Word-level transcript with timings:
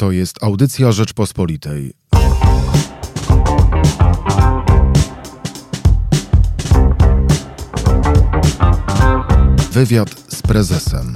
To 0.00 0.10
jest 0.10 0.42
audycja 0.42 0.92
Rzeczpospolitej. 0.92 1.92
Wywiad 9.72 10.10
z 10.28 10.42
prezesem. 10.42 11.14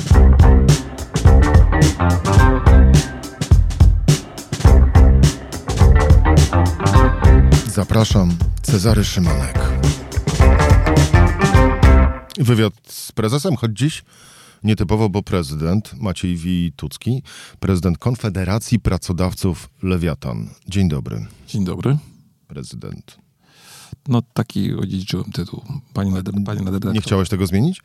Zapraszam, 7.67 8.37
Cezary 8.63 9.05
Szymanek. 9.05 9.59
Wywiad 12.39 12.73
z 12.89 13.13
prezesem, 13.13 13.57
choć 13.57 13.73
dziś 13.79 14.05
nietypowo, 14.65 15.09
bo 15.09 15.23
prezydent 15.23 15.95
Maciej 16.01 16.37
Witucki, 16.37 17.23
prezydent 17.61 17.99
Konfederacji 17.99 18.81
Pracodawców 18.81 19.71
Lewiatan. 19.83 20.49
Dzień 20.69 20.89
dobry. 20.89 21.27
Dzień 21.49 21.65
dobry. 21.65 21.97
Prezydent. 22.47 23.17
No 24.09 24.23
taki 24.23 24.75
odziedziczyłem 24.75 25.33
tytuł, 25.33 25.63
panie, 25.93 26.23
panie 26.47 26.61
Nie 26.93 27.01
chciałeś 27.01 27.29
tego 27.29 27.47
zmienić? 27.47 27.83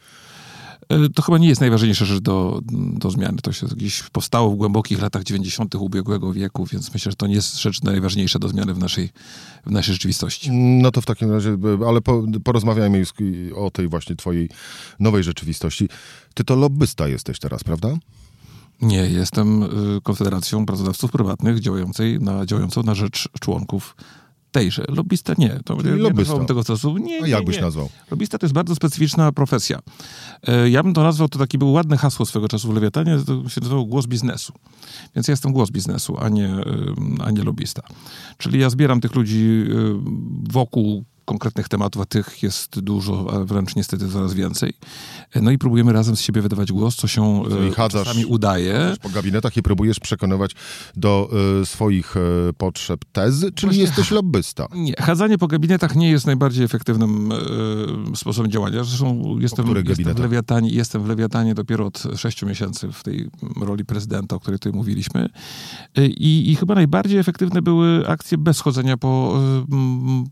E, 0.89 1.09
to 1.09 1.21
chyba 1.21 1.37
nie 1.37 1.47
jest 1.47 1.61
najważniejsza 1.61 2.05
rzecz 2.05 2.19
do, 2.19 2.61
do 2.93 3.11
zmiany. 3.11 3.37
To 3.37 3.51
się 3.51 3.67
gdzieś 3.67 4.03
powstało 4.03 4.51
w 4.51 4.55
głębokich 4.55 5.01
latach 5.01 5.23
90. 5.23 5.75
ubiegłego 5.75 6.33
wieku, 6.33 6.65
więc 6.65 6.93
myślę, 6.93 7.11
że 7.11 7.15
to 7.15 7.27
nie 7.27 7.35
jest 7.35 7.61
rzecz 7.61 7.83
najważniejsza 7.83 8.39
do 8.39 8.49
zmiany 8.49 8.73
w 8.73 8.77
naszej, 8.77 9.09
w 9.65 9.71
naszej 9.71 9.93
rzeczywistości. 9.93 10.51
No 10.51 10.91
to 10.91 11.01
w 11.01 11.05
takim 11.05 11.31
razie, 11.31 11.57
ale 11.87 12.01
po, 12.01 12.23
porozmawiajmy 12.43 13.03
o 13.55 13.71
tej 13.71 13.87
właśnie 13.87 14.15
twojej 14.15 14.49
nowej 14.99 15.23
rzeczywistości. 15.23 15.89
Ty 16.33 16.43
to 16.43 16.55
lobbysta 16.55 17.07
jesteś 17.07 17.39
teraz, 17.39 17.63
prawda? 17.63 17.89
Nie, 18.81 18.97
jestem 19.09 19.63
y, 19.63 19.67
Konfederacją 20.03 20.65
Pracodawców 20.65 21.11
Prywatnych 21.11 21.59
działającej 21.59 22.19
na, 22.19 22.45
działającą 22.45 22.83
na 22.83 22.95
rzecz 22.95 23.29
członków 23.39 23.95
tejże. 24.51 24.85
Lobbysta 24.87 25.33
nie. 25.37 25.59
To 25.65 25.75
Czyli 25.77 25.89
nie 25.89 25.95
lobbysta. 25.95 26.45
tego 26.45 26.63
stosu. 26.63 26.97
Nie, 26.97 27.23
A 27.23 27.27
jak 27.27 27.39
nie, 27.39 27.45
byś 27.45 27.55
nie. 27.55 27.61
nazwał? 27.61 27.89
Lobbysta 28.11 28.37
to 28.37 28.45
jest 28.45 28.53
bardzo 28.53 28.75
specyficzna 28.75 29.31
profesja. 29.31 29.79
E, 30.47 30.69
ja 30.69 30.83
bym 30.83 30.93
to 30.93 31.03
nazwał, 31.03 31.29
to 31.29 31.39
takie 31.39 31.57
było 31.57 31.71
ładne 31.71 31.97
hasło 31.97 32.25
swego 32.25 32.47
czasu 32.47 32.71
w 32.71 32.75
Lewiatanie, 32.75 33.17
to 33.25 33.49
się 33.49 33.61
nazywało 33.61 33.85
głos 33.85 34.07
biznesu. 34.07 34.53
Więc 35.15 35.27
ja 35.27 35.31
jestem 35.31 35.53
głos 35.53 35.71
biznesu, 35.71 36.17
a 36.19 36.29
nie, 36.29 36.49
a 37.25 37.31
nie 37.31 37.43
lobbysta. 37.43 37.81
Czyli 38.37 38.59
ja 38.59 38.69
zbieram 38.69 39.01
tych 39.01 39.15
ludzi 39.15 39.63
wokół 40.51 41.03
konkretnych 41.29 41.69
tematów, 41.69 42.01
a 42.01 42.05
tych 42.05 42.43
jest 42.43 42.79
dużo, 42.79 43.33
a 43.33 43.45
wręcz 43.45 43.75
niestety 43.75 44.09
coraz 44.09 44.33
więcej. 44.33 44.73
No 45.41 45.51
i 45.51 45.57
próbujemy 45.57 45.93
razem 45.93 46.15
z 46.15 46.21
siebie 46.21 46.41
wydawać 46.41 46.71
głos, 46.71 46.95
co 46.95 47.07
się 47.07 47.43
Czyli 47.49 47.71
chadzasz, 47.71 48.07
czasami 48.07 48.25
udaje. 48.25 48.95
po 49.01 49.09
gabinetach 49.09 49.57
i 49.57 49.63
próbujesz 49.63 49.99
przekonywać 49.99 50.51
do 50.95 51.29
y, 51.61 51.65
swoich 51.65 52.17
y, 52.17 52.19
potrzeb 52.57 53.05
tezy, 53.11 53.51
czyli 53.51 53.67
Właśnie, 53.67 53.81
jesteś 53.81 54.11
lobbysta. 54.11 54.67
Nie, 54.85 54.93
chadzanie 54.99 55.37
po 55.37 55.47
gabinetach 55.47 55.95
nie 55.95 56.11
jest 56.11 56.25
najbardziej 56.25 56.65
efektywnym 56.65 57.31
y, 57.31 58.15
sposobem 58.15 58.51
działania. 58.51 58.83
Zresztą 58.83 59.37
jestem, 59.39 59.65
jestem, 59.87 60.13
w 60.15 60.19
Lewiatanie, 60.19 60.69
jestem 60.69 61.03
w 61.03 61.07
Lewiatanie 61.07 61.55
dopiero 61.55 61.85
od 61.85 62.03
sześciu 62.15 62.47
miesięcy 62.47 62.91
w 62.91 63.03
tej 63.03 63.29
roli 63.61 63.85
prezydenta, 63.85 64.35
o 64.35 64.39
której 64.39 64.59
tutaj 64.59 64.73
mówiliśmy. 64.73 65.29
I, 65.97 66.51
i 66.51 66.55
chyba 66.55 66.75
najbardziej 66.75 67.19
efektywne 67.19 67.61
były 67.61 68.07
akcje 68.07 68.37
bez 68.37 68.59
chodzenia 68.59 68.97
po, 68.97 69.39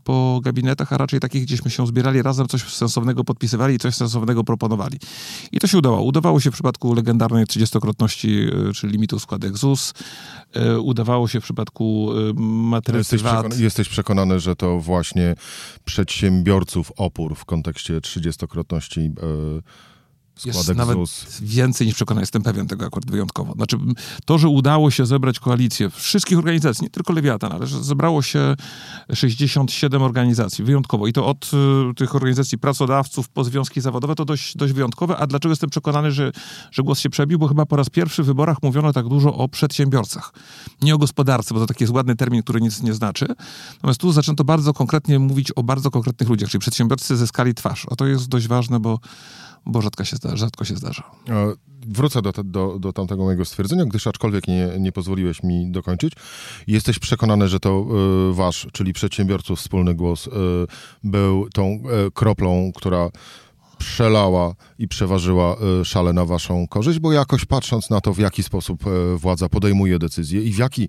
po 0.04 0.40
gabinetach, 0.42 0.87
a 0.92 0.98
raczej 0.98 1.20
takich, 1.20 1.42
gdzieśmy 1.42 1.70
się 1.70 1.86
zbierali 1.86 2.22
razem, 2.22 2.48
coś 2.48 2.62
sensownego 2.62 3.24
podpisywali 3.24 3.74
i 3.74 3.78
coś 3.78 3.94
sensownego 3.94 4.44
proponowali. 4.44 4.98
I 5.52 5.58
to 5.58 5.66
się 5.66 5.78
udało. 5.78 6.02
Udawało 6.02 6.40
się 6.40 6.50
w 6.50 6.54
przypadku 6.54 6.94
legendarnej 6.94 7.44
30-krotności, 7.44 8.50
e, 8.68 8.72
czyli 8.72 8.92
limitu 8.92 9.18
składek 9.18 9.56
ZUS. 9.56 9.94
E, 10.52 10.78
udawało 10.78 11.28
się 11.28 11.40
w 11.40 11.44
przypadku 11.44 12.10
e, 12.12 12.32
matrycy 12.42 12.98
jesteś, 12.98 13.22
przekon 13.22 13.60
jesteś 13.60 13.88
przekonany, 13.88 14.40
że 14.40 14.56
to 14.56 14.78
właśnie 14.80 15.34
przedsiębiorców 15.84 16.92
opór 16.96 17.34
w 17.34 17.44
kontekście 17.44 17.98
30-krotności 17.98 19.00
yy 19.00 19.62
jest 20.46 20.74
nawet 20.74 20.96
ZUS. 20.96 21.40
więcej 21.40 21.86
niż 21.86 21.96
przekonany, 21.96 22.22
jestem 22.22 22.42
pewien 22.42 22.66
tego 22.66 22.86
akurat 22.86 23.10
wyjątkowo. 23.10 23.52
Znaczy, 23.52 23.76
to, 24.24 24.38
że 24.38 24.48
udało 24.48 24.90
się 24.90 25.06
zebrać 25.06 25.40
koalicję 25.40 25.90
wszystkich 25.90 26.38
organizacji, 26.38 26.84
nie 26.84 26.90
tylko 26.90 27.12
Lewiatan, 27.12 27.52
ale 27.52 27.66
że 27.66 27.84
zebrało 27.84 28.22
się 28.22 28.54
67 29.14 30.02
organizacji, 30.02 30.64
wyjątkowo. 30.64 31.06
I 31.06 31.12
to 31.12 31.26
od 31.26 31.50
y, 31.90 31.94
tych 31.94 32.14
organizacji 32.14 32.58
pracodawców 32.58 33.28
po 33.28 33.44
związki 33.44 33.80
zawodowe, 33.80 34.14
to 34.14 34.24
dość, 34.24 34.56
dość 34.56 34.72
wyjątkowe. 34.72 35.16
A 35.16 35.26
dlaczego 35.26 35.52
jestem 35.52 35.70
przekonany, 35.70 36.12
że, 36.12 36.32
że 36.70 36.82
głos 36.82 36.98
się 36.98 37.10
przebił? 37.10 37.38
Bo 37.38 37.48
chyba 37.48 37.66
po 37.66 37.76
raz 37.76 37.90
pierwszy 37.90 38.22
w 38.22 38.26
wyborach 38.26 38.56
mówiono 38.62 38.92
tak 38.92 39.08
dużo 39.08 39.34
o 39.34 39.48
przedsiębiorcach. 39.48 40.32
Nie 40.82 40.94
o 40.94 40.98
gospodarce, 40.98 41.54
bo 41.54 41.60
to 41.60 41.66
taki 41.66 41.84
jest 41.84 41.94
ładny 41.94 42.16
termin, 42.16 42.42
który 42.42 42.60
nic 42.60 42.82
nie 42.82 42.94
znaczy. 42.94 43.26
Natomiast 43.74 44.00
tu 44.00 44.12
zaczęto 44.12 44.44
bardzo 44.44 44.72
konkretnie 44.72 45.18
mówić 45.18 45.52
o 45.52 45.62
bardzo 45.62 45.90
konkretnych 45.90 46.28
ludziach, 46.28 46.50
czyli 46.50 46.60
przedsiębiorcy 46.60 47.16
zyskali 47.16 47.54
twarz. 47.54 47.86
A 47.90 47.96
to 47.96 48.06
jest 48.06 48.28
dość 48.28 48.48
ważne, 48.48 48.80
bo 48.80 48.98
bo 49.68 49.82
rzadko 49.82 50.04
się, 50.04 50.16
zdarza, 50.16 50.36
rzadko 50.36 50.64
się 50.64 50.76
zdarza. 50.76 51.10
Wrócę 51.86 52.22
do, 52.22 52.32
do, 52.32 52.78
do 52.78 52.92
tamtego 52.92 53.24
mojego 53.24 53.44
stwierdzenia, 53.44 53.84
gdyż 53.84 54.06
aczkolwiek 54.06 54.48
nie, 54.48 54.68
nie 54.78 54.92
pozwoliłeś 54.92 55.42
mi 55.42 55.70
dokończyć. 55.70 56.12
Jesteś 56.66 56.98
przekonany, 56.98 57.48
że 57.48 57.60
to 57.60 57.86
y, 58.30 58.34
wasz, 58.34 58.66
czyli 58.72 58.92
przedsiębiorców, 58.92 59.58
wspólny 59.58 59.94
głos 59.94 60.26
y, 60.26 60.30
był 61.04 61.48
tą 61.50 61.64
y, 61.66 62.10
kroplą, 62.14 62.72
która 62.74 63.10
przelała 63.78 64.54
i 64.78 64.88
przeważyła 64.88 65.56
szale 65.84 66.12
na 66.12 66.24
waszą 66.24 66.66
korzyść, 66.66 66.98
bo 66.98 67.12
jakoś 67.12 67.44
patrząc 67.44 67.90
na 67.90 68.00
to, 68.00 68.14
w 68.14 68.18
jaki 68.18 68.42
sposób 68.42 68.84
władza 69.16 69.48
podejmuje 69.48 69.98
decyzje 69.98 70.42
i 70.42 70.52
w 70.52 70.58
jaki 70.58 70.88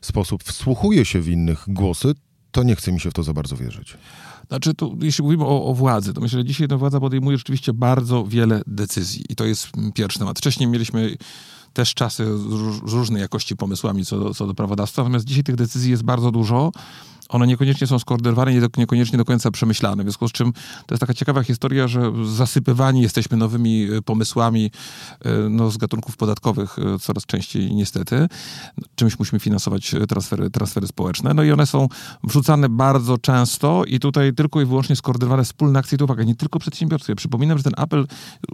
sposób 0.00 0.44
wsłuchuje 0.44 1.04
się 1.04 1.20
w 1.20 1.28
innych 1.28 1.64
głosy, 1.68 2.14
to 2.50 2.62
nie 2.62 2.76
chce 2.76 2.92
mi 2.92 3.00
się 3.00 3.10
w 3.10 3.14
to 3.14 3.22
za 3.22 3.32
bardzo 3.32 3.56
wierzyć. 3.56 3.96
Znaczy, 4.48 4.74
tu, 4.74 4.98
jeśli 5.02 5.24
mówimy 5.24 5.44
o, 5.44 5.64
o 5.64 5.74
władzy, 5.74 6.14
to 6.14 6.20
myślę, 6.20 6.38
że 6.38 6.44
dzisiaj 6.44 6.68
ta 6.68 6.76
władza 6.76 7.00
podejmuje 7.00 7.38
rzeczywiście 7.38 7.72
bardzo 7.72 8.24
wiele 8.24 8.62
decyzji. 8.66 9.24
I 9.28 9.36
to 9.36 9.44
jest 9.44 9.68
pierwszy 9.94 10.18
temat. 10.18 10.38
Wcześniej 10.38 10.68
mieliśmy 10.68 11.16
też 11.72 11.94
czasy 11.94 12.38
z 12.38 12.92
różnej 12.92 13.22
jakości 13.22 13.56
pomysłami 13.56 14.04
co 14.04 14.18
do, 14.18 14.34
co 14.34 14.46
do 14.46 14.54
prawodawstwa, 14.54 15.02
natomiast 15.02 15.24
dzisiaj 15.24 15.44
tych 15.44 15.56
decyzji 15.56 15.90
jest 15.90 16.02
bardzo 16.02 16.30
dużo 16.30 16.72
one 17.28 17.46
niekoniecznie 17.46 17.86
są 17.86 17.98
skoordynowane, 17.98 18.54
nie, 18.54 18.60
niekoniecznie 18.76 19.18
do 19.18 19.24
końca 19.24 19.50
przemyślane. 19.50 20.02
W 20.02 20.06
związku 20.06 20.28
z 20.28 20.32
czym 20.32 20.52
to 20.52 20.94
jest 20.94 21.00
taka 21.00 21.14
ciekawa 21.14 21.42
historia, 21.42 21.88
że 21.88 22.12
zasypywani 22.24 23.02
jesteśmy 23.02 23.36
nowymi 23.36 23.88
e, 23.92 24.02
pomysłami 24.02 24.70
e, 25.24 25.30
no, 25.50 25.70
z 25.70 25.76
gatunków 25.76 26.16
podatkowych 26.16 26.78
e, 26.78 26.98
coraz 26.98 27.26
częściej 27.26 27.74
niestety. 27.74 28.28
Czymś 28.94 29.18
musimy 29.18 29.40
finansować 29.40 29.94
transfery, 30.08 30.50
transfery 30.50 30.86
społeczne. 30.86 31.34
No 31.34 31.42
i 31.42 31.52
one 31.52 31.66
są 31.66 31.88
wrzucane 32.24 32.68
bardzo 32.68 33.18
często 33.18 33.84
i 33.84 34.00
tutaj 34.00 34.34
tylko 34.34 34.60
i 34.60 34.64
wyłącznie 34.64 34.96
skoordynowane 34.96 35.44
wspólne 35.44 35.78
akcje. 35.78 35.98
To 35.98 36.04
uwaga, 36.04 36.24
nie 36.24 36.34
tylko 36.34 36.58
przedsiębiorcy. 36.58 37.12
Ja 37.12 37.16
przypominam, 37.16 37.58
że 37.58 37.64
ten 37.64 37.74
apel, 37.76 38.06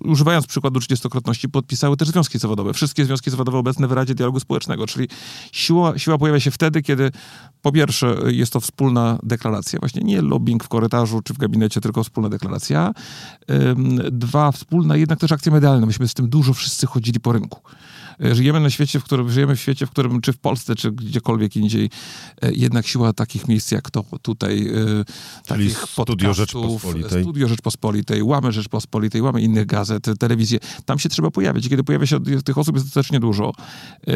używając 0.05 0.47
przykładu 0.47 0.81
30-krotności, 0.81 1.49
podpisały 1.49 1.97
też 1.97 2.09
związki 2.09 2.39
zawodowe. 2.39 2.73
Wszystkie 2.73 3.05
związki 3.05 3.31
zawodowe 3.31 3.59
obecne 3.59 3.89
w 3.89 3.93
Radzie 3.93 4.15
Dialogu 4.15 4.41
Społecznego, 4.41 4.87
czyli 4.87 5.09
siła, 5.53 5.99
siła 5.99 6.19
pojawia 6.19 6.41
się 6.41 6.51
wtedy, 6.51 6.83
kiedy 6.83 7.11
po 7.63 7.73
pierwsze 7.73 8.17
jest 8.27 8.53
to 8.53 8.61
wspólna 8.65 9.19
deklaracja, 9.23 9.79
właśnie 9.79 10.03
nie 10.03 10.23
lobbying 10.23 10.65
w 10.65 10.69
korytarzu 10.69 11.21
czy 11.23 11.35
w 11.35 11.39
gabinecie, 11.39 11.81
tylko 11.81 12.05
wspólna 12.05 12.29
deklaracja. 12.29 12.93
Dwa, 14.13 14.53
wspólna 14.53 14.97
jednak 14.97 15.19
też 15.19 15.33
akcja 15.33 15.53
medialna. 15.53 15.87
Myśmy 15.87 16.09
z 16.09 16.15
tym 16.15 16.29
dużo 16.29 16.55
wszyscy 16.55 16.87
chodzili 16.87 17.21
po 17.21 17.33
rynku. 17.33 17.61
E, 18.21 18.35
żyjemy 18.35 18.61
na 18.61 18.71
świecie, 18.71 19.01
w 19.01 19.05
którym 19.05 19.31
żyjemy 19.31 19.57
w 19.57 19.61
świecie, 19.61 19.87
w 19.87 19.91
którym 19.91 20.21
czy 20.21 20.33
w 20.33 20.39
Polsce, 20.39 20.75
czy 20.75 20.93
gdziekolwiek 20.93 21.57
indziej, 21.57 21.91
e, 22.43 22.53
jednak 22.53 22.87
siła 22.87 23.13
takich 23.13 23.49
miejsc 23.49 23.71
jak 23.71 23.91
to 23.91 24.05
tutaj, 24.23 24.69
e, 24.69 25.05
Czyli 25.47 25.71
takich 25.75 25.79
Studio 25.79 26.35
Rzeczpospolitej. 26.35 27.23
Studio 27.23 27.49
Rzeczpospolitej, 27.49 28.23
Łamy 28.23 28.53
Rzeczpospolitej, 28.53 29.23
Łamy 29.23 29.43
innych 29.43 29.67
gazet, 29.67 30.07
telewizję. 30.19 30.59
Tam 30.85 30.99
się 30.99 31.09
trzeba 31.09 31.31
pojawić. 31.31 31.69
Kiedy 31.69 31.85
pojawia 31.85 32.07
się 32.07 32.21
tych 32.45 32.59
osób 32.59 32.75
jest 32.75 32.87
dostatecznie 32.87 33.21
dużo, 33.21 33.53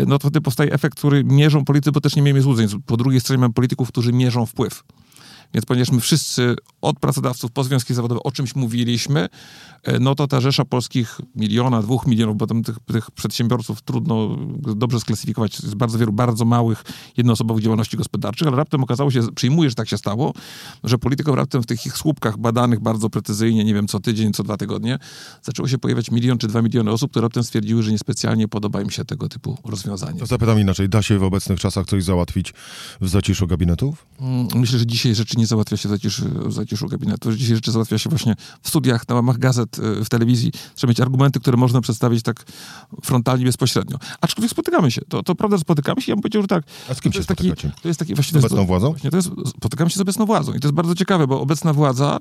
no 0.07 0.19
to 0.19 0.29
wtedy 0.29 0.41
powstaje 0.41 0.73
efekt, 0.73 0.99
który 0.99 1.25
mierzą 1.25 1.65
politycy, 1.65 1.93
bo 1.93 2.01
też 2.01 2.17
nie 2.17 2.23
miejmy 2.23 2.43
złudzeń. 2.43 2.69
Po 2.87 2.97
drugiej 2.97 3.21
stronie 3.21 3.41
mamy 3.41 3.55
polityków, 3.55 3.89
którzy 3.89 4.13
mierzą 4.13 4.47
wpływ. 4.47 4.85
Więc 5.55 5.67
ponieważ 5.67 5.91
my 5.91 6.01
wszyscy 6.01 6.57
od 6.81 6.99
pracodawców 6.99 7.51
po 7.51 7.65
związki 7.65 7.95
zawodowe 7.95 8.23
o 8.23 8.33
czymś 8.33 8.55
mówiliśmy, 8.55 9.29
e, 9.83 9.99
no 9.99 10.15
to 10.15 10.27
ta 10.27 10.41
rzesza 10.41 10.65
polskich 10.65 11.21
miliona, 11.35 11.83
dwóch 11.83 12.07
milionów, 12.07 12.37
bo 12.37 12.47
tam 12.47 12.63
tych, 12.63 12.77
tych 12.87 13.11
przedsiębiorców 13.11 13.83
trudno 13.83 14.37
dobrze 14.77 15.01
sklasyfikować. 15.01 15.63
Jest 15.63 15.75
bardzo 15.75 15.99
wielu 15.99 16.13
bardzo 16.13 16.45
małych, 16.45 16.85
jednoosobowych 17.17 17.65
działalności 17.65 17.97
gospodarczych, 17.97 18.49
ale 18.49 18.57
raptem 18.57 18.83
okazało 18.83 19.11
się, 19.11 19.21
przyjmuję, 19.35 19.71
że 19.71 19.75
tak 19.75 19.89
się 19.89 19.99
stało, 19.99 20.33
że 20.85 20.99
politykom 20.99 21.35
raptem 21.35 21.63
w 21.63 21.67
tych 21.67 21.87
ich 21.87 21.97
słupkach 21.97 22.39
badanych 22.39 22.81
bardzo 22.81 23.11
precyzyjnie, 23.11 23.65
nie 23.65 23.75
wiem, 23.75 23.89
co 23.89 24.01
tydzień, 24.01 24.33
co 24.33 24.43
dwa 24.43 24.57
tygodnie, 24.57 24.99
zaczęło 25.43 25.69
się 25.69 25.79
pojawiać 25.79 26.11
milion 26.11 26.39
czy 26.39 26.47
dwa 26.47 26.63
miliony 26.63 26.91
osób, 26.91 27.11
które 27.11 27.23
raptem 27.23 27.45
stwierdziły, 27.45 27.83
że 27.83 27.93
niespecjalnie 27.93 28.49
podoba 28.49 28.83
im 28.83 28.91
się 28.91 29.05
tego 29.05 29.29
typu 29.29 29.59
rozwiązanie. 29.65 30.21
To 30.21 30.27
zapytam 30.27 30.61
inaczej, 30.61 30.89
da 30.89 31.03
się 31.03 31.19
w 31.19 31.23
obecnych 31.23 31.61
czasach 31.61 31.87
coś 31.87 32.05
załatwić 32.05 32.55
w 33.01 33.09
zaciszu 33.09 33.47
gabinetów? 33.47 34.07
Mm, 34.21 34.49
myślę, 34.55 34.79
że 34.79 34.87
dzisiaj 34.87 35.15
rzeczy 35.15 35.38
nie 35.39 35.47
załatwia 35.47 35.77
się 35.77 35.89
w 35.89 35.93
zaciszu, 35.93 36.25
w 36.35 36.53
zaciszu 36.53 36.87
gabinetu, 36.89 37.33
dzisiaj 37.33 37.55
rzeczy 37.55 37.73
załatwia 37.73 37.99
się 37.99 38.11
właśnie 38.11 38.35
w 38.63 38.69
studiach, 38.69 39.09
na 39.09 39.15
łamach 39.15 39.39
gazet, 39.39 39.79
y, 39.79 40.05
w 40.05 40.09
telewizji. 40.09 40.53
Trzeba 40.75 40.91
mieć 40.91 41.01
argumenty, 41.01 41.41
które 41.41 41.57
można 41.57 41.81
przedstawić 41.81 42.23
tak 42.23 42.45
frontalnie, 43.03 43.45
bezpośrednio. 43.45 43.99
Aczkolwiek 44.21 44.51
spotykamy 44.51 44.91
się. 44.91 45.01
To, 45.09 45.23
to 45.23 45.35
prawda, 45.35 45.59
spotykamy 45.59 46.03
się. 46.03 46.13
Ja 46.13 46.17
bym 46.17 46.23
powiedział, 46.23 46.43
że 46.43 46.49
tak. 46.49 46.65
A 46.91 46.95
z 46.95 47.01
kim 47.01 47.13
to 47.13 47.17
się 47.17 47.19
jest 47.19 47.29
taki, 47.29 47.53
to 47.83 47.89
jest 47.89 48.01
taki 48.01 48.15
właśnie... 48.15 48.31
Z 48.31 48.33
to 48.33 48.39
jest- 48.39 48.47
obecną 48.47 48.67
władzą? 48.67 48.91
Właśnie, 48.91 49.11
to 49.11 49.17
jest, 49.17 49.31
spotykamy 49.47 49.91
się 49.91 49.99
z 49.99 50.01
obecną 50.01 50.27
władzą 50.27 50.53
i 50.53 50.61
to 50.61 50.69
jest 50.69 50.75
bardzo 50.75 50.95
ciekawe, 50.95 51.27
bo 51.27 51.41
obecna 51.41 51.73
władza 51.73 52.19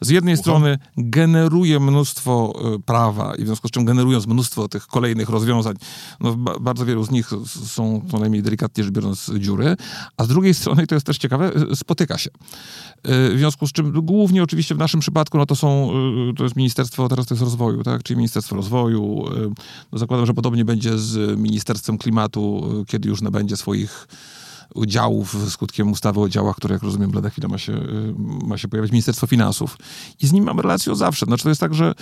z 0.00 0.08
jednej 0.08 0.36
strony 0.36 0.78
generuje 0.96 1.80
mnóstwo 1.80 2.54
y, 2.76 2.78
prawa 2.82 3.34
i 3.34 3.42
w 3.42 3.46
związku 3.46 3.68
z 3.68 3.70
czym 3.70 3.84
generując 3.84 4.26
mnóstwo 4.26 4.68
tych 4.68 4.86
kolejnych 4.86 5.28
rozwiązań, 5.28 5.74
no, 6.20 6.34
ba, 6.34 6.58
bardzo 6.58 6.86
wielu 6.86 7.04
z 7.04 7.10
nich 7.10 7.30
są 7.66 8.02
co 8.10 8.18
najmniej 8.18 8.42
delikatnie 8.42 8.84
rzecz 8.84 8.92
biorąc 8.92 9.30
dziury, 9.38 9.76
a 10.16 10.24
z 10.24 10.28
drugiej 10.28 10.54
strony, 10.54 10.82
i 10.82 10.86
to 10.86 10.94
jest 10.94 11.06
też 11.06 11.18
ciekawe, 11.18 11.52
y, 11.72 11.76
spotyka 11.76 12.18
się. 12.18 12.30
Y, 13.08 13.34
W 13.34 13.38
związku 13.38 13.66
z 13.66 13.72
czym 13.72 13.92
głównie 13.92 14.42
oczywiście 14.42 14.74
w 14.74 14.78
naszym 14.78 15.00
przypadku 15.00 15.38
no 15.38 15.46
to 15.46 15.56
są, 15.56 15.90
y, 16.30 16.34
to 16.34 16.42
jest 16.42 16.56
Ministerstwo, 16.56 17.08
teraz 17.08 17.26
to 17.26 17.34
jest 17.34 17.42
rozwoju, 17.42 17.82
tak, 17.82 18.02
czyli 18.02 18.16
Ministerstwo 18.16 18.56
Rozwoju. 18.56 19.24
y, 19.32 19.50
No 19.92 19.98
zakładam, 19.98 20.26
że 20.26 20.34
podobnie 20.34 20.64
będzie 20.64 20.98
z 20.98 21.38
Ministerstwem 21.38 21.98
Klimatu, 21.98 22.62
kiedy 22.86 23.08
już 23.08 23.22
nabędzie 23.22 23.56
swoich 23.56 24.08
udziałów 24.74 25.36
skutkiem 25.50 25.92
ustawy 25.92 26.20
o 26.20 26.28
działach, 26.28 26.56
które 26.56 26.74
jak 26.74 26.82
rozumiem 26.82 27.12
lada 27.12 27.30
chwila 27.30 27.48
ma 27.48 27.58
się, 27.58 27.72
y, 27.72 28.14
ma 28.46 28.58
się 28.58 28.68
pojawić, 28.68 28.92
Ministerstwo 28.92 29.26
Finansów. 29.26 29.76
I 30.20 30.26
z 30.26 30.32
nim 30.32 30.44
mamy 30.44 30.62
relację 30.62 30.92
od 30.92 30.98
zawsze. 30.98 31.26
Znaczy 31.26 31.42
to 31.42 31.48
jest 31.48 31.60
tak, 31.60 31.74
że 31.74 31.94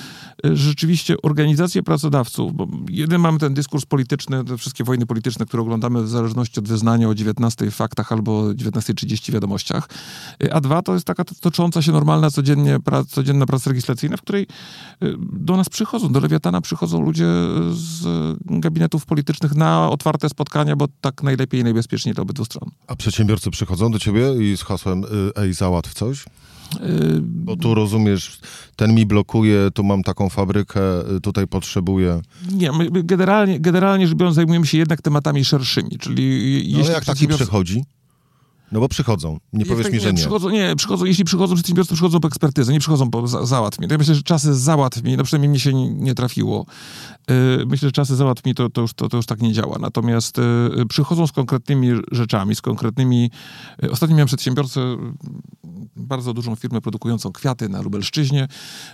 y, 0.46 0.56
rzeczywiście 0.56 1.16
organizacje 1.22 1.82
pracodawców, 1.82 2.52
bo 2.54 2.66
jeden 2.90 3.20
mamy 3.20 3.38
ten 3.38 3.54
dyskurs 3.54 3.84
polityczny, 3.84 4.44
te 4.44 4.58
wszystkie 4.58 4.84
wojny 4.84 5.06
polityczne, 5.06 5.46
które 5.46 5.62
oglądamy 5.62 6.02
w 6.02 6.08
zależności 6.08 6.60
od 6.60 6.68
wyznania 6.68 7.08
o 7.08 7.14
19 7.14 7.70
w 7.70 7.74
faktach 7.74 8.12
albo 8.12 8.42
19.30 8.42 9.30
w 9.30 9.34
wiadomościach, 9.34 9.88
Y, 10.42 10.52
a 10.52 10.60
dwa 10.60 10.82
to 10.82 10.94
jest 10.94 11.06
taka 11.06 11.24
tocząca 11.24 11.82
się 11.82 11.92
normalna 11.92 12.30
codziennie 12.30 12.80
praca, 12.80 13.10
codzienna 13.10 13.46
praca 13.46 13.70
legislacyjna, 13.70 14.16
w 14.16 14.22
której 14.22 14.46
do 15.32 15.56
nas 15.56 15.68
przychodzą, 15.68 16.12
do 16.12 16.20
Lewiatana 16.20 16.60
przychodzą 16.60 17.02
ludzie 17.02 17.26
z 17.70 18.06
gabinetów 18.40 19.06
politycznych 19.06 19.54
na 19.54 19.90
otwarte 19.90 20.28
spotkania, 20.28 20.76
bo 20.76 20.88
tak 21.00 21.22
najlepiej 21.22 21.60
i 21.60 21.64
najbezpieczniej 21.64 22.14
dla 22.14 22.22
obydwu 22.22 22.44
stron. 22.52 22.70
A 22.86 22.96
przedsiębiorcy 22.96 23.50
przychodzą 23.50 23.90
do 23.90 23.98
ciebie 23.98 24.34
i 24.40 24.56
z 24.56 24.62
hasłem 24.62 25.04
y, 25.04 25.08
ej, 25.36 25.52
załatw 25.54 25.94
coś? 25.94 26.24
Y, 26.24 27.20
Bo 27.22 27.56
tu 27.56 27.74
rozumiesz, 27.74 28.38
ten 28.76 28.94
mi 28.94 29.06
blokuje, 29.06 29.68
tu 29.74 29.84
mam 29.84 30.02
taką 30.02 30.28
fabrykę, 30.28 30.80
y, 31.16 31.20
tutaj 31.20 31.46
potrzebuję. 31.46 32.20
Nie, 32.52 32.72
my 32.72 32.88
generalnie, 32.92 33.60
generalnie 33.60 34.06
rzecz 34.06 34.16
biorąc 34.16 34.36
zajmujemy 34.36 34.66
się 34.66 34.78
jednak 34.78 35.02
tematami 35.02 35.44
szerszymi, 35.44 35.98
czyli 35.98 36.22
No, 36.72 36.78
jeśli 36.78 36.84
ale 36.84 36.92
jak 36.92 37.04
taki 37.04 37.28
przychodzi? 37.28 37.84
No 38.72 38.80
bo 38.80 38.88
przychodzą. 38.88 39.38
Nie 39.52 39.66
powiesz 39.66 39.84
tak, 39.84 39.92
mi, 39.92 40.00
że 40.00 40.12
nie. 40.12 40.18
Przychodzą, 40.18 40.50
nie, 40.50 40.76
przychodzą, 40.76 41.04
jeśli 41.04 41.24
przychodzą 41.24 41.54
przedsiębiorcy, 41.54 41.94
przychodzą 41.94 42.20
po 42.20 42.28
ekspertyzę, 42.28 42.72
nie 42.72 42.80
przychodzą 42.80 43.10
po 43.10 43.28
za, 43.28 43.46
załatw. 43.46 43.78
To 43.78 43.84
ja 43.90 43.98
myślę, 43.98 44.14
że 44.14 44.22
czasy 44.22 44.54
załatw 44.54 45.02
mi, 45.02 45.16
no 45.16 45.24
przynajmniej 45.24 45.48
mnie 45.48 45.60
się 45.60 45.74
nie, 45.74 45.90
nie 45.90 46.14
trafiło. 46.14 46.66
Yy, 47.28 47.66
myślę, 47.66 47.88
że 47.88 47.92
czasy 47.92 48.16
załatw 48.16 48.44
mi 48.44 48.54
to, 48.54 48.70
to, 48.70 48.80
już, 48.80 48.94
to, 48.94 49.08
to 49.08 49.16
już 49.16 49.26
tak 49.26 49.42
nie 49.42 49.52
działa. 49.52 49.78
Natomiast 49.78 50.38
yy, 50.76 50.86
przychodzą 50.86 51.26
z 51.26 51.32
konkretnymi 51.32 51.88
rzeczami, 52.12 52.54
z 52.54 52.60
konkretnymi... 52.60 53.30
Yy, 53.82 53.90
ostatnio 53.90 54.16
miałem 54.16 54.26
przedsiębiorcę, 54.28 54.80
bardzo 55.96 56.34
dużą 56.34 56.54
firmę 56.54 56.80
produkującą 56.80 57.32
kwiaty 57.32 57.68
na 57.68 57.82
Lubelszczyźnie, 57.82 58.48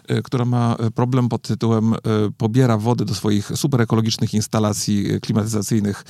yy, 0.09 0.23
która 0.23 0.45
ma 0.45 0.77
yy, 0.81 0.91
problem 0.91 1.29
pod 1.29 1.43
tytułem 1.43 1.91
yy, 1.91 2.31
pobiera 2.37 2.79
wodę 2.79 3.05
do 3.05 3.15
swoich 3.15 3.51
super 3.55 3.81
ekologicznych 3.81 4.35
instalacji 4.35 5.21
klimatyzacyjnych 5.21 6.05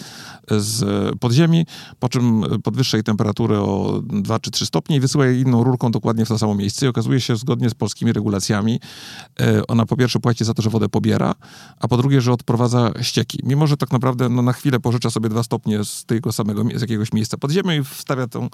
z 0.51 0.85
podziemi, 1.19 1.67
po 1.99 2.09
czym 2.09 2.45
podwyższa 2.63 2.97
jej 2.97 3.05
temperaturę 3.05 3.61
o 3.61 4.03
2 4.03 4.39
czy 4.39 4.51
3 4.51 4.67
stopnie 4.67 4.97
i 4.97 5.01
wysyła 5.01 5.27
jej 5.27 5.41
inną 5.41 5.65
rurką 5.65 5.91
dokładnie 5.91 6.25
w 6.25 6.29
to 6.29 6.39
samo 6.39 6.55
miejsce. 6.55 6.87
I 6.87 6.89
okazuje 6.89 7.21
się, 7.21 7.37
zgodnie 7.37 7.71
z 7.71 7.75
polskimi 7.75 8.13
regulacjami, 8.13 8.81
e, 9.41 9.67
ona 9.67 9.87
po 9.87 9.97
pierwsze 9.97 10.21
płaci 10.21 10.45
za 10.45 10.55
to, 10.55 10.63
że 10.63 10.71
wodę 10.71 10.89
pobiera, 10.89 11.35
a 11.81 11.89
po 11.89 11.97
drugie, 11.97 12.21
że 12.21 12.33
odprowadza 12.33 12.93
ścieki. 13.03 13.41
Mimo, 13.45 13.67
że 13.67 13.77
tak 13.77 13.93
naprawdę 13.93 14.29
no, 14.29 14.43
na 14.43 14.53
chwilę 14.53 14.81
pożycza 14.81 15.11
sobie 15.11 15.29
dwa 15.29 15.43
stopnie 15.43 15.85
z 15.85 16.05
tego 16.05 16.33
samego, 16.33 16.65
z 16.75 16.81
jakiegoś 16.81 17.13
miejsca 17.13 17.37
pod 17.37 17.51
ziemią 17.51 17.73
i 17.73 17.85
wstawia 17.85 18.27
tą, 18.27 18.49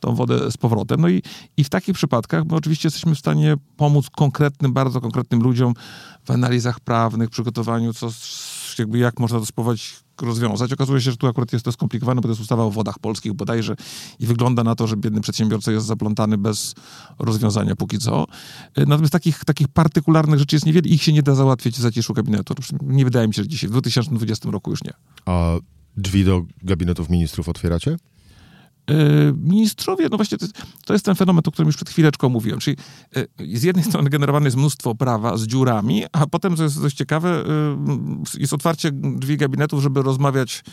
tą 0.00 0.14
wodę 0.14 0.50
z 0.50 0.56
powrotem. 0.56 1.00
No 1.00 1.08
i, 1.08 1.22
i 1.56 1.64
w 1.66 1.70
takich 1.70 1.94
przypadkach 1.94 2.44
my 2.44 2.56
oczywiście 2.56 2.86
jesteśmy 2.86 3.14
w 3.14 3.18
stanie 3.18 3.54
pomóc 3.76 4.10
konkretnym, 4.10 4.72
bardzo 4.72 5.00
konkretnym 5.00 5.42
ludziom 5.42 5.74
w 6.24 6.30
analizach 6.30 6.80
prawnych, 6.80 7.30
przygotowaniu, 7.30 7.92
co, 7.92 8.10
jakby 8.78 8.98
jak 8.98 9.20
można 9.20 9.38
to 9.38 9.46
spróbować 9.46 9.96
rozwiązać. 10.22 10.72
Okazuje 10.72 11.00
się, 11.00 11.10
że 11.10 11.16
tu 11.16 11.26
akurat 11.26 11.52
jest 11.52 11.64
to 11.64 11.72
skomplikowane, 11.72 12.20
bo 12.20 12.22
to 12.22 12.28
jest 12.28 12.40
ustawa 12.40 12.64
o 12.64 12.70
wodach 12.70 12.98
polskich 12.98 13.32
bodajże 13.32 13.76
i 14.18 14.26
wygląda 14.26 14.64
na 14.64 14.74
to, 14.74 14.86
że 14.86 14.96
biedny 14.96 15.20
przedsiębiorca 15.20 15.72
jest 15.72 15.86
zaplątany 15.86 16.38
bez 16.38 16.74
rozwiązania 17.18 17.76
póki 17.76 17.98
co. 17.98 18.26
Natomiast 18.76 19.12
takich, 19.12 19.44
takich 19.44 19.68
partykularnych 19.68 20.38
rzeczy 20.38 20.56
jest 20.56 20.66
niewiele 20.66 20.88
i 20.88 20.94
ich 20.94 21.02
się 21.02 21.12
nie 21.12 21.22
da 21.22 21.34
załatwić 21.34 21.76
w 21.76 21.80
zaciszu 21.80 22.14
gabinetu. 22.14 22.54
Nie 22.82 23.04
wydaje 23.04 23.28
mi 23.28 23.34
się, 23.34 23.42
że 23.42 23.48
dzisiaj, 23.48 23.68
w 23.68 23.72
2020 23.72 24.50
roku 24.50 24.70
już 24.70 24.84
nie. 24.84 24.92
A 25.26 25.56
drzwi 25.96 26.24
do 26.24 26.42
gabinetów 26.62 27.10
ministrów 27.10 27.48
otwieracie? 27.48 27.96
Y, 28.90 29.34
Ministrowie, 29.42 30.08
no 30.10 30.16
właśnie 30.16 30.38
to, 30.38 30.46
to 30.84 30.92
jest 30.92 31.04
ten 31.04 31.14
fenomen, 31.14 31.42
o 31.46 31.50
którym 31.50 31.66
już 31.66 31.76
przed 31.76 31.90
chwileczką 31.90 32.28
mówiłem, 32.28 32.60
czyli 32.60 32.76
y, 33.16 33.58
z 33.58 33.62
jednej 33.62 33.84
strony 33.84 34.10
generowane 34.10 34.46
jest 34.46 34.56
mnóstwo 34.56 34.94
prawa 34.94 35.36
z 35.36 35.46
dziurami, 35.46 36.04
a 36.12 36.26
potem, 36.26 36.56
co 36.56 36.62
jest 36.62 36.82
dość 36.82 36.96
ciekawe, 36.96 37.44
y, 38.36 38.40
jest 38.40 38.52
otwarcie 38.52 38.90
drzwi 38.92 39.36
gabinetów, 39.36 39.82
żeby 39.82 40.02
rozmawiać, 40.02 40.64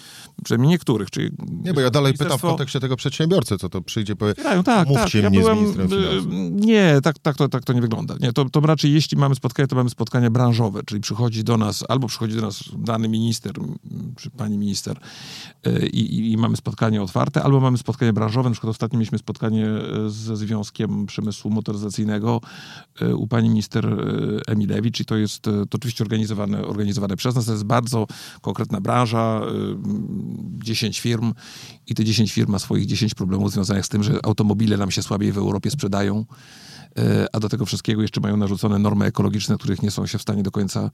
przynajmniej 0.44 0.69
niektórych, 0.69 1.12
czyli... 1.12 1.30
Nie, 1.63 1.74
bo 1.74 1.81
ja 1.81 1.89
dalej 1.89 2.13
pytam 2.13 2.38
w 2.38 2.42
kontekście 2.42 2.80
tego 2.80 2.95
przedsiębiorcy, 2.95 3.57
co 3.57 3.69
to 3.69 3.81
przyjdzie, 3.81 4.15
powie, 4.15 4.31
Otwierają, 4.31 4.63
tak, 4.63 4.88
Mówcie 4.88 5.21
tak. 5.21 5.24
Ja 5.24 5.30
mnie 5.30 5.39
z 5.39 5.42
byłem, 5.42 5.57
ministrem 5.57 5.86
y, 5.86 5.89
finansów. 5.89 6.31
Nie, 6.65 7.00
tak, 7.04 7.19
tak, 7.19 7.38
to, 7.38 7.50
tak 7.50 7.63
to 7.63 7.74
nie 7.74 7.81
wygląda. 7.81 8.15
Nie, 8.19 8.33
to, 8.33 8.50
to 8.50 8.60
raczej 8.60 8.94
jeśli 8.94 9.18
mamy 9.18 9.36
spotkania, 9.36 9.68
to 9.68 9.75
mamy 9.75 9.89
spotkania 9.89 10.30
branżowe, 10.30 10.81
czyli 10.86 11.01
przychodzi 11.01 11.44
do 11.44 11.57
nas, 11.57 11.83
albo 11.89 12.07
przychodzi 12.07 12.36
do 12.36 12.42
nas 12.42 12.63
dany 12.77 13.10
minister, 13.10 13.54
czy 14.18 14.30
pani 14.30 14.57
minister 14.57 15.00
i, 15.94 16.00
i, 16.00 16.31
i 16.31 16.38
mamy 16.38 16.57
spotkanie 16.57 17.01
otwarte, 17.01 17.44
albo 17.44 17.60
mamy 17.60 17.77
spotkanie 17.77 18.02
branżowe. 18.13 18.50
Na 18.50 18.53
przykład 18.53 18.71
ostatnio 18.71 19.00
mieliśmy 19.00 19.17
spotkanie 19.17 19.67
y, 20.05 20.09
ze 20.09 20.38
Związkiem 20.38 21.05
Przemysłu 21.05 21.51
Motoryzacyjnego 21.51 22.41
y, 23.01 23.15
u 23.15 23.27
pani 23.27 23.50
minister 23.50 23.85
y, 23.85 24.41
Emilewicz 24.47 25.00
i 25.00 25.05
to 25.05 25.15
jest 25.15 25.41
to 25.41 25.75
oczywiście 25.75 26.03
organizowane, 26.03 26.65
organizowane 26.65 27.15
przez 27.15 27.35
nas. 27.35 27.45
To 27.45 27.51
jest 27.51 27.63
bardzo 27.63 28.07
konkretna 28.41 28.81
branża, 28.81 29.41
y, 29.41 30.63
10 30.63 31.00
firm 31.00 31.33
i 31.88 31.95
te 31.95 32.03
10 32.03 32.33
firm 32.33 32.51
ma 32.51 32.59
swoich 32.59 32.85
10 32.85 33.15
problemów 33.15 33.51
związanych 33.51 33.85
z 33.85 33.89
tym, 33.89 34.03
że 34.03 34.19
automobile 34.23 34.77
nam 34.77 34.91
się 34.91 35.03
słabiej 35.03 35.31
w 35.31 35.38
Europie 35.38 35.71
sprzedają, 35.71 36.25
e, 36.97 37.27
a 37.33 37.39
do 37.39 37.50
tego 37.50 37.65
wszystkiego 37.65 38.01
jeszcze 38.01 38.21
mają 38.21 38.38
narzucone 38.38 38.79
normy 38.79 39.05
ekologiczne, 39.05 39.55
których 39.55 39.81
nie 39.81 39.91
są 39.91 40.07
się 40.07 40.17
w 40.17 40.21
stanie 40.21 40.44
do 40.44 40.51
końca 40.51 40.91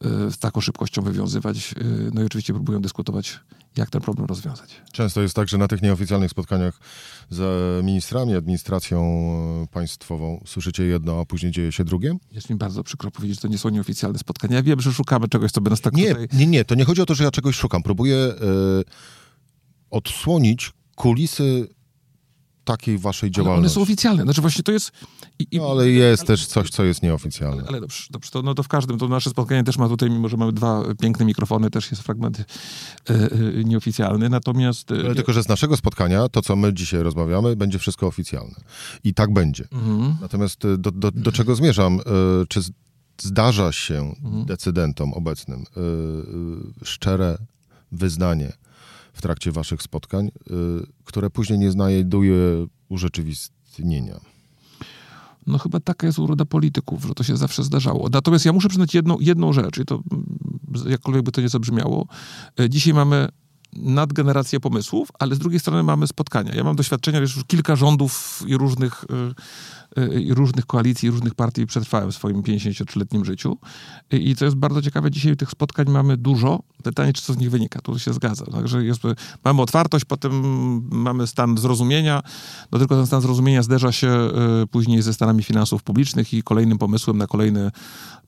e, 0.00 0.30
z 0.30 0.38
taką 0.38 0.60
szybkością 0.60 1.02
wywiązywać. 1.02 1.72
E, 1.72 1.84
No 2.14 2.22
i 2.22 2.24
oczywiście 2.24 2.52
próbują 2.52 2.80
dyskutować, 2.80 3.40
jak 3.76 3.90
ten 3.90 4.00
problem 4.00 4.26
rozwiązać. 4.26 4.82
Często 4.92 5.22
jest 5.22 5.34
tak, 5.34 5.48
że 5.48 5.58
na 5.58 5.68
tych 5.68 5.82
nieoficjalnych 5.82 6.30
spotkaniach 6.30 6.80
z 7.30 7.84
ministrami, 7.84 8.34
administracją 8.34 9.00
e, 9.62 9.66
państwową 9.66 10.42
słyszycie 10.46 10.84
jedno, 10.84 11.20
a 11.20 11.24
później 11.24 11.52
dzieje 11.52 11.72
się 11.72 11.84
drugie? 11.84 12.16
Jest 12.32 12.50
mi 12.50 12.56
bardzo 12.56 12.84
przykro 12.84 13.10
powiedzieć, 13.10 13.36
że 13.36 13.42
to 13.42 13.48
nie 13.48 13.58
są 13.58 13.68
nieoficjalne 13.68 14.18
spotkania. 14.18 14.56
Ja 14.56 14.62
wiem, 14.62 14.80
że 14.80 14.92
szukamy 14.92 15.28
czegoś, 15.28 15.52
co 15.52 15.60
by 15.60 15.70
nas 15.70 15.80
tak 15.80 15.94
Nie, 15.94 16.08
tutaj... 16.08 16.28
nie, 16.32 16.46
nie, 16.46 16.64
to 16.64 16.74
nie 16.74 16.84
chodzi 16.84 17.02
o 17.02 17.06
to, 17.06 17.14
że 17.14 17.24
ja 17.24 17.30
czegoś 17.30 17.56
szukam. 17.56 17.82
Próbuję 17.82 18.16
e, 18.16 18.34
odsłonić 19.90 20.72
kulisy 20.94 21.68
takiej 22.72 22.98
waszej 22.98 23.30
Ale 23.34 23.42
one 23.42 23.46
działalności. 23.48 23.74
są 23.74 23.80
oficjalne. 23.82 24.22
Znaczy 24.22 24.40
właśnie 24.40 24.62
to 24.62 24.72
jest... 24.72 24.92
I, 25.38 25.46
i, 25.50 25.58
No, 25.58 25.70
ale 25.70 25.88
jest 25.90 26.24
też 26.26 26.46
coś, 26.46 26.70
co 26.70 26.84
jest 26.84 27.02
nieoficjalne. 27.02 27.64
Ale 27.68 27.80
dobrze, 27.80 28.04
dobrze 28.10 28.30
to, 28.30 28.42
no 28.42 28.54
to 28.54 28.62
w 28.62 28.68
każdym, 28.68 28.98
to 28.98 29.08
nasze 29.08 29.30
spotkanie 29.30 29.64
też 29.64 29.78
ma 29.78 29.88
tutaj, 29.88 30.10
mimo 30.10 30.28
że 30.28 30.36
mamy 30.36 30.52
dwa 30.52 30.82
piękne 31.00 31.24
mikrofony, 31.26 31.70
też 31.70 31.90
jest 31.90 32.02
fragment 32.02 32.40
e, 32.40 32.44
e, 33.14 33.28
nieoficjalny, 33.64 34.28
natomiast... 34.28 34.90
e, 34.92 34.94
Ale 34.94 35.14
tylko, 35.14 35.32
że 35.32 35.42
z 35.42 35.48
naszego 35.48 35.76
spotkania, 35.76 36.28
to 36.28 36.42
co 36.42 36.56
my 36.56 36.74
dzisiaj 36.74 37.02
rozmawiamy, 37.02 37.56
będzie 37.56 37.78
wszystko 37.78 38.06
oficjalne. 38.06 38.54
I 39.04 39.14
tak 39.14 39.32
będzie. 39.32 39.64
Mhm. 39.72 40.16
Natomiast 40.20 40.60
do, 40.78 40.90
do, 40.90 41.10
do 41.10 41.32
czego 41.32 41.54
zmierzam? 41.54 42.00
Czy 42.48 42.60
zdarza 43.22 43.72
się 43.72 44.14
Mhm. 44.24 44.44
decydentom 44.44 45.12
obecnym 45.14 45.64
szczere 46.84 47.38
wyznanie 47.92 48.52
w 49.12 49.22
trakcie 49.22 49.52
waszych 49.52 49.82
spotkań, 49.82 50.26
e, 50.26 50.30
które 51.04 51.30
później 51.30 51.58
nie 51.58 51.70
znajduje 51.70 52.66
urzeczywistnienia? 52.88 54.20
No 55.46 55.58
chyba 55.58 55.80
taka 55.80 56.06
jest 56.06 56.18
uroda 56.18 56.44
polityków, 56.44 57.04
że 57.04 57.14
to 57.14 57.24
się 57.24 57.36
zawsze 57.36 57.64
zdarzało. 57.64 58.08
Natomiast 58.12 58.44
ja 58.44 58.52
muszę 58.52 58.68
przyznać 58.68 58.94
jedną, 58.94 59.20
jedną 59.20 59.52
rzecz, 59.52 59.78
i 59.78 59.84
to 59.84 60.02
mm, 60.12 60.90
jakkolwiek 60.90 61.22
by 61.22 61.32
to 61.32 61.40
nie 61.40 61.48
zabrzmiało. 61.48 62.06
E, 62.60 62.70
Dzisiaj 62.70 62.94
mamy 62.94 63.28
nadgenerację 63.72 64.60
pomysłów, 64.60 65.08
ale 65.18 65.34
z 65.34 65.38
drugiej 65.38 65.60
strony 65.60 65.82
mamy 65.82 66.06
spotkania. 66.06 66.54
Ja 66.54 66.64
mam 66.64 66.76
doświadczenia, 66.76 67.18
już 67.18 67.44
kilka 67.46 67.76
rządów 67.76 68.42
i 68.46 68.56
różnych, 68.56 69.04
y, 69.04 69.06
y, 69.06 69.34
różnych 70.28 70.66
koalicji, 70.66 71.10
różnych 71.10 71.34
partii 71.34 71.66
przetrwałem 71.66 72.12
w 72.12 72.14
swoim 72.14 72.42
53-letnim 72.42 73.24
życiu. 73.24 73.58
I, 74.10 74.36
co 74.36 74.44
jest 74.44 74.56
bardzo 74.56 74.82
ciekawe, 74.82 75.10
dzisiaj 75.10 75.36
tych 75.36 75.50
spotkań 75.50 75.86
mamy 75.88 76.16
dużo. 76.16 76.62
Pytanie, 76.82 77.12
czy 77.12 77.22
co 77.22 77.32
z 77.32 77.38
nich 77.38 77.50
wynika. 77.50 77.80
Tu 77.80 77.98
się 77.98 78.12
zgadza. 78.12 78.46
Także 78.46 78.84
jest, 78.84 79.02
mamy 79.44 79.62
otwartość, 79.62 80.04
potem 80.04 80.32
mamy 80.90 81.26
stan 81.26 81.58
zrozumienia. 81.58 82.22
No 82.72 82.78
tylko 82.78 82.96
ten 82.96 83.06
stan 83.06 83.20
zrozumienia 83.20 83.62
zderza 83.62 83.92
się 83.92 84.30
y, 84.62 84.66
później 84.66 85.02
ze 85.02 85.14
stanami 85.14 85.42
finansów 85.42 85.82
publicznych 85.82 86.34
i 86.34 86.42
kolejnym 86.42 86.78
pomysłem 86.78 87.18
na 87.18 87.26
kolejny 87.26 87.70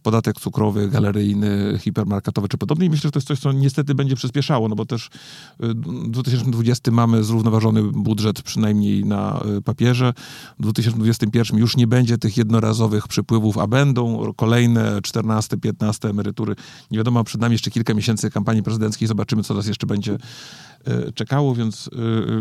podatek 0.03 0.41
cukrowy, 0.41 0.89
galeryjny, 0.89 1.79
hipermarketowy 1.81 2.49
czy 2.49 2.59
podobny. 2.59 2.85
I 2.85 2.91
myślę, 2.91 3.09
że 3.09 3.13
to 3.13 3.19
jest 3.19 3.29
coś, 3.29 3.39
co 3.39 3.53
niestety 3.53 3.95
będzie 3.95 4.17
przyspieszało, 4.17 4.69
no 4.69 4.75
bo 4.75 4.87
też 4.87 5.11
w 5.59 6.11
2020 6.11 6.91
mamy 6.91 7.25
zrównoważony 7.25 7.83
budżet 7.83 8.43
przynajmniej 8.43 9.05
na 9.05 9.45
y, 9.59 9.63
papierze. 9.63 10.15
W 10.59 10.63
2021 10.63 11.52
już 11.59 11.77
nie 11.77 11.87
będzie 11.87 12.19
tych 12.19 12.37
jednorazowych 12.37 13.09
przypływów, 13.09 13.59
a 13.59 13.67
będą 13.67 14.33
kolejne 14.37 15.03
14, 15.03 15.57
15 15.57 16.09
emerytury. 16.09 16.57
Nie 16.91 16.99
wiadomo, 16.99 17.25
przed 17.25 17.41
nami 17.41 17.53
jeszcze 17.53 17.71
kilka 17.71 17.95
miesięcy 17.95 18.31
kampanii 18.31 18.63
prezydenckiej. 18.63 19.09
Zobaczymy, 19.09 19.43
co 19.43 19.55
nas 19.55 19.67
jeszcze 19.67 19.87
będzie 19.87 20.13
y, 20.13 21.13
czekało, 21.13 21.55
więc, 21.55 21.87
y, 21.87 21.91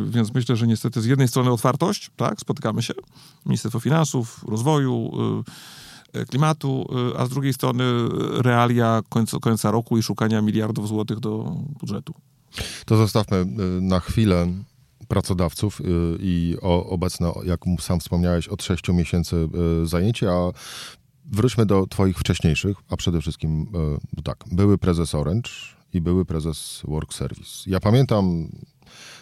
więc 0.09 0.33
myślę, 0.33 0.55
że 0.55 0.67
niestety 0.67 1.01
z 1.01 1.05
jednej 1.05 1.27
strony 1.27 1.51
otwartość, 1.51 2.11
tak, 2.15 2.41
spotykamy 2.41 2.81
się, 2.81 2.93
Ministerstwo 3.45 3.79
Finansów, 3.79 4.45
Rozwoju, 4.47 5.11
klimatu, 6.29 6.87
a 7.17 7.25
z 7.25 7.29
drugiej 7.29 7.53
strony 7.53 7.83
realia 8.37 9.01
końca, 9.09 9.37
końca 9.39 9.71
roku 9.71 9.97
i 9.97 10.03
szukania 10.03 10.41
miliardów 10.41 10.87
złotych 10.87 11.19
do 11.19 11.55
budżetu. 11.79 12.13
To 12.85 12.97
zostawmy 12.97 13.45
na 13.81 13.99
chwilę 13.99 14.47
pracodawców 15.11 15.81
y, 15.81 15.83
i 16.19 16.57
obecne, 16.61 17.31
jak 17.43 17.59
sam 17.79 17.99
wspomniałeś, 17.99 18.47
od 18.47 18.63
sześciu 18.63 18.93
miesięcy 18.93 19.49
y, 19.83 19.87
zajęcie, 19.87 20.31
a 20.31 20.51
wróćmy 21.25 21.65
do 21.65 21.87
twoich 21.87 22.17
wcześniejszych, 22.17 22.77
a 22.89 22.97
przede 22.97 23.21
wszystkim 23.21 23.67
tak, 24.23 24.43
były 24.51 24.77
prezes 24.77 25.15
Orange 25.15 25.49
i 25.93 26.01
były 26.01 26.25
prezes 26.25 26.81
Work 26.87 27.13
Service. 27.13 27.51
Ja 27.67 27.79
pamiętam 27.79 28.49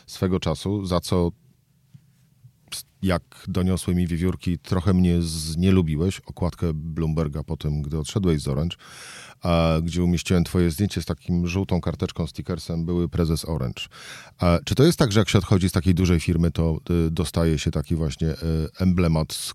swego 0.08 0.40
czasu, 0.40 0.86
za 0.86 1.00
co 1.00 1.32
jak 3.02 3.46
doniosły 3.48 3.96
mi 3.96 4.08
wiewiórki, 4.08 4.60
trochę 4.60 4.94
mnie 4.94 5.22
znielubiłeś, 5.22 6.20
okładkę 6.20 6.74
Bloomberga 6.74 7.44
po 7.44 7.58
tym, 7.58 7.82
gdy 7.82 7.98
odszedłeś 8.00 8.42
z 8.42 8.48
Orange, 8.48 8.78
a, 9.42 9.78
gdzie 9.84 10.04
umieściłem 10.04 10.44
twoje 10.44 10.72
zdjęcie 10.72 11.02
z 11.02 11.06
takim 11.06 11.48
żółtą 11.48 11.82
karteczką, 11.82 12.28
stickersem, 12.28 12.86
były 12.86 13.10
prezes 13.10 13.46
Orange. 13.46 13.84
A, 14.38 14.60
czy 14.66 14.76
to 14.76 14.84
jest 14.84 15.00
tak, 15.00 15.12
że 15.12 15.20
jak 15.20 15.30
się 15.30 15.38
odchodzi 15.38 15.70
z 15.70 15.72
takiej 15.72 15.96
dużej 15.96 16.20
firmy, 16.20 16.52
to 16.52 16.80
y, 17.08 17.12
dostaje 17.12 17.60
się 17.60 17.72
taki 17.72 17.96
właśnie 17.96 18.28
y, 18.28 18.36
emblemat, 18.80 19.54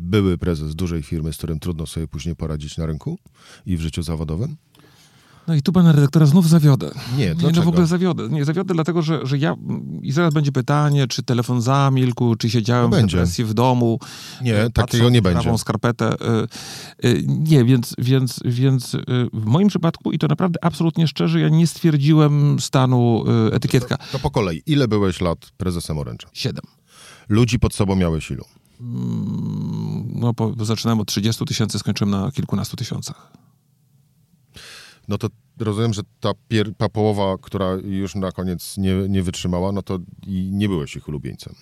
były 0.00 0.38
prezes 0.38 0.74
dużej 0.74 1.02
firmy, 1.02 1.32
z 1.32 1.36
którym 1.36 1.58
trudno 1.60 1.86
sobie 1.86 2.08
później 2.08 2.36
poradzić 2.36 2.76
na 2.76 2.86
rynku 2.86 3.18
i 3.66 3.76
w 3.76 3.80
życiu 3.80 4.02
zawodowym? 4.02 4.56
No 5.48 5.54
i 5.54 5.62
tu 5.62 5.72
pana 5.72 5.92
redaktora 5.92 6.26
znów 6.26 6.48
zawiodę. 6.48 6.90
Nie, 7.16 7.34
dlaczego? 7.34 7.50
Nie, 7.50 7.56
no 7.56 7.62
w 7.62 7.68
ogóle 7.68 7.86
zawiodę. 7.86 8.28
Nie, 8.28 8.44
zawiodę 8.44 8.74
dlatego, 8.74 9.02
że, 9.02 9.26
że 9.26 9.38
ja... 9.38 9.56
I 10.02 10.12
zaraz 10.12 10.34
będzie 10.34 10.52
pytanie, 10.52 11.06
czy 11.06 11.22
telefon 11.22 11.62
zamilkł, 11.62 12.34
czy 12.34 12.50
siedziałem 12.50 12.90
no 12.90 12.96
w 12.96 13.00
depresji 13.00 13.44
w 13.44 13.54
domu. 13.54 13.98
Nie, 14.42 14.70
takiego 14.70 15.10
nie 15.10 15.22
będzie. 15.22 15.42
prawą 15.42 15.58
skarpetę. 15.58 16.14
Y, 17.04 17.08
y, 17.08 17.24
nie, 17.26 17.64
więc, 17.64 17.94
więc, 17.98 18.40
więc 18.44 18.94
y, 18.94 19.00
w 19.32 19.44
moim 19.44 19.68
przypadku, 19.68 20.12
i 20.12 20.18
to 20.18 20.26
naprawdę 20.26 20.64
absolutnie 20.64 21.08
szczerze, 21.08 21.40
ja 21.40 21.48
nie 21.48 21.66
stwierdziłem 21.66 22.60
stanu 22.60 23.24
etykietka. 23.52 23.96
To, 23.96 24.04
to 24.12 24.18
po 24.18 24.30
kolei. 24.30 24.62
Ile 24.66 24.88
byłeś 24.88 25.20
lat 25.20 25.50
prezesem 25.56 25.96
Orange'a? 25.96 26.26
Siedem. 26.32 26.64
Ludzi 27.28 27.58
pod 27.58 27.74
sobą 27.74 27.96
miałeś 27.96 28.30
ilu? 28.30 28.44
Mm, 28.80 30.08
no, 30.14 30.34
po, 30.34 30.54
zaczynałem 30.64 31.00
od 31.00 31.08
30 31.08 31.44
tysięcy, 31.44 31.78
skończyłem 31.78 32.10
na 32.10 32.30
kilkunastu 32.30 32.76
tysiącach 32.76 33.47
no 35.08 35.18
to 35.18 35.28
rozumiem, 35.58 35.92
że 35.92 36.02
ta, 36.20 36.30
pier- 36.50 36.74
ta 36.76 36.88
połowa, 36.88 37.36
która 37.42 37.72
już 37.84 38.14
na 38.14 38.32
koniec 38.32 38.78
nie, 38.78 38.94
nie 39.08 39.22
wytrzymała, 39.22 39.72
no 39.72 39.82
to 39.82 39.98
i 40.26 40.50
nie 40.52 40.68
byłeś 40.68 40.96
ich 40.96 41.08
ulubieńcem. 41.08 41.54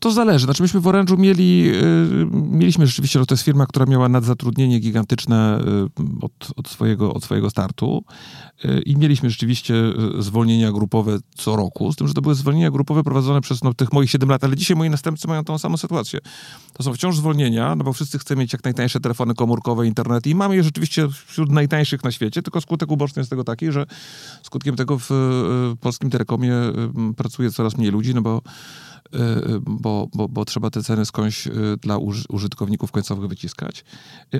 To 0.00 0.10
zależy. 0.10 0.44
Znaczy 0.44 0.62
myśmy 0.62 0.80
w 0.80 0.84
Orange'u 0.84 1.18
mieli, 1.18 1.72
y, 1.74 2.26
mieliśmy 2.32 2.86
rzeczywiście, 2.86 3.18
że 3.18 3.26
to 3.26 3.34
jest 3.34 3.44
firma, 3.44 3.66
która 3.66 3.86
miała 3.86 4.08
nadzatrudnienie 4.08 4.78
gigantyczne 4.78 5.60
y, 5.60 6.24
od, 6.24 6.52
od, 6.56 6.68
swojego, 6.68 7.14
od 7.14 7.24
swojego 7.24 7.50
startu 7.50 8.04
y, 8.64 8.82
i 8.86 8.96
mieliśmy 8.96 9.30
rzeczywiście 9.30 9.74
zwolnienia 10.18 10.72
grupowe 10.72 11.18
co 11.36 11.56
roku, 11.56 11.92
z 11.92 11.96
tym, 11.96 12.08
że 12.08 12.14
to 12.14 12.22
były 12.22 12.34
zwolnienia 12.34 12.70
grupowe 12.70 13.02
prowadzone 13.02 13.40
przez 13.40 13.64
no, 13.64 13.74
tych 13.74 13.92
moich 13.92 14.10
7 14.10 14.28
lat, 14.28 14.44
ale 14.44 14.56
dzisiaj 14.56 14.76
moi 14.76 14.90
następcy 14.90 15.28
mają 15.28 15.44
tą 15.44 15.58
samą 15.58 15.76
sytuację. 15.76 16.20
To 16.72 16.82
są 16.82 16.94
wciąż 16.94 17.16
zwolnienia, 17.16 17.76
no 17.76 17.84
bo 17.84 17.92
wszyscy 17.92 18.18
chcemy 18.18 18.40
mieć 18.40 18.52
jak 18.52 18.64
najtańsze 18.64 19.00
telefony 19.00 19.34
komórkowe, 19.34 19.86
internet 19.86 20.26
i 20.26 20.34
mamy 20.34 20.56
je 20.56 20.62
rzeczywiście 20.62 21.08
wśród 21.26 21.50
najtańszych 21.50 22.04
na 22.04 22.12
świecie, 22.12 22.42
tylko 22.42 22.60
skutek 22.60 22.90
uboczny 22.90 23.20
jest 23.20 23.30
tego 23.30 23.44
taki, 23.44 23.72
że 23.72 23.86
skutkiem 24.42 24.76
tego 24.76 24.98
w, 24.98 25.06
w 25.08 25.74
polskim 25.80 26.10
telekomie 26.10 26.54
pracuje 27.16 27.50
coraz 27.50 27.78
mniej 27.78 27.90
ludzi, 27.90 28.14
no 28.14 28.22
bo 28.22 28.42
bo, 29.60 30.08
bo, 30.14 30.28
bo 30.28 30.44
trzeba 30.44 30.70
te 30.70 30.82
ceny 30.82 31.06
skądś 31.06 31.46
y, 31.46 31.52
dla 31.82 31.98
użytkowników 32.28 32.92
końcowych 32.92 33.28
wyciskać. 33.28 33.84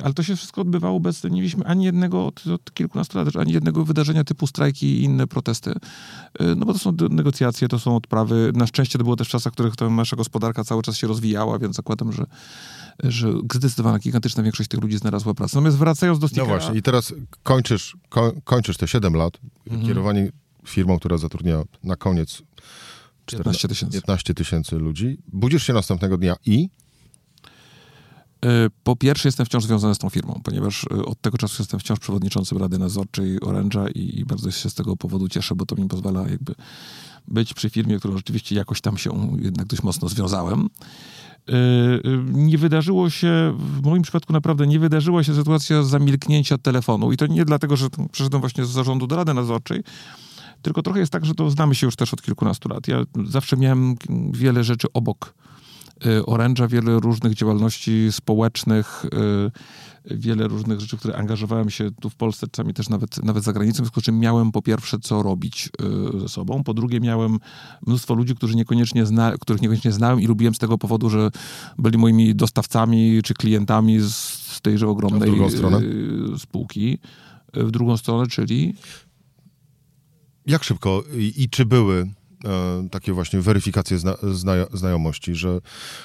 Ale 0.05 0.15
to 0.15 0.23
się 0.23 0.37
wszystko 0.37 0.61
odbywało 0.61 1.01
bez, 1.01 1.25
nie 1.25 1.31
mieliśmy 1.31 1.67
ani 1.67 1.85
jednego 1.85 2.27
od, 2.27 2.47
od 2.47 2.75
kilkunastu 2.75 3.19
lat, 3.19 3.37
ani 3.37 3.53
jednego 3.53 3.85
wydarzenia 3.85 4.25
typu 4.25 4.47
strajki 4.47 4.87
i 4.87 5.03
inne 5.03 5.27
protesty. 5.27 5.75
No 6.57 6.67
bo 6.67 6.73
to 6.73 6.79
są 6.79 6.97
negocjacje, 7.11 7.69
to 7.69 7.79
są 7.79 7.97
odprawy. 7.97 8.53
Na 8.55 8.67
szczęście 8.67 8.99
to 8.99 9.05
było 9.05 9.17
też 9.17 9.29
w 9.29 9.31
czasach, 9.31 9.53
w 9.53 9.55
których 9.55 9.77
ta 9.77 9.91
nasza 9.91 10.17
gospodarka 10.17 10.65
cały 10.65 10.83
czas 10.83 10.97
się 10.97 11.07
rozwijała, 11.07 11.59
więc 11.59 11.77
zakładam, 11.77 12.13
że 12.13 12.27
że 13.05 13.33
zdecydowana, 13.55 13.99
gigantyczna 13.99 14.43
większość 14.43 14.69
tych 14.69 14.81
ludzi 14.81 14.99
znalazła 14.99 15.35
pracę. 15.35 15.57
Natomiast 15.57 15.77
wracając 15.77 16.19
do 16.19 16.29
Stickera... 16.29 16.55
No 16.55 16.59
właśnie, 16.59 16.79
i 16.79 16.83
teraz 16.83 17.15
kończysz, 17.43 17.97
kończysz 18.45 18.77
te 18.77 18.89
7 18.89 19.15
lat, 19.15 19.39
mhm. 19.67 19.87
kierowanie 19.87 20.33
firmą, 20.67 20.99
która 20.99 21.19
zatrudnia 21.19 21.63
na 21.85 21.97
koniec 21.97 22.43
15 23.27 23.69
tysięcy. 23.69 24.01
15 24.01 24.35
tysięcy 24.35 24.77
ludzi. 24.77 25.19
Budzisz 25.33 25.67
się 25.67 25.73
następnego 25.73 26.19
dnia 26.19 26.35
i? 26.47 26.69
E, 28.45 28.71
po 28.85 28.97
pierwsze, 28.97 29.29
jestem 29.29 29.47
wciąż 29.47 29.65
związany 29.65 29.95
z 29.95 29.99
tą 29.99 30.11
firmą, 30.11 30.41
ponieważ 30.45 30.85
e, 30.85 31.05
od 31.05 31.21
tego 31.21 31.39
czasu 31.39 31.63
jestem 31.63 31.81
wciąż 31.81 31.99
przewodniczącym 31.99 32.59
Rady 32.59 32.79
Nadzorczej 32.79 33.41
Orange'a 33.41 33.91
i, 33.95 34.21
i 34.21 34.25
bardzo 34.25 34.51
się 34.51 34.71
z 34.71 34.75
tego 34.75 34.97
powodu 34.97 35.29
cieszę, 35.29 35.55
bo 35.55 35.67
to 35.67 35.77
mi 35.77 35.89
pozwala 35.89 36.29
jakby 36.29 36.55
być 37.29 37.55
przy 37.55 37.71
firmie, 37.71 37.99
którą 37.99 38.17
rzeczywiście 38.17 38.55
jakoś 38.55 38.81
tam 38.81 38.99
się 38.99 39.37
jednak 39.41 39.67
dość 39.67 39.83
mocno 39.83 40.09
związałem. 40.09 40.69
E, 41.49 41.55
nie 42.33 42.59
wydarzyło 42.59 43.11
się, 43.11 43.57
w 43.59 43.83
moim 43.83 44.03
przypadku 44.03 44.33
naprawdę 44.33 44.67
nie 44.67 44.79
wydarzyła 44.79 45.25
się 45.25 45.35
sytuacja 45.35 45.83
zamilknięcia 45.83 46.59
telefonu 46.59 47.13
i 47.13 47.17
to 47.17 47.27
nie 47.27 47.45
dlatego, 47.45 47.77
że 47.77 47.89
przeszedłem 48.13 48.41
właśnie 48.41 48.65
z 48.65 48.71
zarządu 48.71 49.07
do 49.07 49.17
Rady 49.17 49.35
Nadzorczej, 49.35 49.83
tylko 50.63 50.83
trochę 50.83 51.01
jest 51.01 51.13
tak, 51.13 51.25
że 51.25 51.35
to 51.35 51.51
znamy 51.51 51.75
się 51.75 51.87
już 51.87 51.97
też 51.97 52.15
od 52.15 52.23
kilkunastu 52.23 52.69
lat. 52.69 52.89
Ja 52.89 53.05
zawsze 53.27 53.57
miałem 53.57 53.95
wiele 54.33 54.65
rzeczy 54.65 54.87
obok 54.93 55.35
y, 56.07 56.27
oręża, 56.27 56.69
wiele 56.69 57.01
różnych 57.01 57.35
działalności 57.35 58.09
społecznych, 58.11 59.05
y, 59.05 59.51
wiele 60.17 60.49
różnych 60.49 60.81
rzeczy, 60.81 60.97
które 60.97 61.17
angażowałem 61.17 61.71
się 61.71 61.91
tu 62.01 62.11
w 62.11 62.15
Polsce, 62.15 62.47
czasami 62.47 62.75
też 62.75 62.89
nawet, 62.89 63.25
nawet 63.25 63.45
za 63.45 63.53
granicą, 63.53 63.75
w 63.75 63.77
związku 63.77 64.01
z 64.01 64.05
czym 64.05 64.19
miałem 64.19 64.53
po 64.53 64.63
pierwsze 64.63 64.99
co 64.99 65.23
robić 65.23 65.71
y, 66.17 66.21
ze 66.21 66.29
sobą, 66.29 66.65
po 66.65 66.75
drugie 66.75 67.01
miałem 67.01 67.39
mnóstwo 67.87 68.15
ludzi, 68.15 68.35
którzy 68.35 68.57
niekoniecznie 68.57 69.07
zna, 69.07 69.33
których 69.41 69.63
niekoniecznie 69.63 69.93
znałem 69.93 70.21
i 70.21 70.27
lubiłem 70.27 70.55
z 70.55 70.59
tego 70.59 70.79
powodu, 70.79 71.11
że 71.11 71.31
byli 71.79 71.99
moimi 71.99 72.35
dostawcami 72.35 73.21
czy 73.25 73.35
klientami 73.35 74.01
z 74.01 74.61
tejże 74.63 74.89
ogromnej 74.89 75.31
spółki. 76.39 76.99
W 77.55 77.71
drugą 77.71 77.97
stronę, 77.97 78.27
czyli 78.27 78.75
jak 80.47 80.65
szybko 80.65 81.03
i, 81.17 81.43
i 81.43 81.49
czy 81.49 81.67
były 81.67 82.09
e, 82.45 82.89
takie 82.91 83.13
właśnie 83.13 83.41
weryfikacje 83.41 83.99
zna, 83.99 84.15
zna, 84.33 84.53
znajomości, 84.73 85.35
że 85.35 85.61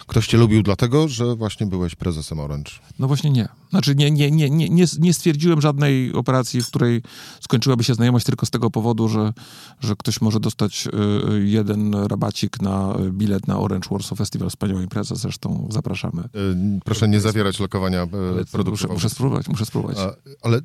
ktoś 0.08 0.28
cię 0.28 0.38
lubił 0.38 0.64
dlatego, 0.64 1.08
że 1.08 1.36
właśnie 1.36 1.68
byłeś 1.68 1.96
prezesem 1.96 2.40
Orange? 2.40 2.72
No 3.00 3.08
właśnie 3.08 3.30
nie. 3.30 3.48
Znaczy 3.70 3.96
nie, 3.96 4.12
nie, 4.12 4.32
nie, 4.32 4.50
nie, 4.50 4.70
nie, 4.70 4.86
nie 5.00 5.14
stwierdziłem 5.14 5.62
żadnej 5.62 6.14
operacji, 6.14 6.62
w 6.62 6.68
której 6.68 7.02
skończyłaby 7.42 7.84
się 7.84 7.94
znajomość 7.94 8.26
tylko 8.26 8.46
z 8.46 8.50
tego 8.50 8.72
powodu, 8.72 9.10
że, 9.10 9.34
że 9.80 9.96
ktoś 9.96 10.22
może 10.22 10.40
dostać 10.40 10.88
y, 10.88 11.46
jeden 11.46 11.96
rabacik 11.96 12.62
na 12.62 12.98
bilet 13.12 13.48
na 13.48 13.60
Orange 13.60 13.90
Warsaw 13.92 14.18
Festival. 14.18 14.50
Wspaniała 14.50 14.82
impreza, 14.82 15.16
zresztą 15.16 15.68
zapraszamy. 15.72 16.24
Y, 16.24 16.80
proszę 16.86 17.08
nie 17.08 17.20
zawierać 17.20 17.60
lokowania 17.60 18.04
y, 18.04 18.08
produktów. 18.52 18.68
Muszę, 18.68 18.88
muszę 18.88 19.10
spróbować, 19.10 19.48
muszę 19.48 19.66
spróbować. 19.66 19.98
A, 19.98 20.14
ale 20.42 20.62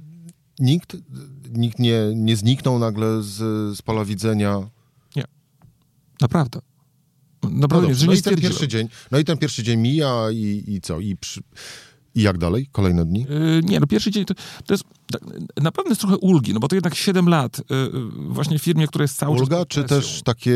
nikt, 0.58 0.96
nikt 1.50 1.78
nie, 1.78 2.00
nie 2.14 2.36
zniknął 2.36 2.78
nagle 2.78 3.22
z, 3.22 3.36
z 3.78 3.82
pola 3.82 4.04
widzenia? 4.04 4.58
Nie. 5.16 5.24
Naprawdę. 6.20 6.60
Naprawdę, 7.50 7.88
no, 7.88 7.94
że 7.94 8.06
no 8.06 8.12
i 8.12 8.22
ten 8.22 8.36
pierwszy 8.36 8.68
dzień, 8.68 8.88
No 9.10 9.18
i 9.18 9.24
ten 9.24 9.38
pierwszy 9.38 9.62
dzień 9.62 9.80
mija 9.80 10.30
i, 10.30 10.64
i 10.66 10.80
co? 10.80 11.00
I 11.00 11.16
przy... 11.16 11.40
I 12.14 12.22
jak 12.22 12.38
dalej? 12.38 12.68
Kolejne 12.72 13.04
dni? 13.04 13.26
Yy, 13.28 13.60
nie, 13.62 13.80
no 13.80 13.86
pierwszy 13.86 14.10
dzień 14.10 14.24
to, 14.24 14.34
to 14.66 14.74
jest, 14.74 14.84
tak, 15.12 15.22
na 15.62 15.72
pewno 15.72 15.90
jest 15.90 16.00
trochę 16.00 16.16
ulgi, 16.16 16.54
no 16.54 16.60
bo 16.60 16.68
to 16.68 16.74
jednak 16.74 16.94
7 16.94 17.28
lat 17.28 17.62
yy, 17.70 17.90
właśnie 18.28 18.58
w 18.58 18.62
firmie, 18.62 18.86
która 18.86 19.02
jest 19.02 19.16
cały 19.16 19.40
Ulga, 19.40 19.56
czas... 19.56 19.66
czy 19.68 19.84
też 19.84 20.22
takie 20.24 20.52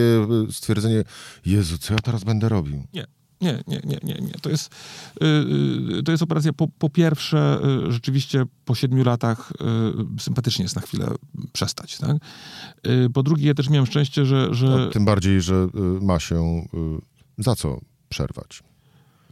y, 0.49 0.53
stwierdzenie, 0.53 1.05
Jezu, 1.47 1.79
co 1.79 1.95
ja 1.95 2.01
teraz 2.01 2.25
będę 2.25 2.49
robił? 2.49 2.83
Nie. 2.93 3.07
Nie, 3.41 3.63
nie, 3.67 3.81
nie, 3.85 3.99
nie, 4.03 4.15
nie. 4.15 4.33
To 4.43 4.51
jest, 4.51 4.75
yy, 5.21 6.03
to 6.03 6.13
jest 6.13 6.23
operacja 6.23 6.53
po, 6.53 6.69
po 6.69 6.91
pierwsze, 6.91 7.59
yy, 7.85 7.93
rzeczywiście 7.93 8.45
po 8.65 8.75
siedmiu 8.75 9.05
latach 9.05 9.53
yy, 9.61 10.21
sympatycznie 10.21 10.63
jest 10.63 10.77
na 10.77 10.83
chwilę 10.83 11.09
przestać. 11.53 11.99
Tak? 11.99 12.17
Y, 12.87 13.11
po 13.11 13.23
drugie, 13.23 13.47
ja 13.47 13.55
też 13.55 13.69
miałem 13.69 13.87
szczęście, 13.87 14.27
że. 14.27 14.55
że... 14.55 14.67
No, 14.67 14.91
tym 14.91 15.05
bardziej, 15.05 15.41
że 15.41 15.55
y, 15.55 16.05
ma 16.05 16.21
się 16.21 16.67
za 17.39 17.57
co 17.57 17.81
przerwać. 18.09 18.63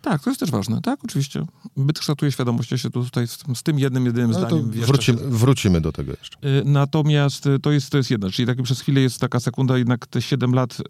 Tak, 0.05 0.23
to 0.23 0.31
jest 0.31 0.41
też 0.41 0.51
ważne, 0.51 0.81
tak, 0.83 1.05
oczywiście. 1.05 1.47
Byt 1.77 1.99
kształtuje 1.99 2.33
świadomość, 2.33 2.71
ja 2.71 2.79
się 2.79 2.91
tutaj 2.91 3.29
z, 3.29 3.39
z 3.55 3.63
tym 3.63 3.79
jednym, 3.79 4.07
jedynym 4.07 4.31
No, 4.31 4.39
zdaniem 4.39 4.71
wrócimy, 4.71 5.19
wrócimy 5.19 5.81
do 5.81 5.93
tego 5.93 6.13
jeszcze. 6.13 6.39
Y, 6.49 6.63
Natomiast 6.65 7.47
y, 7.47 7.59
to 7.59 7.73
jest, 7.73 7.91
to 7.91 7.97
jest 7.97 8.11
jedna, 8.11 8.31
czyli 8.31 8.47
tak 8.47 8.63
przez 8.63 8.81
chwilę 8.81 9.01
jest 9.01 9.21
taka 9.21 9.41
sekunda, 9.41 9.79
jednak 9.79 10.07
te 10.07 10.23
7 10.23 10.55
lat, 10.55 10.81
y, 10.81 10.85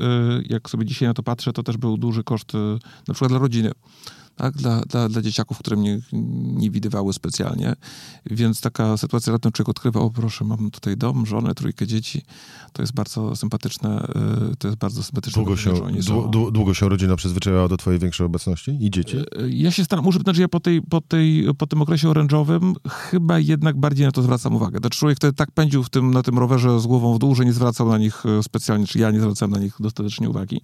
jak 0.49 0.71
sobie 0.71 0.85
dzisiaj 0.85 1.09
na 1.09 1.15
to 1.15 1.23
patrzę, 1.23 1.53
to 1.53 1.63
też 1.63 1.77
był 1.77 1.97
duży 1.97 2.25
koszt 2.25 2.53
na 3.09 3.15
przykład 3.15 3.31
dla 3.31 3.39
rodziny. 3.39 3.73
Tak, 4.37 4.55
dla, 4.57 4.81
dla, 4.81 5.09
dla 5.09 5.23
dzieciaków, 5.23 5.59
które 5.59 5.77
mnie 5.77 6.01
nie 6.55 6.71
widywały 6.71 7.13
specjalnie. 7.13 7.75
Więc 8.31 8.61
taka 8.61 8.97
sytuacja 8.97 9.33
raptem 9.33 9.53
człowiek 9.53 9.69
odkrywa, 9.69 10.01
o 10.01 10.11
proszę, 10.11 10.45
mam 10.45 10.71
tutaj 10.71 10.97
dom, 10.97 11.27
żonę, 11.27 11.55
trójkę 11.55 11.87
dzieci. 11.87 12.23
To 12.73 12.83
jest 12.83 12.93
bardzo 12.95 13.37
sympatyczne, 13.37 14.07
y, 14.53 14.57
to 14.57 14.69
jest 14.69 14.79
bardzo 14.79 15.03
sympatyczne. 15.03 15.43
Długo 15.43 15.57
się, 15.57 15.77
są- 15.77 15.85
dłu- 16.15 16.31
dłu- 16.31 16.53
długo 16.53 16.75
się 16.75 16.89
rodzina 16.89 17.17
przyzwyczajała 17.17 17.69
do 17.69 17.77
twojej 17.77 18.01
większej 18.01 18.27
obecności? 18.27 18.77
I 18.81 18.91
dzieci? 18.91 19.17
Y, 19.17 19.25
Ja 19.51 19.71
się 19.71 19.85
staram, 19.85 20.05
muszę 20.05 20.19
przyznać, 20.19 20.37
że 20.37 20.43
ja 20.43 20.49
po, 20.49 20.61
tej, 20.61 20.83
po, 20.83 21.01
tej, 21.01 21.49
po 21.59 21.67
tym 21.67 21.83
okresie 21.83 22.09
orężowym 22.09 22.75
chyba 22.89 23.39
jednak 23.39 23.77
bardziej 23.81 24.07
na 24.07 24.13
to 24.13 24.23
zwracam 24.23 24.57
uwagę. 24.57 24.81
Ten 24.81 24.91
człowiek 24.91 25.17
wtedy 25.19 25.33
tak 25.33 25.51
pędził 25.53 25.83
w 25.83 25.91
tym, 25.91 26.11
na 26.11 26.23
tym 26.23 26.39
rowerze 26.39 26.81
z 26.81 26.87
głową 26.87 27.15
w 27.15 27.19
dół, 27.19 27.35
że 27.35 27.45
nie 27.45 27.53
zwracał 27.53 27.89
na 27.89 27.99
nich 27.99 28.27
e, 28.27 28.43
specjalnie, 28.43 28.87
czy 28.87 28.99
ja 28.99 29.11
nie 29.11 29.21
zwracałem 29.21 29.53
na 29.53 29.59
nich 29.59 29.77
dostatecznie 29.81 30.31
uwagi. 30.31 30.61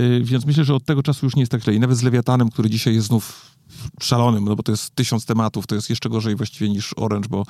Y, 0.00 0.20
Więc 0.24 0.46
myślę, 0.46 0.64
że 0.64 0.74
od 0.74 0.84
tego 0.84 1.02
czasu 1.02 1.26
już 1.26 1.36
nie 1.36 1.42
jest 1.42 1.52
tak 1.52 1.62
źle. 1.62 1.74
I 1.74 1.80
nawet 1.80 1.96
z 1.98 2.02
Lewiatanem, 2.02 2.50
który 2.50 2.70
dzisiaj 2.70 2.89
jest 2.92 3.06
znów 3.06 3.50
szalonym, 4.00 4.44
no 4.44 4.56
bo 4.56 4.62
to 4.62 4.72
jest 4.72 4.94
tysiąc 4.94 5.26
tematów, 5.26 5.66
to 5.66 5.74
jest 5.74 5.90
jeszcze 5.90 6.08
gorzej 6.08 6.36
właściwie 6.36 6.70
niż 6.70 6.94
Orange, 6.96 7.28
bo, 7.28 7.44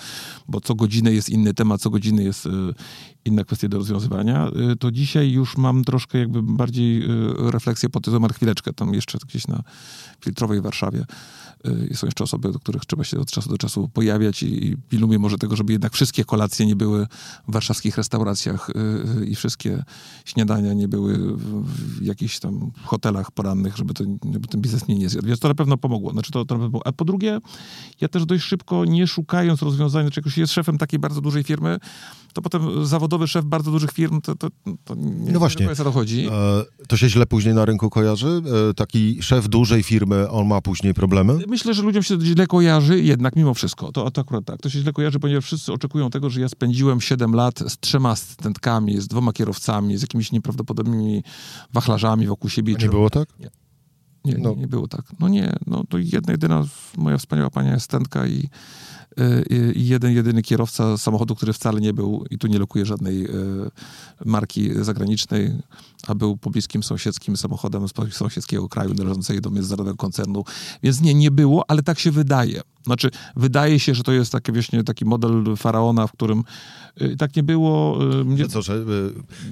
bo 0.48 0.60
co 0.60 0.74
godzinę 0.74 1.12
jest 1.12 1.28
inny 1.28 1.54
temat, 1.54 1.80
co 1.80 1.90
godzinę 1.90 2.22
jest 2.22 2.46
y, 2.46 2.50
inna 3.24 3.44
kwestia 3.44 3.68
do 3.68 3.78
rozwiązywania, 3.78 4.50
y, 4.72 4.76
to 4.76 4.90
dzisiaj 4.90 5.30
już 5.30 5.56
mam 5.56 5.84
troszkę 5.84 6.18
jakby 6.18 6.42
bardziej 6.42 7.02
y, 7.02 7.50
refleksję 7.50 7.88
pod 7.88 8.04
tytułem, 8.04 8.32
chwileczkę, 8.32 8.72
tam 8.72 8.94
jeszcze 8.94 9.18
gdzieś 9.28 9.46
na 9.46 9.62
Filtrowej 10.24 10.60
Warszawie 10.60 11.04
y, 11.90 11.96
są 11.96 12.06
jeszcze 12.06 12.24
osoby, 12.24 12.52
do 12.52 12.58
których 12.58 12.84
trzeba 12.86 13.04
się 13.04 13.18
od 13.20 13.30
czasu 13.30 13.48
do 13.48 13.58
czasu 13.58 13.88
pojawiać 13.88 14.42
i, 14.42 14.66
i 14.66 14.76
pilnuję 14.76 15.18
może 15.18 15.38
tego, 15.38 15.56
żeby 15.56 15.72
jednak 15.72 15.92
wszystkie 15.92 16.24
kolacje 16.24 16.66
nie 16.66 16.76
były 16.76 17.06
w 17.48 17.52
warszawskich 17.52 17.96
restauracjach 17.96 18.70
y, 18.70 18.72
y, 19.22 19.26
i 19.26 19.34
wszystkie 19.34 19.84
śniadania 20.24 20.72
nie 20.72 20.88
były 20.88 21.36
w, 21.36 21.64
w 21.66 22.02
jakichś 22.02 22.38
tam 22.38 22.70
hotelach 22.84 23.30
porannych, 23.30 23.76
żeby, 23.76 23.94
to, 23.94 24.04
żeby 24.32 24.48
ten 24.48 24.60
biznes 24.60 24.88
mnie 24.88 24.98
nie 24.98 25.08
zjadł. 25.08 25.26
Więc 25.26 25.40
to 25.40 25.48
na 25.48 25.54
pewno 25.54 25.76
pomogło. 25.76 26.12
Znaczy 26.12 26.32
to, 26.32 26.44
to 26.44 26.54
pomogło. 26.54 26.86
A 26.86 26.92
po 26.92 27.04
drugie, 27.04 27.40
ja 28.00 28.08
też 28.08 28.26
dość 28.26 28.44
szybko, 28.44 28.84
nie 28.84 29.06
szukając 29.06 29.62
rozwiązania, 29.62 30.10
czy 30.10 30.20
jak 30.20 30.24
już 30.24 30.36
jest 30.36 30.52
szefem 30.52 30.78
takiej 30.78 30.98
bardzo 30.98 31.20
dużej 31.20 31.44
firmy, 31.44 31.78
to 32.32 32.42
potem 32.42 32.86
zawodowy 32.86 33.28
szef 33.28 33.44
bardzo 33.44 33.70
dużych 33.70 33.92
firm, 33.92 34.20
to, 34.20 34.34
to, 34.36 34.48
to 34.84 34.94
nie, 34.94 35.32
No 35.32 35.38
właśnie. 35.38 35.60
nie 35.60 35.64
do 35.64 35.70
końca 35.70 35.84
dochodzi. 35.84 36.28
E, 36.28 36.86
to 36.88 36.96
się 36.96 37.08
źle 37.08 37.26
później 37.26 37.54
na 37.54 37.64
rynku 37.64 37.90
kojarzy? 37.90 38.42
E, 38.70 38.74
taki 38.74 39.22
szef 39.22 39.48
dużej 39.48 39.82
firmy, 39.82 40.09
on 40.30 40.46
ma 40.46 40.60
później 40.60 40.94
problemy? 40.94 41.38
Myślę, 41.48 41.74
że 41.74 41.82
ludziom 41.82 42.02
się 42.02 42.20
źle 42.20 42.46
kojarzy, 42.46 43.00
jednak 43.02 43.36
mimo 43.36 43.54
wszystko. 43.54 43.92
To, 43.92 44.10
to 44.10 44.20
akurat 44.20 44.44
tak. 44.44 44.60
To 44.60 44.70
się 44.70 44.80
źle 44.80 44.92
kojarzy, 44.92 45.18
ponieważ 45.20 45.44
wszyscy 45.44 45.72
oczekują 45.72 46.10
tego, 46.10 46.30
że 46.30 46.40
ja 46.40 46.48
spędziłem 46.48 47.00
7 47.00 47.34
lat 47.34 47.58
z 47.68 47.78
trzema 47.78 48.10
asystentkami, 48.10 49.00
z 49.00 49.08
dwoma 49.08 49.32
kierowcami, 49.32 49.96
z 49.96 50.02
jakimiś 50.02 50.32
nieprawdopodobnymi 50.32 51.22
wachlarzami 51.72 52.26
wokół 52.26 52.50
siebie. 52.50 52.74
A 52.78 52.82
nie 52.82 52.88
było 52.88 53.10
tak? 53.10 53.28
Nie, 54.24 54.34
No. 54.38 54.50
nie, 54.50 54.56
nie 54.56 54.66
było 54.68 54.88
tak. 54.88 55.02
No 55.20 55.28
nie, 55.28 55.52
no 55.66 55.84
to 55.88 55.98
jedna, 55.98 56.32
jedyna 56.32 56.64
moja 56.96 57.18
wspaniała 57.18 57.50
pani 57.50 57.70
asystentka 57.70 58.26
i, 58.26 58.48
i 59.76 59.86
jeden, 59.86 60.12
jedyny 60.12 60.42
kierowca 60.42 60.98
samochodu, 60.98 61.34
który 61.34 61.52
wcale 61.52 61.80
nie 61.80 61.92
był, 61.92 62.24
i 62.30 62.38
tu 62.38 62.46
nie 62.46 62.58
lokuję 62.58 62.86
żadnej 62.86 63.24
y, 63.24 63.30
marki 64.24 64.70
zagranicznej, 64.84 65.52
a 66.06 66.14
był 66.14 66.36
pobliskim 66.36 66.82
sąsiedzkim 66.82 67.36
samochodem 67.36 67.88
z 67.88 67.92
sąsiedzkiego 68.14 68.68
kraju 68.68 68.94
należącego 68.94 69.40
do 69.40 69.50
międzynarodowego 69.50 69.96
koncernu. 69.96 70.44
Więc 70.82 71.00
nie, 71.00 71.14
nie 71.14 71.30
było, 71.30 71.64
ale 71.68 71.82
tak 71.82 71.98
się 71.98 72.10
wydaje. 72.10 72.60
Znaczy, 72.84 73.10
wydaje 73.36 73.80
się, 73.80 73.94
że 73.94 74.02
to 74.02 74.12
jest 74.12 74.32
taki 74.32 74.52
właśnie 74.52 74.84
taki 74.84 75.04
model 75.04 75.44
faraona, 75.56 76.06
w 76.06 76.12
którym 76.12 76.44
y, 77.02 77.16
tak 77.16 77.36
nie 77.36 77.42
było. 77.42 77.98
y, 78.40 78.48
co, 78.48 78.62
że, 78.62 78.84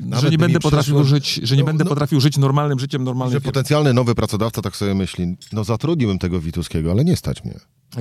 nawet 0.01 0.25
że 0.25 0.31
nie 0.31 0.39
będę 0.39 0.61
potrafił 0.61 0.95
przeszło- 0.95 1.05
żyć, 1.05 1.41
że 1.43 1.57
nie 1.57 1.63
No, 1.63 1.67
będę 1.67 1.85
no. 1.85 1.89
potrafił 1.91 2.21
żyć 2.21 2.37
normalnym 2.39 2.79
życiem, 2.79 3.05
normalnym 3.05 3.33
Że 3.33 3.41
potencjalny 3.41 3.95
nowy 3.95 4.15
pracodawca 4.15 4.63
tak 4.63 4.77
sobie 4.77 4.95
myśli, 4.95 5.37
no 5.53 5.65
zatrudniłbym 5.65 6.19
tego 6.19 6.41
Wituskiego, 6.41 6.91
ale 6.91 7.05
nie 7.05 7.17
stać 7.17 7.45
mnie. 7.45 7.55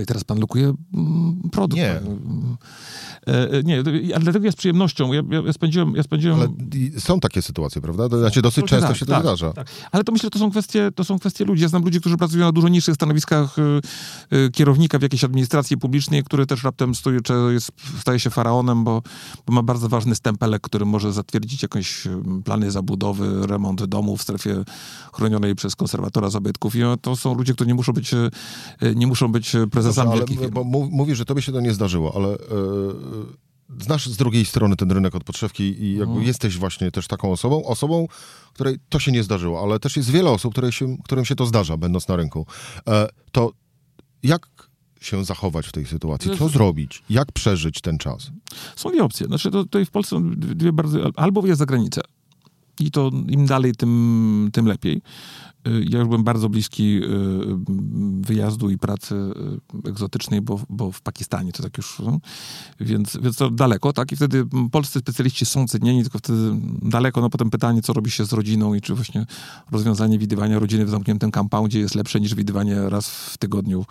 I 0.04 0.06
teraz 0.06 0.24
pan 0.24 0.40
lukuje 0.40 0.74
mm, 0.94 1.47
produkt. 1.50 1.82
Nie. 1.82 2.02
E, 3.28 3.52
e, 3.52 3.64
nie, 3.64 3.84
ale 4.16 4.24
dlatego 4.24 4.46
ja 4.46 4.52
z 4.52 4.56
przyjemnością. 4.56 5.14
Ja, 5.14 5.22
ja, 5.46 5.54
spędziłem. 5.54 5.96
Ja 5.96 6.04
spędziłem 6.04 6.40
Ale 6.40 6.50
są 7.00 7.20
takie 7.20 7.42
sytuacje, 7.42 7.82
prawda? 7.82 8.10
To 8.10 8.20
Znaczy 8.20 8.42
dosyć 8.42 8.66
często 8.66 8.88
tak, 8.88 8.98
się 8.98 9.06
to 9.06 9.12
tak, 9.12 9.22
zdarza. 9.22 9.54
Tak. 9.54 9.68
Ale 9.92 10.04
to 10.04 10.12
myślę, 10.12 10.28
że 10.28 10.32
to 10.32 10.40
są 10.40 10.52
kwestie, 10.52 10.92
to 10.96 11.04
są 11.04 11.20
kwestie 11.20 11.46
ludzi. 11.46 11.62
Ja 11.62 11.68
znam 11.68 11.84
ludzi, 11.84 12.00
którzy 12.00 12.18
pracują 12.18 12.46
na 12.46 12.52
dużo 12.52 12.68
niższych 12.68 12.96
stanowiskach 12.96 13.56
y, 13.60 14.52
kierownika 14.52 15.00
w 15.00 15.02
jakiejś 15.02 15.24
administracji 15.24 15.78
publicznej, 15.78 16.24
który 16.24 16.46
też 16.46 16.64
raptem 16.64 16.96
stoi, 16.96 17.22
czy 17.22 17.34
jest, 17.50 17.72
staje 18.00 18.20
się 18.20 18.30
faraonem, 18.30 18.84
bo, 18.84 19.02
bo 19.46 19.54
ma 19.54 19.64
bardzo 19.64 19.90
ważny 19.90 20.16
stempelek, 20.16 20.62
który 20.62 20.86
może 20.86 21.14
zatwierdzić 21.14 21.64
jakieś 21.64 22.04
plany 22.46 22.72
zabudowy, 22.72 23.48
remont 23.48 23.86
domu 23.86 24.18
w 24.18 24.22
strefie 24.22 24.64
chronionej 25.14 25.56
przez 25.56 25.76
konserwatora 25.76 26.30
zabytków. 26.30 26.76
I 26.76 26.80
to 27.02 27.16
są 27.16 27.36
ludzie, 27.36 27.54
którzy 27.54 27.68
nie 27.68 27.76
muszą 27.76 27.94
być, 27.94 28.12
nie 28.96 29.08
muszą 29.08 29.32
być 29.32 29.56
prezesami 29.72 30.20
Dobrze, 30.20 30.36
ale, 30.40 30.50
bo 30.52 30.64
mów- 30.64 30.92
mówisz, 30.92 31.18
że 31.18 31.26
tobie 31.38 31.42
się 31.46 31.52
to 31.52 31.62
nie 31.62 31.74
zdarzyło, 31.74 32.16
ale 32.16 32.30
e, 32.30 32.38
znasz 33.84 34.08
z 34.10 34.18
drugiej 34.18 34.46
strony 34.46 34.76
ten 34.76 34.92
rynek 34.92 35.16
od 35.16 35.24
podszewki 35.24 35.64
i 35.64 35.90
jakby 35.92 36.04
Mhm. 36.04 36.28
jesteś 36.28 36.58
właśnie 36.58 36.92
też 36.92 37.08
taką 37.08 37.32
osobą, 37.32 37.66
osobą, 37.66 38.08
której 38.54 38.78
to 38.90 39.00
się 39.00 39.12
nie 39.12 39.24
zdarzyło, 39.24 39.64
ale 39.64 39.80
też 39.80 39.98
jest 39.98 40.10
wiele 40.10 40.32
osób, 40.32 40.52
której 40.52 40.72
się, 40.72 40.98
którym 41.04 41.26
się 41.26 41.36
to 41.36 41.46
zdarza, 41.46 41.78
będąc 41.78 42.08
na 42.08 42.16
rynku. 42.16 42.46
E, 42.88 43.08
to 43.32 43.52
jak 44.24 44.48
się 45.02 45.26
zachować 45.26 45.68
w 45.68 45.72
tej 45.72 45.86
sytuacji? 45.86 46.38
Co 46.38 46.50
zrobić? 46.50 47.04
Jak 47.10 47.32
przeżyć 47.32 47.82
ten 47.82 47.98
czas? 47.98 48.32
Są 48.76 48.90
dwie 48.90 49.04
opcje. 49.04 49.28
Znaczy, 49.28 49.52
to, 49.52 49.64
tutaj 49.64 49.86
w 49.86 49.92
Polsce 49.92 50.10
są 50.10 50.32
dwie 50.36 50.74
bardzo... 50.74 51.00
Albo 51.16 51.42
wyjazd 51.42 51.60
za 51.60 51.66
granicę. 51.66 52.02
I 52.80 52.92
to 52.92 53.12
im 53.28 53.46
dalej, 53.46 53.76
tym, 53.76 54.50
tym 54.54 54.66
lepiej. 54.66 55.02
Y, 55.68 55.86
Ja 55.90 56.00
już 56.00 56.08
byłem 56.08 56.24
bardzo 56.24 56.50
bliski 56.50 57.04
y, 57.04 57.08
wyjazdu 58.22 58.70
i 58.70 58.78
pracy 58.78 59.16
y, 59.86 59.90
egzotycznej, 59.90 60.42
bo, 60.42 60.60
bo 60.70 60.92
w 60.92 61.02
Pakistanie 61.02 61.52
to 61.52 61.64
tak 61.64 61.78
już... 61.78 62.00
no. 62.00 62.20
Więc, 62.80 63.18
więc 63.22 63.38
to 63.38 63.50
daleko, 63.50 63.94
tak? 63.94 64.12
I 64.12 64.16
wtedy 64.16 64.46
polscy 64.72 65.00
specjaliści 65.00 65.46
są 65.46 65.68
cenieni, 65.68 66.02
tylko 66.02 66.18
wtedy 66.20 66.40
daleko. 66.82 67.22
No 67.22 67.30
potem 67.30 67.50
pytanie, 67.50 67.82
co 67.82 67.94
robi 67.94 68.12
się 68.12 68.26
z 68.26 68.34
rodziną 68.34 68.74
i 68.74 68.82
czy 68.82 68.96
właśnie 68.96 69.26
rozwiązanie 69.72 70.20
widywania 70.20 70.60
rodziny 70.60 70.86
w 70.86 70.90
zamkniętym 70.90 71.32
compoundzie 71.32 71.80
jest 71.80 71.96
lepsze 71.96 72.20
niż 72.20 72.36
widywanie 72.36 72.90
raz 72.90 73.10
w 73.10 73.38
tygodniu 73.38 73.86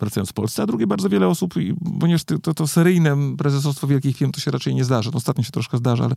wracając 0.00 0.28
z 0.28 0.32
Polsce. 0.32 0.62
A 0.62 0.66
drugie, 0.66 0.86
bardzo 0.86 1.08
wiele 1.08 1.28
osób, 1.28 1.54
ponieważ 2.00 2.24
to, 2.24 2.54
to, 2.54 2.66
seryjne 2.66 3.16
prezesostwo 3.38 3.86
wielkich 3.86 4.16
firm 4.16 4.32
to 4.32 4.40
się 4.40 4.50
raczej 4.50 4.74
nie 4.74 4.84
zdarza. 4.84 5.10
No, 5.10 5.16
ostatnio 5.16 5.44
się 5.44 5.50
troszkę 5.50 5.78
zdarza, 5.78 6.04
ale, 6.04 6.14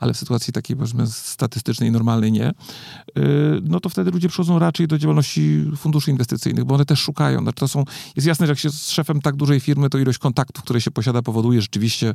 ale 0.00 0.14
w 0.14 0.16
sytuacji 0.16 0.52
takiej, 0.52 0.76
powiedzmy, 0.76 1.06
statystycznej, 1.06 1.90
normalnej 1.90 2.32
nie. 2.32 2.52
No 3.62 3.80
to 3.80 3.88
wtedy 3.88 4.10
ludzie 4.10 4.28
przychodzą 4.36 4.58
raczej 4.58 4.88
do 4.88 4.98
działalności 4.98 5.64
funduszy 5.76 6.10
inwestycyjnych, 6.10 6.64
bo 6.64 6.74
one 6.74 6.84
też 6.84 7.00
szukają. 7.00 7.42
Znaczy 7.42 7.60
to 7.60 7.68
są, 7.68 7.84
jest 8.16 8.28
jasne, 8.28 8.46
że 8.46 8.52
jak 8.52 8.58
się 8.58 8.70
z 8.70 8.90
szefem 8.90 9.20
tak 9.20 9.36
dużej 9.36 9.60
firmy, 9.60 9.90
to 9.90 9.98
ilość 9.98 10.18
kontaktów, 10.18 10.64
które 10.64 10.80
się 10.80 10.90
posiada, 10.90 11.22
powoduje 11.22 11.62
rzeczywiście 11.62 12.14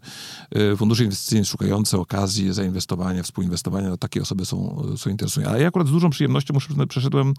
yy, 0.51 0.77
fundusze 0.77 1.03
inwestycyjne 1.03 1.45
szukające 1.45 1.97
okazji 1.97 2.53
zainwestowania, 2.53 3.23
współinwestowania, 3.23 3.89
no 3.89 3.97
takie 3.97 4.21
osoby 4.21 4.45
są, 4.45 4.84
są 4.97 5.10
interesujące. 5.10 5.51
Ale 5.51 5.62
ja 5.62 5.67
akurat 5.67 5.88
z 5.88 5.91
dużą 5.91 6.10
przyjemnością 6.10 6.53
muszę 6.53 6.67
przyznać, 6.67 6.89
przeszedłem 6.89 7.34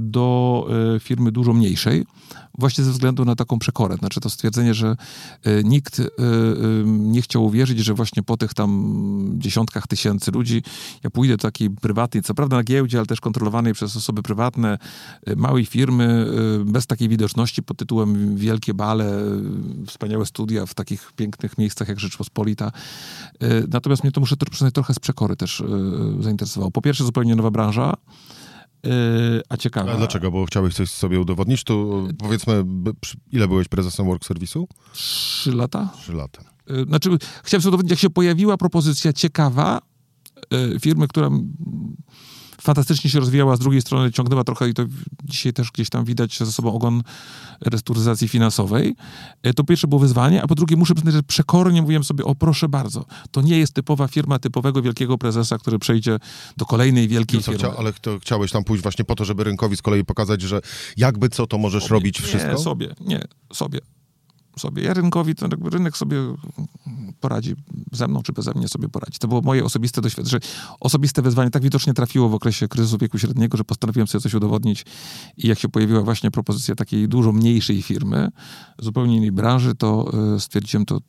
do 0.00 0.66
e, 0.96 1.00
firmy 1.00 1.32
dużo 1.32 1.52
mniejszej, 1.52 2.04
właśnie 2.58 2.84
ze 2.84 2.90
względu 2.92 3.24
na 3.24 3.36
taką 3.36 3.58
przekorę. 3.58 3.96
Znaczy 3.96 4.20
to 4.20 4.30
stwierdzenie, 4.30 4.74
że 4.74 4.96
e, 5.44 5.64
nikt 5.64 6.00
e, 6.00 6.02
e, 6.04 6.08
nie 6.86 7.22
chciał 7.22 7.44
uwierzyć, 7.44 7.78
że 7.78 7.94
właśnie 7.94 8.22
po 8.22 8.36
tych 8.36 8.54
tam 8.54 9.34
dziesiątkach 9.38 9.86
tysięcy 9.86 10.30
ludzi 10.30 10.62
ja 11.04 11.10
pójdę 11.10 11.36
do 11.36 11.42
takiej 11.42 11.70
prywatnej, 11.70 12.22
co 12.22 12.34
prawda 12.34 12.56
na 12.56 12.62
giełdzie, 12.62 12.98
ale 12.98 13.06
też 13.06 13.20
kontrolowanej 13.20 13.72
przez 13.72 13.96
osoby 13.96 14.22
prywatne, 14.22 14.78
e, 15.26 15.36
małej 15.36 15.66
firmy, 15.66 16.26
e, 16.60 16.64
bez 16.64 16.86
takiej 16.86 17.08
widoczności 17.08 17.62
pod 17.62 17.76
tytułem 17.76 18.36
wielkie 18.36 18.74
bale, 18.74 19.04
e, 19.04 19.86
wspaniałe 19.86 20.26
studia 20.26 20.66
w 20.66 20.74
takich 20.74 21.12
pięknych 21.16 21.58
miejscach 21.58 21.88
jak 21.88 22.00
Rzeczpospolita. 22.00 22.72
E, 23.40 23.48
Natomiast 23.68 24.02
mnie 24.04 24.12
to 24.12 24.20
muszę 24.20 24.36
przyznać 24.50 24.74
trochę 24.74 24.94
z 24.94 24.98
przekory 24.98 25.36
też 25.36 25.60
e, 25.60 25.66
zainteresowało. 26.22 26.70
Po 26.70 26.82
pierwsze 26.82 27.04
zupełnie 27.04 27.36
nowa 27.36 27.50
branża, 27.50 27.94
a 29.48 29.56
ciekawa. 29.56 29.92
A 29.92 29.96
dlaczego? 29.96 30.30
Bo 30.30 30.44
chciałeś 30.44 30.74
coś 30.74 30.90
sobie 30.90 31.20
udowodnić? 31.20 31.64
To 31.64 32.02
powiedzmy, 32.18 32.64
ile 33.32 33.48
byłeś 33.48 33.68
prezesem 33.68 34.06
Work 34.06 34.22
Service'u? 34.22 34.64
Trzy 34.92 35.52
lata. 35.52 35.88
Trzy 35.96 36.12
lata. 36.12 36.42
Znaczy, 36.86 37.10
chciałem 37.44 37.62
sobie 37.62 37.68
udowodnić, 37.68 37.90
jak 37.90 38.00
się 38.00 38.10
pojawiła 38.10 38.56
propozycja 38.56 39.12
ciekawa 39.12 39.80
firmy, 40.80 41.08
która 41.08 41.30
fantastycznie 42.64 43.10
się 43.10 43.20
rozwijała, 43.20 43.56
z 43.56 43.58
drugiej 43.58 43.80
strony 43.80 44.12
ciągnęła 44.12 44.44
trochę 44.44 44.68
i 44.68 44.74
to 44.74 44.82
dzisiaj 45.24 45.52
też 45.52 45.70
gdzieś 45.70 45.90
tam 45.90 46.04
widać 46.04 46.38
ze 46.38 46.52
sobą 46.52 46.72
ogon 46.72 47.02
restrukturyzacji 47.60 48.28
finansowej. 48.28 48.96
E, 49.42 49.54
to 49.54 49.64
pierwsze 49.64 49.88
było 49.88 49.98
wyzwanie, 49.98 50.42
a 50.42 50.46
po 50.46 50.54
drugie 50.54 50.76
muszę 50.76 50.94
przyznać, 50.94 51.14
że 51.14 51.22
przekornie 51.22 51.82
mówiłem 51.82 52.04
sobie, 52.04 52.24
o 52.24 52.34
proszę 52.34 52.68
bardzo, 52.68 53.04
to 53.30 53.42
nie 53.42 53.58
jest 53.58 53.72
typowa 53.72 54.08
firma 54.08 54.38
typowego 54.38 54.82
wielkiego 54.82 55.18
prezesa, 55.18 55.58
który 55.58 55.78
przejdzie 55.78 56.18
do 56.56 56.66
kolejnej 56.66 57.08
wielkiej 57.08 57.42
firmy. 57.42 57.58
Chcia, 57.58 57.76
ale 57.76 57.92
to 57.92 58.18
chciałeś 58.18 58.52
tam 58.52 58.64
pójść 58.64 58.82
właśnie 58.82 59.04
po 59.04 59.14
to, 59.14 59.24
żeby 59.24 59.44
rynkowi 59.44 59.76
z 59.76 59.82
kolei 59.82 60.04
pokazać, 60.04 60.42
że 60.42 60.60
jakby 60.96 61.28
co, 61.28 61.46
to 61.46 61.58
możesz 61.58 61.82
sobie, 61.82 61.92
robić 61.92 62.20
wszystko? 62.20 62.52
Nie, 62.52 62.58
sobie, 62.58 62.94
nie, 63.00 63.24
sobie 63.52 63.80
sobie. 64.58 64.82
Ja 64.82 64.94
rynkowi, 64.94 65.34
to 65.34 65.48
rynek 65.70 65.96
sobie 65.96 66.16
poradzi 67.24 67.54
ze 67.92 68.08
mną, 68.08 68.22
czy 68.22 68.32
beze 68.32 68.52
mnie 68.54 68.68
sobie 68.68 68.88
poradzi. 68.88 69.18
To 69.18 69.28
było 69.28 69.40
moje 69.40 69.64
osobiste 69.64 70.00
doświadczenie, 70.00 70.40
osobiste 70.80 71.22
wyzwanie 71.22 71.50
tak 71.50 71.62
widocznie 71.62 71.94
trafiło 71.94 72.28
w 72.28 72.34
okresie 72.34 72.68
kryzysu 72.68 72.98
wieku 72.98 73.18
średniego, 73.18 73.56
że 73.56 73.64
postanowiłem 73.64 74.06
sobie 74.06 74.22
coś 74.22 74.34
udowodnić 74.34 74.84
i 75.36 75.48
jak 75.48 75.58
się 75.58 75.68
pojawiła 75.68 76.02
właśnie 76.02 76.30
propozycja 76.30 76.74
takiej 76.74 77.08
dużo 77.08 77.32
mniejszej 77.32 77.82
firmy, 77.82 78.28
zupełnie 78.78 79.16
innej 79.16 79.32
branży, 79.32 79.74
to 79.74 80.12
e, 80.34 80.40
stwierdziłem, 80.40 80.86
to 80.86 81.00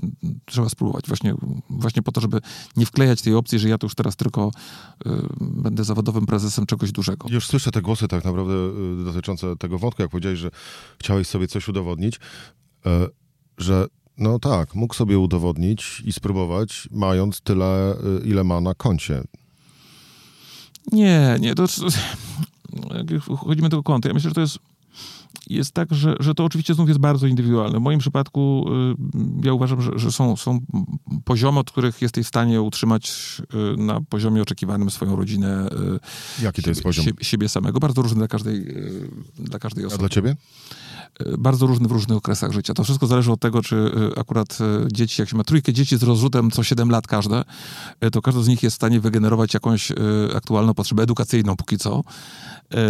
trzeba 0.45 0.69
spróbować. 0.69 1.07
Właśnie, 1.07 1.35
właśnie 1.69 2.01
po 2.01 2.11
to, 2.11 2.21
żeby 2.21 2.39
nie 2.77 2.85
wklejać 2.85 3.21
tej 3.21 3.35
opcji, 3.35 3.59
że 3.59 3.69
ja 3.69 3.77
to 3.77 3.85
już 3.85 3.95
teraz 3.95 4.15
tylko 4.15 4.51
y, 5.07 5.09
będę 5.41 5.83
zawodowym 5.83 6.25
prezesem 6.25 6.65
czegoś 6.65 6.91
dużego. 6.91 7.29
Już 7.29 7.47
słyszę 7.47 7.71
te 7.71 7.81
głosy 7.81 8.07
tak 8.07 8.25
naprawdę 8.25 8.53
y, 9.01 9.05
dotyczące 9.05 9.55
tego 9.55 9.79
wątku, 9.79 10.01
jak 10.01 10.11
powiedziałeś, 10.11 10.39
że 10.39 10.51
chciałeś 10.99 11.27
sobie 11.27 11.47
coś 11.47 11.67
udowodnić. 11.67 12.19
Że 13.57 13.87
no 14.17 14.39
tak, 14.39 14.75
mógł 14.75 14.93
sobie 14.93 15.19
udowodnić 15.19 16.01
i 16.05 16.13
spróbować, 16.13 16.89
mając 16.91 17.41
tyle, 17.41 17.95
y, 18.23 18.27
ile 18.27 18.43
ma 18.43 18.61
na 18.61 18.73
koncie. 18.73 19.23
Nie, 20.91 21.37
nie, 21.39 21.55
to 21.55 21.65
chodzimy 23.37 23.69
tego 23.69 23.83
konta. 23.83 24.09
Ja 24.09 24.13
myślę, 24.13 24.29
że 24.29 24.33
to 24.33 24.41
jest, 24.41 24.59
jest 25.47 25.71
tak, 25.71 25.93
że, 25.93 26.15
że 26.19 26.35
to 26.35 26.45
oczywiście 26.45 26.73
znów 26.73 26.87
jest 26.87 26.99
bardzo 26.99 27.27
indywidualne. 27.27 27.79
W 27.79 27.81
moim 27.81 27.99
przypadku 27.99 28.65
y, 29.43 29.45
ja 29.47 29.53
uważam, 29.53 29.81
że, 29.81 29.91
że 29.95 30.11
są, 30.11 30.35
są 30.35 30.59
poziomy, 31.25 31.59
od 31.59 31.71
których 31.71 32.01
jesteś 32.01 32.25
w 32.25 32.29
stanie 32.29 32.61
utrzymać 32.61 33.11
y, 33.75 33.77
na 33.77 34.01
poziomie 34.01 34.41
oczekiwanym 34.41 34.89
swoją 34.89 35.15
rodzinę. 35.15 35.69
Jaki 36.41 36.61
to 36.61 36.69
jest 36.69 36.83
poziom? 36.83 37.05
Siebie, 37.05 37.23
siebie 37.23 37.49
samego. 37.49 37.79
Bardzo 37.79 38.01
różny 38.01 38.17
dla 38.17 38.27
każdej, 38.27 38.65
dla 39.39 39.59
każdej 39.59 39.85
osoby. 39.85 39.95
A 39.95 39.99
dla 39.99 40.09
ciebie? 40.09 40.35
Bardzo 41.37 41.67
różny 41.67 41.87
w 41.87 41.91
różnych 41.91 42.17
okresach 42.17 42.51
życia. 42.51 42.73
To 42.73 42.83
wszystko 42.83 43.07
zależy 43.07 43.31
od 43.31 43.39
tego, 43.39 43.61
czy 43.61 43.75
y, 43.75 44.19
akurat 44.19 44.57
y, 44.85 44.87
dzieci, 44.91 45.21
jak 45.21 45.29
się 45.29 45.37
ma 45.37 45.43
trójkę 45.43 45.73
dzieci 45.73 45.97
z 45.97 46.03
rozrzutem 46.03 46.51
co 46.51 46.63
7 46.63 46.89
lat 46.89 47.07
każde, 47.07 47.43
y, 48.05 48.11
to 48.11 48.21
każdy 48.21 48.43
z 48.43 48.47
nich 48.47 48.63
jest 48.63 48.73
w 48.73 48.77
stanie 48.77 48.99
wygenerować 48.99 49.53
jakąś 49.53 49.91
aktualną 50.35 50.73
potrzebę 50.73 51.03
edukacyjną 51.03 51.55
póki 51.55 51.77
co, 51.77 52.03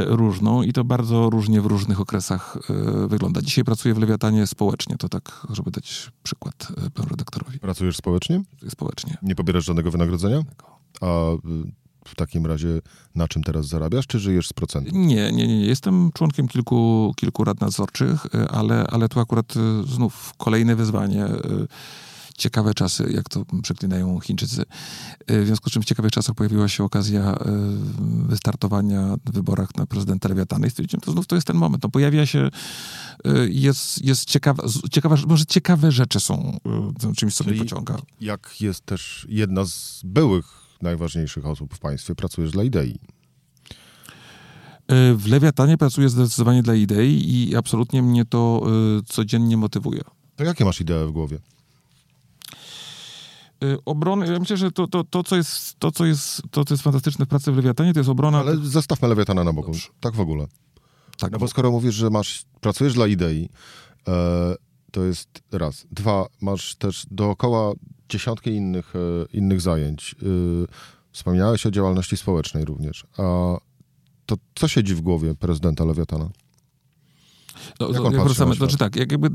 różną 0.05 0.63
i 0.63 0.73
to 0.73 0.83
bardzo 0.83 1.29
różnie 1.29 1.61
w 1.61 1.65
różnych 1.65 1.99
okresach 1.99 2.57
wygląda. 3.07 3.41
Dzisiaj 3.41 3.63
pracuję 3.63 3.93
w 3.93 3.97
Lewiatanie 3.97 4.47
społecznie, 4.47 4.97
to 4.97 5.09
tak, 5.09 5.47
żeby 5.49 5.71
dać 5.71 6.11
przykład 6.23 6.67
panu 6.93 7.09
redaktorowi. 7.09 7.59
Pracujesz 7.59 7.97
społecznie? 7.97 8.41
Społecznie. 8.69 9.17
Nie 9.21 9.35
pobierasz 9.35 9.65
żadnego 9.65 9.91
wynagrodzenia? 9.91 10.41
A 11.01 11.07
w 12.09 12.15
takim 12.15 12.45
razie 12.45 12.81
na 13.15 13.27
czym 13.27 13.43
teraz 13.43 13.67
zarabiasz, 13.67 14.07
czy 14.07 14.19
żyjesz 14.19 14.47
z 14.47 14.53
procentu? 14.53 14.91
Nie, 14.93 15.31
nie, 15.31 15.47
nie. 15.47 15.65
Jestem 15.65 16.11
członkiem 16.13 16.47
kilku, 16.47 17.13
kilku 17.15 17.43
rad 17.43 17.61
nadzorczych, 17.61 18.25
y, 18.25 18.49
ale, 18.49 18.87
ale 18.87 19.09
tu 19.09 19.19
akurat 19.19 19.53
y, 19.55 19.59
znów 19.87 20.33
kolejne 20.37 20.75
wyzwanie. 20.75 21.25
Y, 21.25 21.67
ciekawe 22.37 22.73
czasy, 22.73 23.11
jak 23.13 23.29
to 23.29 23.45
przeklinają 23.63 24.19
Chińczycy. 24.19 24.63
W 25.27 25.45
związku 25.45 25.69
z 25.69 25.73
czym 25.73 25.81
w 25.81 25.85
ciekawych 25.85 26.11
czasach 26.11 26.35
pojawiła 26.35 26.67
się 26.67 26.83
okazja 26.83 27.37
wystartowania 28.27 29.15
w 29.25 29.31
wyborach 29.31 29.75
na 29.75 29.85
prezydenta 29.85 30.29
Lewiatana 30.29 30.67
i 30.67 30.69
stwierdziłem, 30.69 31.01
to 31.01 31.11
znów 31.11 31.27
to 31.27 31.35
jest 31.35 31.47
ten 31.47 31.55
moment. 31.55 31.83
No, 31.83 31.89
pojawia 31.89 32.25
się, 32.25 32.49
jest, 33.49 34.05
jest 34.05 34.25
ciekawe, 34.25 34.63
ciekawe, 34.91 35.15
może 35.27 35.45
ciekawe 35.45 35.91
rzeczy 35.91 36.19
są 36.19 36.57
czymś 37.15 37.33
sobie 37.33 37.53
pociąga. 37.53 37.97
Jak 38.21 38.61
jest 38.61 38.85
też 38.85 39.25
jedna 39.29 39.65
z 39.65 40.01
byłych 40.03 40.64
najważniejszych 40.81 41.45
osób 41.45 41.73
w 41.73 41.79
państwie 41.79 42.15
pracujesz 42.15 42.51
dla 42.51 42.63
idei. 42.63 42.99
E, 44.88 45.13
w 45.13 45.27
Lewiatanie 45.27 45.77
pracuję 45.77 46.09
zdecydowanie 46.09 46.63
dla 46.63 46.75
idei 46.75 47.33
i 47.33 47.55
absolutnie 47.55 48.01
mnie 48.01 48.25
to 48.25 48.61
e, 48.99 49.03
codziennie 49.05 49.57
motywuje. 49.57 50.01
To 50.35 50.43
jakie 50.43 50.65
masz 50.65 50.81
idee 50.81 51.05
w 51.07 51.11
głowie? 51.11 51.39
E, 53.63 53.77
obrony, 53.85 54.33
ja 54.33 54.39
myślę, 54.39 54.57
że 54.57 54.71
to, 54.71 54.88
to, 54.88 55.03
to, 55.03 55.23
co 55.23 55.35
jest, 55.35 55.79
to, 55.79 55.91
co 55.91 56.05
jest, 56.05 56.41
to, 56.51 56.65
co 56.65 56.73
jest 56.73 56.83
fantastyczne 56.83 57.25
w 57.25 57.27
pracy 57.27 57.51
w 57.51 57.55
Lewiatanie, 57.55 57.93
to 57.93 57.99
jest 57.99 58.09
obrona... 58.09 58.39
Ale 58.39 58.57
zostawmy 58.57 59.07
Lewiatana 59.07 59.43
na 59.43 59.53
boku. 59.53 59.71
Dobrze. 59.71 59.88
Tak 59.99 60.15
w 60.15 60.19
ogóle. 60.19 60.47
Tak, 61.17 61.31
no 61.31 61.39
bo 61.39 61.47
skoro 61.47 61.71
mówisz, 61.71 61.95
że 61.95 62.09
masz, 62.09 62.43
pracujesz 62.61 62.93
dla 62.93 63.07
idei, 63.07 63.49
e, 64.07 64.55
to 64.91 65.03
jest 65.03 65.29
raz. 65.51 65.88
Dwa, 65.91 66.25
masz 66.41 66.75
też 66.75 67.05
dookoła 67.11 67.73
dziesiątki 68.09 68.49
innych, 68.49 68.93
e, 68.95 69.25
innych 69.33 69.61
zajęć. 69.61 70.15
E, 70.21 70.25
wspomniałeś 71.11 71.65
o 71.65 71.71
działalności 71.71 72.17
społecznej 72.17 72.65
również. 72.65 73.07
A 73.17 73.57
to 74.25 74.35
co 74.55 74.67
siedzi 74.67 74.95
w 74.95 75.01
głowie 75.01 75.35
prezydenta 75.35 75.85
Lewiatana? 75.85 76.29
No, 77.80 77.89
jak 77.91 78.13
jak 78.13 78.23
wracamy, 78.23 78.56
znaczy 78.56 78.78
tak, 78.78 78.95
jak 78.95 79.12
jakby, 79.12 79.30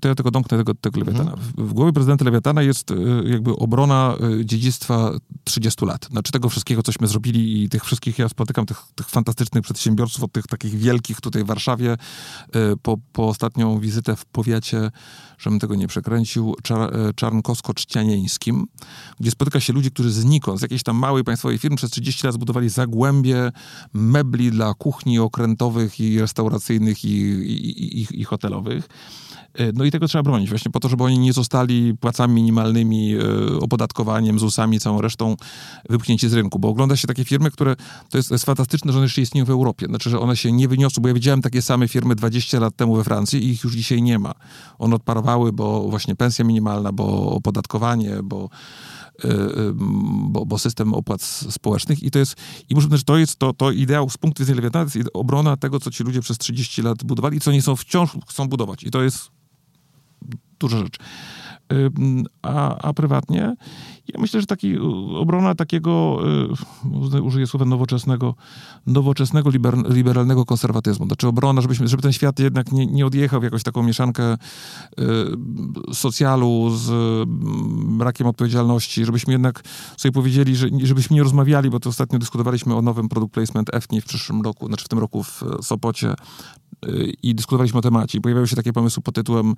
to 0.00 0.08
ja 0.08 0.14
tylko 0.14 0.30
domknę 0.30 0.58
tego, 0.58 0.74
tego 0.74 1.00
Lewiatana. 1.00 1.32
Mhm. 1.32 1.68
W, 1.68 1.72
głowie 1.72 1.92
prezydenta 1.92 2.24
Lewiatana 2.24 2.62
jest 2.62 2.90
e, 2.90 2.94
jakby 3.24 3.56
obrona 3.56 4.16
dziedzictwa 4.44 5.10
30 5.44 5.86
lat. 5.86 6.08
Znaczy 6.10 6.32
tego 6.32 6.48
wszystkiego, 6.48 6.82
cośmy 6.82 7.06
zrobili 7.06 7.62
i 7.62 7.68
tych 7.68 7.84
wszystkich, 7.84 8.18
ja 8.18 8.28
spotykam 8.28 8.66
tych, 8.66 8.82
tych 8.94 9.08
fantastycznych 9.08 9.62
przedsiębiorców, 9.62 10.24
od 10.24 10.32
tych 10.32 10.46
takich 10.46 10.74
wielkich 10.74 11.20
tutaj 11.20 11.44
w 11.44 11.46
Warszawie, 11.46 11.96
po, 12.82 12.98
po 13.12 13.28
ostatnią 13.28 13.78
wizytę 13.78 14.16
w 14.16 14.24
powiecie 14.24 14.90
żebym 15.44 15.60
tego 15.60 15.74
nie 15.74 15.88
przekręcił, 15.88 16.54
czar, 16.62 16.96
e, 16.96 17.14
czarnkowsko-czcianieńskim, 17.14 18.64
gdzie 19.20 19.30
spotyka 19.30 19.60
się 19.60 19.72
ludzi, 19.72 19.90
którzy 19.90 20.12
znikąd, 20.12 20.58
z 20.58 20.62
jakiejś 20.62 20.82
tam 20.82 20.96
małej 20.96 21.24
państwowej 21.24 21.58
firmy 21.58 21.76
przez 21.76 21.90
30 21.90 22.26
lat 22.26 22.34
zbudowali 22.34 22.68
zagłębie 22.68 23.52
mebli 23.92 24.50
dla 24.50 24.74
kuchni 24.74 25.18
okrętowych 25.18 26.00
i 26.00 26.20
restauracyjnych 26.20 27.04
i, 27.04 27.10
i, 27.54 28.06
i, 28.20 28.24
hotelowych. 28.24 28.88
E, 29.54 29.72
no 29.72 29.84
i 29.84 29.90
tego 29.90 30.08
trzeba 30.08 30.22
bronić, 30.22 30.48
właśnie 30.48 30.70
po 30.70 30.80
to, 30.80 30.88
żeby 30.88 31.04
oni 31.04 31.18
nie 31.18 31.32
zostali 31.32 31.94
płacami 32.00 32.34
minimalnymi, 32.34 33.14
e, 33.14 33.58
opodatkowaniem, 33.60 34.38
ZUS-ami, 34.38 34.80
całą 34.80 35.00
resztą 35.00 35.36
wypchnięci 35.90 36.28
z 36.28 36.32
rynku. 36.32 36.58
Bo 36.58 36.68
ogląda 36.68 36.96
się 36.96 37.06
takie 37.06 37.24
firmy, 37.24 37.50
które, 37.50 37.76
to 38.10 38.16
jest, 38.16 38.30
jest 38.30 38.44
fantastyczne, 38.44 38.92
że 38.92 38.98
one 38.98 39.04
jeszcze 39.04 39.22
istnieją 39.22 39.44
w 39.44 39.50
Europie. 39.50 39.86
Znaczy, 39.86 40.10
że 40.10 40.20
one 40.20 40.36
się 40.36 40.52
nie 40.52 40.68
wyniosły, 40.68 41.00
bo 41.00 41.08
ja 41.08 41.14
widziałem 41.14 41.42
takie 41.42 41.62
same 41.62 41.88
firmy 41.88 42.14
20 42.14 42.60
lat 42.60 42.76
temu 42.76 42.96
we 42.96 43.04
Francji 43.04 43.44
i 43.44 43.50
ich 43.50 43.64
już 43.64 43.74
dzisiaj 43.74 44.02
nie 44.02 44.18
ma. 44.18 44.32
One 44.78 44.96
odparowały, 44.96 45.52
bo 45.52 45.88
właśnie 45.88 46.16
pensja 46.16 46.44
minimalna, 46.44 46.92
bo 46.92 47.30
opodatkowanie, 47.30 48.10
bo 48.22 48.48
bo, 49.74 50.46
bo, 50.46 50.58
system 50.58 50.94
opłat 50.94 51.22
społecznych 51.50 52.02
i 52.02 52.10
to 52.10 52.18
jest, 52.18 52.36
i 52.68 52.74
muszę 52.74 52.86
powiedzieć, 52.88 53.00
że 53.00 53.04
to 53.04 53.18
jest 53.18 53.36
to, 53.36 53.52
to 53.52 53.70
ideał 53.70 54.10
z 54.10 54.16
punktu 54.16 54.42
widzenia 54.42 54.56
Lewiatana, 54.56 54.90
jest 54.94 55.10
obrona 55.14 55.56
tego, 55.56 55.80
co 55.80 55.90
ci 55.90 56.04
ludzie 56.04 56.20
przez 56.20 56.38
30 56.38 56.82
lat 56.82 57.04
budowali 57.04 57.36
i 57.36 57.40
co 57.40 57.52
nie 57.52 57.62
są 57.62 57.76
wciąż 57.76 58.10
chcą 58.28 58.48
budować. 58.48 58.84
I 58.84 58.90
to 58.90 59.02
jest 59.02 59.30
duża 60.58 60.78
rzecz. 60.78 60.96
A, 62.42 62.78
a 62.78 62.92
prywatnie, 62.92 63.56
ja 64.08 64.20
myślę, 64.20 64.40
że 64.40 64.46
taki 64.46 64.78
obrona 65.16 65.54
takiego, 65.54 66.18
y, 67.14 67.22
użyję 67.22 67.46
słowa 67.46 67.64
nowoczesnego, 67.64 68.34
nowoczesnego 68.86 69.50
liberalnego 69.88 70.44
konserwatyzmu. 70.44 71.06
Znaczy 71.06 71.28
obrona, 71.28 71.60
żebyśmy, 71.60 71.88
żeby 71.88 72.02
ten 72.02 72.12
świat 72.12 72.38
jednak 72.38 72.72
nie, 72.72 72.86
nie 72.86 73.06
odjechał 73.06 73.40
w 73.40 73.44
jakąś 73.44 73.62
taką 73.62 73.82
mieszankę 73.82 74.34
y, 74.34 74.34
socjalu 75.94 76.70
z 76.70 76.90
brakiem 77.98 78.26
odpowiedzialności, 78.26 79.04
żebyśmy 79.04 79.32
jednak 79.32 79.62
sobie 79.96 80.12
powiedzieli, 80.12 80.56
że, 80.56 80.68
żebyśmy 80.82 81.16
nie 81.16 81.22
rozmawiali, 81.22 81.70
bo 81.70 81.80
to 81.80 81.88
ostatnio 81.88 82.18
dyskutowaliśmy 82.18 82.74
o 82.74 82.82
nowym 82.82 83.08
product 83.08 83.34
placement 83.34 83.74
EFNI 83.74 84.00
w 84.00 84.04
przyszłym 84.04 84.42
roku, 84.42 84.66
znaczy 84.66 84.84
w 84.84 84.88
tym 84.88 84.98
roku 84.98 85.22
w 85.22 85.42
Sopocie 85.62 86.14
y, 86.86 87.12
i 87.22 87.34
dyskutowaliśmy 87.34 87.78
o 87.78 87.82
temacie. 87.82 88.20
Pojawiały 88.20 88.48
się 88.48 88.56
takie 88.56 88.72
pomysły 88.72 89.02
pod 89.02 89.14
tytułem 89.14 89.54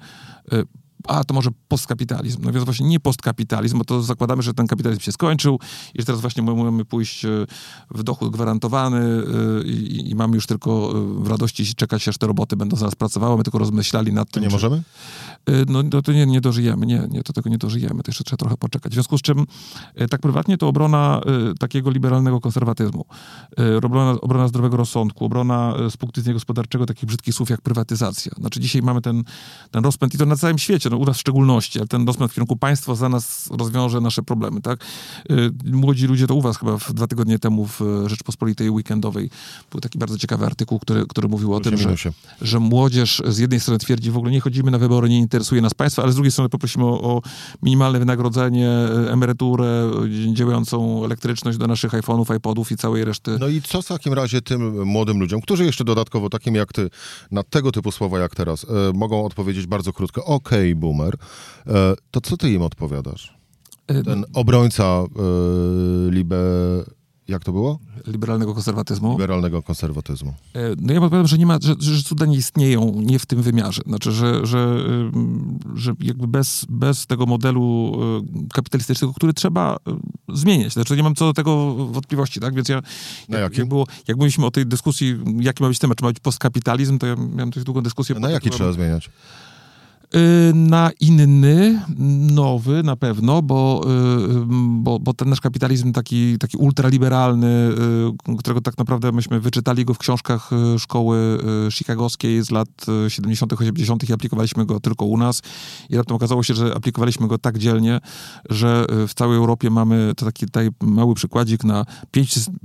a 1.07 1.25
to 1.25 1.35
może 1.35 1.51
postkapitalizm. 1.69 2.43
No 2.43 2.53
więc 2.53 2.65
właśnie 2.65 2.87
nie 2.87 3.01
postkapitalizm, 3.01 3.79
bo 3.79 3.85
to 3.85 4.03
zakładamy, 4.03 4.43
że 4.43 4.55
ten 4.55 4.67
kapitalizm 4.67 5.01
się 5.01 5.13
skończył 5.13 5.59
i 5.95 6.01
że 6.01 6.07
teraz 6.07 6.21
właśnie 6.21 6.43
możemy 6.43 6.85
pójść 6.85 7.25
e, 7.25 7.29
w 7.91 8.03
dochód 8.03 8.33
gwarantowany 8.33 8.99
e, 8.99 9.67
i, 9.67 10.11
i 10.11 10.15
mamy 10.15 10.35
już 10.35 10.47
tylko 10.47 10.93
e, 10.95 11.23
w 11.25 11.29
radości 11.29 11.75
czekać, 11.75 12.09
aż 12.09 12.19
te 12.19 12.27
roboty 12.27 12.57
będą 12.57 12.77
zaraz 12.77 12.95
pracowały. 12.95 13.37
My 13.37 13.45
tylko 13.45 13.59
rozmyślali 13.59 14.13
nad 14.13 14.31
tym. 14.31 14.43
To 14.43 14.47
nie 14.47 14.51
czy... 14.51 14.53
możemy? 14.53 14.83
No, 15.69 15.83
no 15.93 16.03
to 16.03 16.13
nie, 16.13 16.27
nie 16.27 16.41
dożyjemy, 16.41 16.87
nie, 16.87 17.07
nie, 17.11 17.23
to 17.23 17.33
tego 17.33 17.51
nie 17.51 17.59
dożyjemy, 17.59 18.03
to 18.03 18.11
jeszcze 18.11 18.25
trzeba 18.25 18.39
trochę 18.39 18.57
poczekać. 18.57 18.93
W 18.93 18.95
związku 18.95 19.19
z 19.19 19.23
czym 19.23 19.47
tak 20.11 20.21
prywatnie 20.21 20.59
to 20.59 20.69
obrona 20.69 21.21
takiego 21.59 21.91
liberalnego 21.91 22.41
konserwatyzmu, 22.41 23.05
obrona, 23.83 24.21
obrona 24.21 24.49
zdrowego 24.49 24.77
rozsądku, 24.77 25.25
obrona 25.25 25.75
z 25.91 25.97
punktu 25.97 26.21
widzenia 26.21 26.35
gospodarczego 26.35 26.87
takich 26.87 27.07
brzydkich 27.07 27.35
słów 27.35 27.51
jak 27.51 27.61
prywatyzacja. 27.61 28.33
Znaczy 28.39 28.61
dzisiaj 28.61 28.83
mamy 28.83 29.01
ten, 29.01 29.25
ten 29.71 29.85
rozpęd 29.85 30.15
i 30.15 30.19
to 30.19 30.27
na 30.27 30.37
całym 30.37 30.59
świecie, 30.59 30.91
no 30.91 30.96
u 30.99 31.05
nas 31.05 31.17
w 31.17 31.21
szczególności, 31.21 31.79
ale 31.79 31.89
ten 31.89 32.07
rozpęd 32.07 32.33
w 32.33 32.35
kierunku 32.35 32.57
państwo 32.57 32.97
za 32.97 33.09
nas 33.09 33.49
rozwiąże 33.51 34.01
nasze 34.01 34.23
problemy, 34.23 34.61
tak? 34.61 34.85
Y, 35.31 35.51
młodzi 35.65 36.07
ludzie, 36.07 36.27
to 36.27 36.35
u 36.35 36.41
was 36.41 36.59
chyba 36.59 36.77
dwa 36.95 37.07
tygodnie 37.07 37.39
temu 37.39 37.67
w 37.67 37.81
Rzeczpospolitej 38.07 38.71
Weekendowej 38.71 39.31
był 39.71 39.81
taki 39.81 39.99
bardzo 39.99 40.19
ciekawy 40.19 40.47
artykuł, 40.47 40.79
który, 40.79 41.07
który 41.07 41.29
mówił 41.29 41.55
o 41.55 41.61
tym, 41.61 41.77
że, 41.77 41.95
że 42.41 42.61
młodzież 42.61 43.23
z 43.29 43.39
jednej 43.39 43.61
strony 43.61 43.79
twierdzi, 43.79 44.11
w 44.11 44.17
ogóle 44.17 44.33
nie 44.33 44.41
chodzimy 44.41 44.71
na 44.71 44.79
wybory, 44.79 45.09
nie 45.09 45.19
interesuje 45.19 45.61
nas 45.61 45.75
państwo, 45.75 46.03
ale 46.03 46.13
z 46.13 46.15
drugiej 46.15 46.33
strony 46.33 46.49
poprosimy 46.49 46.85
o, 46.85 47.01
o 47.01 47.23
minimalne 47.63 47.99
wynagrodzenie, 47.99 48.71
emeryturę, 49.11 49.91
działającą 50.33 51.05
elektryczność 51.05 51.59
do 51.59 51.67
naszych 51.67 51.93
iPhone'ów, 51.93 52.37
iPodów 52.37 52.73
i 52.73 52.77
całej 52.77 53.05
reszty. 53.05 53.37
No 53.41 53.49
i 53.49 53.63
co 53.63 53.83
w 53.83 53.87
takim 53.87 54.13
razie 54.13 54.43
tym 54.43 54.85
młodym 54.85 55.21
ludziom, 55.21 55.41
którzy 55.41 55.65
jeszcze 55.65 55.85
dodatkowo 55.85 56.31
takim 56.31 56.55
jak 56.55 56.73
ty, 56.73 56.91
na 57.31 57.43
tego 57.43 57.73
typu 57.73 57.93
słowa 57.93 58.19
jak 58.19 58.35
teraz, 58.35 58.65
e, 58.65 58.93
mogą 58.95 59.25
odpowiedzieć 59.25 59.67
bardzo 59.67 59.93
krótko, 59.93 60.25
okej, 60.25 60.73
okay, 60.73 60.81
boomer, 60.87 61.15
e, 61.67 61.95
to 62.11 62.21
co 62.21 62.37
ty 62.37 62.53
im 62.53 62.63
odpowiadasz? 62.63 63.37
E, 63.87 64.03
Ten 64.03 64.25
obrońca 64.35 64.85
e, 64.85 65.07
libe... 66.11 66.37
Jak 67.29 67.45
to 67.45 67.53
było? 67.53 67.79
Liberalnego 68.07 68.55
konserwatyzmu. 68.55 69.13
Liberalnego 69.13 69.63
konserwatyzmu. 69.63 70.35
No 70.77 70.93
ja 70.93 71.01
odpowiadam, 71.01 71.27
że 71.27 71.39
nie 71.39 71.47
ma, 71.47 71.59
że, 71.63 71.75
że 71.79 72.03
cuda 72.03 72.27
nie 72.27 72.37
istnieją, 72.37 73.01
nie 73.01 73.19
w 73.19 73.27
tym 73.27 73.43
wymiarze. 73.43 73.83
Znaczy, 73.87 74.13
że, 74.13 74.47
że, 74.47 74.79
że 75.75 75.93
jakby 76.01 76.27
bez, 76.27 76.67
bez 76.69 77.07
tego 77.07 77.27
modelu 77.27 77.93
kapitalistycznego, 78.53 79.15
który 79.15 79.33
trzeba 79.35 79.77
zmieniać. 80.29 80.73
Znaczy 80.73 80.97
nie 80.97 81.03
mam 81.03 81.15
co 81.15 81.25
do 81.27 81.33
tego 81.33 81.75
wątpliwości, 81.75 82.41
tak? 82.41 82.55
Więc 82.55 82.69
ja, 82.69 82.83
na 83.29 83.39
jak, 83.39 83.59
jak, 83.59 83.69
było, 83.69 83.87
jak 84.09 84.17
mówiliśmy 84.17 84.47
o 84.47 84.51
tej 84.51 84.67
dyskusji, 84.67 85.19
jaki 85.41 85.63
ma 85.63 85.69
być 85.69 85.79
temat, 85.79 85.99
czy 85.99 86.05
ma 86.05 86.11
być 86.11 86.21
postkapitalizm, 86.21 86.99
to 86.99 87.07
ja 87.07 87.17
miałem 87.17 87.51
dość 87.51 87.65
długą 87.67 87.81
dyskusję. 87.83 88.15
Na 88.15 88.31
jaki 88.31 88.51
trzeba 88.51 88.73
zmieniać? 88.73 89.11
Y, 90.15 90.55
na 90.55 90.91
inny, 91.01 91.83
nowy 92.31 92.83
na 92.83 92.97
pewno, 92.97 93.43
bo, 93.43 93.81
y, 93.85 94.47
bo, 94.83 94.99
bo 94.99 95.15
ten 95.15 95.29
nasz 95.29 95.41
kapitalizm 95.41 95.93
taki, 95.93 96.39
taki 96.39 96.57
ultraliberalny, 96.57 97.73
y, 98.29 98.37
którego 98.39 98.61
tak 98.61 98.79
naprawdę 98.79 99.13
myśmy 99.13 99.41
wyczytali 99.41 99.85
go 99.85 99.95
w 99.95 99.99
książkach 99.99 100.51
szkoły 100.79 101.39
chicagowskiej 101.73 102.43
z 102.43 102.51
lat 102.51 102.69
70., 103.09 103.53
80. 103.53 104.09
i 104.09 104.13
aplikowaliśmy 104.13 104.67
go 104.67 104.81
tylko 104.81 105.05
u 105.05 105.19
nas. 105.19 105.43
I 105.91 105.97
raptem 105.97 106.17
okazało 106.17 106.43
się, 106.43 106.55
że 106.55 106.75
aplikowaliśmy 106.75 107.29
go 107.29 107.39
tak 107.39 107.59
dzielnie, 107.59 108.01
że 108.51 108.87
w 109.09 109.15
całej 109.15 109.37
Europie 109.37 109.71
mamy 109.71 110.13
to 110.17 110.25
taki 110.25 110.47
tutaj 110.47 110.69
mały 110.83 111.15
przykładzik 111.15 111.65
na 111.65 111.85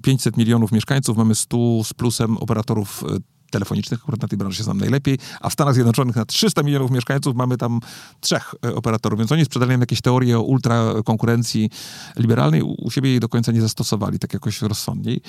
500 0.01 0.37
milionów 0.37 0.71
mieszkańców, 0.71 1.17
mamy 1.17 1.35
100 1.35 1.83
z 1.83 1.93
plusem 1.93 2.37
operatorów 2.37 3.03
telefonicznych, 3.51 3.99
akurat 4.03 4.21
na 4.21 4.27
tej 4.27 4.37
branży 4.37 4.57
się 4.57 4.63
znam 4.63 4.77
najlepiej, 4.77 5.17
a 5.41 5.49
w 5.49 5.53
Stanach 5.53 5.73
Zjednoczonych 5.73 6.15
na 6.15 6.25
300 6.25 6.63
milionów 6.63 6.91
mieszkańców 6.91 7.35
mamy 7.35 7.57
tam 7.57 7.79
trzech 8.19 8.55
e, 8.65 8.75
operatorów, 8.75 9.19
więc 9.19 9.31
oni 9.31 9.45
sprzedali 9.45 9.71
nam 9.71 9.81
jakieś 9.81 10.01
teorie 10.01 10.37
o 10.39 10.41
ultra 10.41 10.93
konkurencji 11.05 11.69
liberalnej, 12.17 12.61
u 12.61 12.91
siebie 12.91 13.09
jej 13.09 13.19
do 13.19 13.29
końca 13.29 13.51
nie 13.51 13.61
zastosowali 13.61 14.19
tak 14.19 14.33
jakoś 14.33 14.61
rozsądniej. 14.61 15.21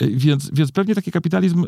E, 0.00 0.06
więc, 0.06 0.50
więc 0.52 0.72
pewnie 0.72 0.94
taki 0.94 1.12
kapitalizm 1.12 1.64
e, 1.64 1.66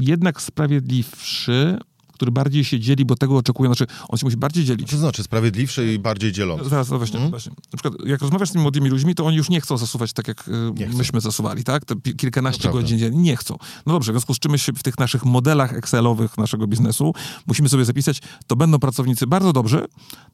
jednak 0.00 0.42
sprawiedliwszy, 0.42 1.78
który 2.22 2.32
bardziej 2.32 2.64
się 2.64 2.80
dzieli, 2.80 3.04
bo 3.04 3.16
tego 3.16 3.36
oczekują, 3.36 3.74
znaczy 3.74 3.86
on 4.08 4.18
się 4.18 4.26
musi 4.26 4.36
bardziej 4.36 4.64
dzielić. 4.64 4.90
Co 4.90 4.96
znaczy 4.96 5.22
sprawiedliwszy 5.22 5.92
i 5.92 5.98
bardziej 5.98 6.32
dzielony? 6.32 6.64
Zaraz, 6.68 6.90
no 6.90 6.98
właśnie, 6.98 7.14
hmm? 7.14 7.30
właśnie. 7.30 7.52
Na 7.72 7.78
przykład 7.78 8.08
jak 8.08 8.20
rozmawiasz 8.20 8.48
z 8.48 8.52
tymi 8.52 8.62
młodymi 8.62 8.90
ludźmi, 8.90 9.14
to 9.14 9.26
oni 9.26 9.36
już 9.36 9.48
nie 9.48 9.60
chcą 9.60 9.76
zasuwać 9.76 10.12
tak, 10.12 10.28
jak 10.28 10.44
e, 10.80 10.96
myśmy 10.96 11.20
zasuwali, 11.20 11.64
tak? 11.64 11.84
Te 11.84 11.94
kilkanaście 11.96 12.70
godzin 12.70 12.98
dziennie. 12.98 13.22
Nie 13.22 13.36
chcą. 13.36 13.56
No 13.86 13.92
dobrze, 13.92 14.12
w 14.12 14.14
związku 14.14 14.34
z 14.34 14.38
czym 14.38 14.58
się 14.58 14.72
w 14.72 14.82
tych 14.82 14.98
naszych 14.98 15.24
modelach 15.24 15.72
Excelowych 15.72 16.38
naszego 16.38 16.66
biznesu 16.66 17.14
musimy 17.46 17.68
sobie 17.68 17.84
zapisać, 17.84 18.22
to 18.46 18.56
będą 18.56 18.78
pracownicy 18.78 19.26
bardzo 19.26 19.52
dobrzy, 19.52 19.84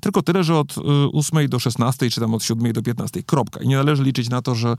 tylko 0.01 0.23
tyle, 0.23 0.45
że 0.45 0.59
od 0.59 0.75
8 1.13 1.39
e, 1.39 1.49
do 1.49 1.59
16, 1.59 2.11
czy 2.11 2.21
tam 2.21 2.35
od 2.35 2.43
7 2.43 2.73
do 2.73 2.83
15. 2.83 3.23
Kropka. 3.23 3.61
I 3.61 3.69
nie 3.69 3.77
należy 3.77 4.03
liczyć 4.03 4.29
na 4.29 4.43
to, 4.43 4.55
że 4.55 4.75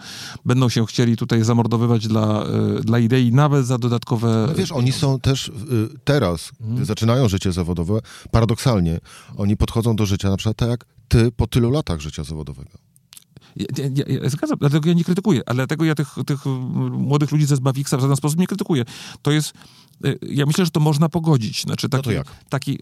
będą 0.46 0.70
się 0.70 0.86
chcieli 0.86 1.18
tutaj 1.18 1.44
zamordowywać 1.44 2.08
dla, 2.08 2.44
e, 2.44 2.82
dla 2.82 3.00
idei, 3.00 3.32
nawet 3.32 3.66
za 3.66 3.78
dodatkowe... 3.78 4.46
No 4.48 4.56
wiesz, 4.56 4.72
oni 4.72 4.92
są 4.92 5.20
też 5.20 5.52
teraz, 6.04 6.52
hmm 6.60 6.99
zaczynają 7.00 7.30
życie 7.30 7.52
zawodowe, 7.52 8.00
paradoksalnie, 8.32 9.00
oni 9.38 9.58
podchodzą 9.58 9.96
do 9.96 10.06
życia 10.06 10.30
na 10.30 10.38
przykład 10.38 10.58
tak 10.58 10.70
jak 10.70 10.86
ty 11.08 11.32
po 11.32 11.48
tylu 11.48 11.72
latach 11.72 12.00
życia 12.00 12.24
zawodowego. 12.24 12.72
Ja, 13.56 13.66
ja, 13.96 14.04
ja, 14.08 14.30
zgadzam, 14.30 14.58
dlatego 14.60 14.90
ja 14.90 14.96
nie 14.96 15.04
krytykuję, 15.04 15.42
ale 15.46 15.56
dlatego 15.56 15.86
ja 15.86 15.96
tych, 15.96 16.16
tych 16.26 16.46
młodych 16.92 17.32
ludzi 17.32 17.46
ze 17.46 17.56
Zbawiksa 17.56 17.98
w 17.98 18.02
żaden 18.02 18.16
sposób 18.16 18.40
nie 18.40 18.48
krytykuję. 18.48 18.86
To 19.22 19.32
jest, 19.32 19.54
y, 20.06 20.20
ja 20.22 20.46
myślę, 20.46 20.66
że 20.66 20.72
to 20.72 20.80
można 20.80 21.10
pogodzić. 21.10 21.62
Znaczy 21.62 21.90
taki, 21.90 22.00
no 22.00 22.04
to 22.04 22.12
jak? 22.12 22.28
taki 22.50 22.80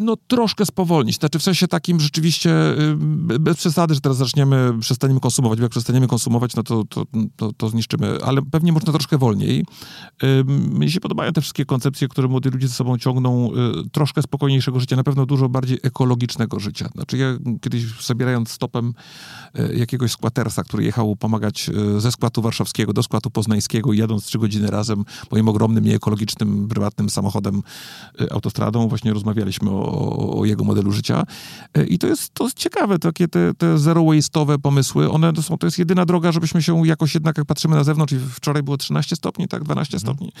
no 0.00 0.16
troszkę 0.26 0.66
spowolnić. 0.66 1.16
Znaczy 1.16 1.38
w 1.38 1.42
sensie 1.42 1.68
takim 1.68 2.00
rzeczywiście 2.00 2.50
y, 3.30 3.38
bez 3.38 3.56
przesady, 3.56 3.94
że 3.94 4.00
teraz 4.00 4.16
zaczniemy, 4.16 4.72
przestaniemy 4.80 5.20
konsumować, 5.20 5.58
bo 5.58 5.62
jak 5.62 5.70
przestaniemy 5.70 6.06
konsumować, 6.06 6.56
no 6.56 6.62
to, 6.62 6.84
to, 6.84 7.04
to, 7.36 7.52
to 7.52 7.68
zniszczymy, 7.68 8.18
ale 8.24 8.42
pewnie 8.42 8.72
można 8.72 8.92
troszkę 8.92 9.18
wolniej. 9.18 9.64
Mnie 10.46 10.90
się 10.90 11.00
podobają 11.00 11.32
te 11.32 11.40
wszystkie 11.40 11.64
koncepcje, 11.64 12.08
które 12.08 12.28
młodzi 12.28 12.48
ludzie 12.48 12.68
ze 12.68 12.74
sobą 12.74 12.98
ciągną, 12.98 13.50
y, 13.52 13.90
troszkę 13.90 14.22
spokojniejszego 14.22 14.80
życia, 14.80 14.96
na 14.96 15.04
pewno 15.04 15.26
dużo 15.26 15.48
bardziej 15.48 15.78
ekologicznego 15.82 16.60
życia. 16.60 16.88
Znaczy 16.94 17.18
ja 17.18 17.36
kiedyś 17.60 18.04
zabierając 18.06 18.50
stopem 18.50 18.94
y, 19.58 19.76
jakiegoś 19.76 20.12
skłatersa, 20.12 20.62
który 20.64 20.84
jechał 20.84 21.16
pomagać 21.16 21.70
ze 21.98 22.12
składu 22.12 22.42
warszawskiego 22.42 22.92
do 22.92 23.02
składu 23.02 23.30
poznańskiego, 23.30 23.92
jadąc 23.92 24.24
trzy 24.24 24.38
godziny 24.38 24.66
razem 24.66 25.04
moim 25.30 25.48
ogromnym, 25.48 25.84
nieekologicznym, 25.84 26.68
prywatnym 26.68 27.10
samochodem 27.10 27.62
autostradą, 28.30 28.88
właśnie 28.88 29.12
rozmawialiśmy 29.12 29.70
o 29.70 29.87
o, 29.88 30.38
o, 30.38 30.44
jego 30.44 30.64
modelu 30.64 30.92
życia. 30.92 31.22
E, 31.74 31.84
I 31.84 31.98
to 31.98 32.06
jest, 32.06 32.34
to 32.34 32.44
jest 32.44 32.56
ciekawe, 32.56 32.98
takie 32.98 33.28
te, 33.28 33.54
te 33.54 33.78
zero 33.78 34.02
waste'owe 34.02 34.58
pomysły, 34.58 35.10
one 35.10 35.32
to 35.32 35.42
są, 35.42 35.58
to 35.58 35.66
jest 35.66 35.78
jedyna 35.78 36.06
droga, 36.06 36.32
żebyśmy 36.32 36.62
się 36.62 36.86
jakoś 36.86 37.14
jednak, 37.14 37.38
jak 37.38 37.46
patrzymy 37.46 37.76
na 37.76 37.84
zewnątrz, 37.84 38.12
i 38.12 38.18
wczoraj 38.18 38.62
było 38.62 38.76
13 38.76 39.16
stopni, 39.16 39.48
tak, 39.48 39.64
12 39.64 39.96
mhm. 39.96 40.00
stopni, 40.00 40.32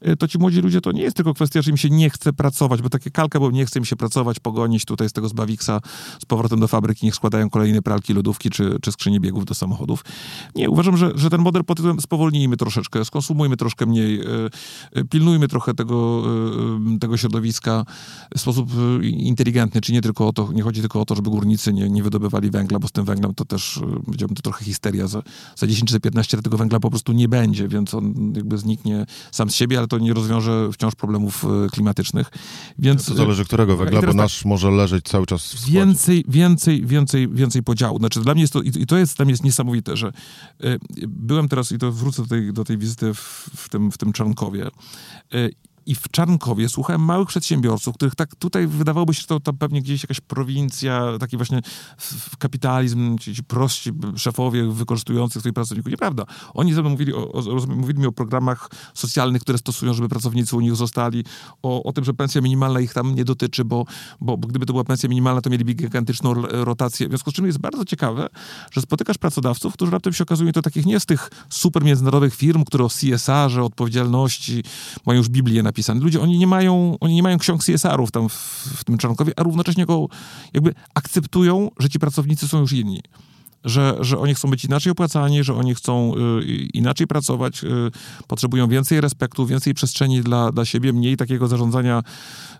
e, 0.00 0.16
to 0.16 0.28
ci 0.28 0.38
młodzi 0.38 0.60
ludzie, 0.60 0.80
to 0.80 0.92
nie 0.92 1.02
jest 1.02 1.16
tylko 1.16 1.34
kwestia, 1.34 1.62
że 1.62 1.70
im 1.70 1.76
się 1.76 1.90
nie 1.90 2.10
chce 2.10 2.32
pracować, 2.32 2.82
bo 2.82 2.88
takie 2.88 3.10
kalka, 3.10 3.40
bo 3.40 3.50
nie 3.50 3.66
chce 3.66 3.78
im 3.78 3.84
się 3.84 3.96
pracować, 3.96 4.40
pogonić 4.40 4.84
tutaj 4.84 5.08
z 5.08 5.12
tego 5.12 5.28
z 5.28 5.32
Bawiksa 5.32 5.80
z 6.22 6.24
powrotem 6.24 6.60
do 6.60 6.68
fabryki, 6.68 7.06
niech 7.06 7.14
składają 7.14 7.50
kolejne 7.50 7.82
pralki, 7.82 8.14
lodówki 8.14 8.50
czy, 8.50 8.76
czy 8.82 8.92
skrzynie 8.92 9.20
biegów 9.20 9.44
do 9.44 9.54
samochodów. 9.54 10.04
Nie, 10.54 10.70
uważam, 10.70 10.96
że, 10.96 11.10
że 11.14 11.30
ten 11.30 11.40
model 11.40 11.64
pod 11.64 11.76
tytułem 11.76 12.00
spowolnijmy 12.00 12.56
troszeczkę, 12.56 13.04
skonsumujmy 13.04 13.56
troszkę 13.56 13.86
mniej, 13.86 14.20
e, 14.20 15.04
pilnujmy 15.04 15.48
trochę 15.48 15.74
tego, 15.74 16.22
tego 17.00 17.16
środowiska 17.16 17.84
w 18.36 18.40
sposób 18.40 18.70
inteligentny, 19.02 19.80
czy 19.80 19.92
nie 19.92 20.02
tylko 20.02 20.28
o 20.28 20.32
to, 20.32 20.52
nie 20.52 20.62
chodzi 20.62 20.80
tylko 20.80 21.00
o 21.00 21.04
to, 21.04 21.14
żeby 21.14 21.30
górnicy 21.30 21.72
nie, 21.72 21.90
nie 21.90 22.02
wydobywali 22.02 22.50
węgla, 22.50 22.78
bo 22.78 22.88
z 22.88 22.92
tym 22.92 23.04
węglem 23.04 23.34
to 23.34 23.44
też, 23.44 23.76
e, 23.76 24.04
powiedziałbym, 24.04 24.36
to 24.36 24.42
trochę 24.42 24.64
histeria. 24.64 25.06
Za, 25.06 25.22
za 25.56 25.66
10 25.66 25.90
czy 25.90 26.00
15 26.00 26.36
lat 26.36 26.44
tego 26.44 26.56
węgla 26.56 26.80
po 26.80 26.90
prostu 26.90 27.12
nie 27.12 27.28
będzie, 27.28 27.68
więc 27.68 27.94
on 27.94 28.32
jakby 28.36 28.58
zniknie 28.58 29.06
sam 29.32 29.50
z 29.50 29.54
siebie, 29.54 29.78
ale 29.78 29.86
to 29.86 29.98
nie 29.98 30.14
rozwiąże 30.14 30.68
wciąż 30.72 30.94
problemów 30.94 31.44
e, 31.44 31.68
klimatycznych. 31.68 32.30
Więc, 32.78 33.04
to 33.04 33.14
zależy 33.14 33.44
którego 33.44 33.76
węgla, 33.76 34.00
bo 34.00 34.06
tak, 34.06 34.16
nasz 34.16 34.44
może 34.44 34.70
leżeć 34.70 35.04
cały 35.04 35.26
czas 35.26 35.42
w 35.42 35.46
składzie. 35.46 35.72
Więcej, 35.72 36.24
więcej, 36.28 36.86
więcej, 36.86 37.28
więcej 37.28 37.62
podziału. 37.62 37.98
Znaczy 37.98 38.20
dla 38.20 38.34
mnie 38.34 38.42
jest 38.42 38.52
to, 38.52 38.62
i 38.62 38.86
to 38.86 38.98
jest 38.98 39.16
dla 39.16 39.24
mnie 39.24 39.32
jest 39.32 39.44
niesamowite, 39.44 39.96
że 39.96 40.12
y, 40.64 40.78
byłem 41.08 41.48
teraz, 41.48 41.72
i 41.72 41.78
to 41.78 41.92
wrócę 41.92 42.22
do 42.22 42.28
tej, 42.28 42.52
do 42.52 42.64
tej 42.64 42.78
wizyty 42.78 43.14
w, 43.14 43.50
w, 43.56 43.68
tym, 43.68 43.92
w 43.92 43.98
tym 43.98 44.12
Czarnkowie, 44.12 44.66
y, 45.34 45.52
i 45.88 45.94
w 45.94 46.08
Czarnkowie 46.10 46.68
słuchałem 46.68 47.04
małych 47.04 47.28
przedsiębiorców, 47.28 47.94
których 47.94 48.14
tak 48.14 48.36
tutaj 48.36 48.66
wydawałoby 48.66 49.14
się, 49.14 49.20
że 49.20 49.26
to, 49.26 49.40
to 49.40 49.52
pewnie 49.52 49.82
gdzieś 49.82 50.02
jakaś 50.02 50.20
prowincja, 50.20 51.18
taki 51.20 51.36
właśnie 51.36 51.60
kapitalizm, 52.38 53.18
ci, 53.18 53.34
ci 53.34 53.44
prości 53.44 53.92
szefowie 54.16 54.72
wykorzystujący 54.72 55.40
swoich 55.40 55.54
pracowników. 55.54 55.90
Nieprawda. 55.90 56.24
Oni 56.54 56.74
ze 56.74 56.80
mną 56.80 56.90
mówili, 56.90 57.14
o, 57.14 57.32
o, 57.32 57.66
mówili 57.68 58.00
mi 58.00 58.06
o 58.06 58.12
programach 58.12 58.70
socjalnych, 58.94 59.42
które 59.42 59.58
stosują, 59.58 59.94
żeby 59.94 60.08
pracownicy 60.08 60.56
u 60.56 60.60
nich 60.60 60.76
zostali, 60.76 61.24
o, 61.62 61.82
o 61.82 61.92
tym, 61.92 62.04
że 62.04 62.14
pensja 62.14 62.40
minimalna 62.40 62.80
ich 62.80 62.94
tam 62.94 63.14
nie 63.14 63.24
dotyczy, 63.24 63.64
bo, 63.64 63.84
bo, 64.20 64.36
bo 64.36 64.48
gdyby 64.48 64.66
to 64.66 64.72
była 64.72 64.84
pensja 64.84 65.08
minimalna, 65.08 65.40
to 65.40 65.50
mieliby 65.50 65.74
gigantyczną 65.74 66.34
rotację. 66.50 67.06
W 67.06 67.10
związku 67.10 67.30
z 67.30 67.34
czym 67.34 67.46
jest 67.46 67.58
bardzo 67.58 67.84
ciekawe, 67.84 68.28
że 68.70 68.80
spotykasz 68.80 69.18
pracodawców, 69.18 69.72
którzy 69.74 69.92
raptem 69.92 70.12
się 70.12 70.24
okazują 70.24 70.52
to 70.52 70.62
takich 70.62 70.86
nie 70.86 71.00
z 71.00 71.06
tych 71.06 71.30
super 71.50 71.84
międzynarodowych 71.84 72.34
firm, 72.34 72.64
które 72.64 72.84
o 72.84 72.88
CSR-ze, 72.88 73.62
odpowiedzialności 73.62 74.62
mają 75.06 75.18
już 75.18 75.28
Biblię 75.28 75.62
Ludzie, 76.00 76.20
oni 76.20 76.38
nie 76.38 76.46
mają, 76.46 76.96
oni 77.00 77.14
nie 77.14 77.22
mają 77.22 77.38
ksiąg 77.38 77.64
CSR-ów 77.64 78.10
tam 78.10 78.28
w, 78.28 78.32
w 78.76 78.84
tym 78.84 78.98
Czarnkowie, 78.98 79.32
a 79.36 79.42
równocześnie 79.42 79.86
go 79.86 80.08
jakby 80.54 80.74
akceptują, 80.94 81.70
że 81.78 81.88
ci 81.88 81.98
pracownicy 81.98 82.48
są 82.48 82.60
już 82.60 82.72
inni 82.72 83.02
że, 83.64 83.96
że 84.00 84.18
oni 84.18 84.34
chcą 84.34 84.50
być 84.50 84.64
inaczej 84.64 84.92
opłacani, 84.92 85.44
że 85.44 85.54
oni 85.54 85.74
chcą 85.74 86.14
y, 86.14 86.44
inaczej 86.74 87.06
pracować, 87.06 87.64
y, 87.64 87.68
potrzebują 88.26 88.68
więcej 88.68 89.00
respektu, 89.00 89.46
więcej 89.46 89.74
przestrzeni 89.74 90.20
dla, 90.20 90.52
dla 90.52 90.64
siebie, 90.64 90.92
mniej 90.92 91.16
takiego 91.16 91.48
zarządzania 91.48 92.02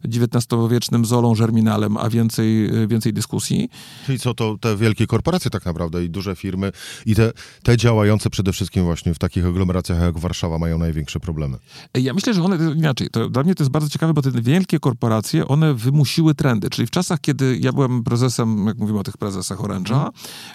XIX-wiecznym 0.05 1.05
zolą, 1.05 1.35
żerminalem, 1.35 1.97
a 1.97 2.11
więcej, 2.11 2.77
y, 2.83 2.87
więcej 2.87 3.13
dyskusji. 3.13 3.69
Czyli 4.07 4.19
co 4.19 4.35
to 4.35 4.59
te 4.61 4.77
wielkie 4.77 5.07
korporacje 5.07 5.51
tak 5.51 5.65
naprawdę 5.65 6.05
i 6.05 6.11
duże 6.11 6.37
firmy 6.37 6.73
i 7.07 7.15
te, 7.15 7.33
te 7.63 7.77
działające 7.77 8.31
przede 8.31 8.53
wszystkim 8.53 8.85
właśnie 8.85 9.15
w 9.15 9.19
takich 9.19 9.47
aglomeracjach 9.47 10.01
jak 10.01 10.19
Warszawa 10.19 10.59
mają 10.59 10.79
największe 10.79 11.21
problemy? 11.21 11.59
Ja 11.95 12.15
myślę, 12.15 12.35
że 12.35 12.43
one 12.43 12.73
inaczej. 12.73 13.09
To 13.11 13.29
dla 13.29 13.43
mnie 13.43 13.55
to 13.55 13.63
jest 13.63 13.71
bardzo 13.71 13.89
ciekawe, 13.89 14.15
bo 14.15 14.23
te 14.23 14.31
wielkie 14.31 14.81
korporacje, 14.81 15.49
one 15.49 15.75
wymusiły 15.75 16.35
trendy. 16.35 16.71
Czyli 16.71 16.87
w 16.87 16.91
czasach, 16.91 17.21
kiedy 17.21 17.59
ja 17.61 17.73
byłem 17.73 18.05
prezesem, 18.05 18.67
jak 18.67 18.79
mówimy 18.79 18.99
o 18.99 19.05
tych 19.05 19.17
prezesach 19.17 19.59
Orange'a, 19.59 20.09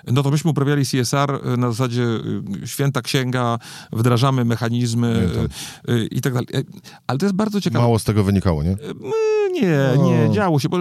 no 0.07 0.23
to 0.23 0.32
myśmy 0.33 0.51
uprawiali 0.51 0.85
CSR 0.85 1.39
y, 1.53 1.57
na 1.57 1.71
zasadzie 1.71 2.03
y, 2.63 2.67
święta 2.67 3.01
księga, 3.01 3.59
wdrażamy 3.91 4.45
mechanizmy 4.45 5.29
y, 5.89 6.07
i 6.11 6.21
tak 6.21 6.33
dalej. 6.33 6.47
Ale 7.07 7.19
to 7.19 7.25
jest 7.25 7.35
bardzo 7.35 7.61
ciekawe. 7.61 7.83
Mało 7.83 7.99
z 7.99 8.03
tego 8.03 8.23
wynikało, 8.23 8.63
nie? 8.63 8.77
Nie, 9.53 10.03
nie, 10.03 10.33
działo 10.33 10.59
się. 10.59 10.69
Bo, 10.69 10.77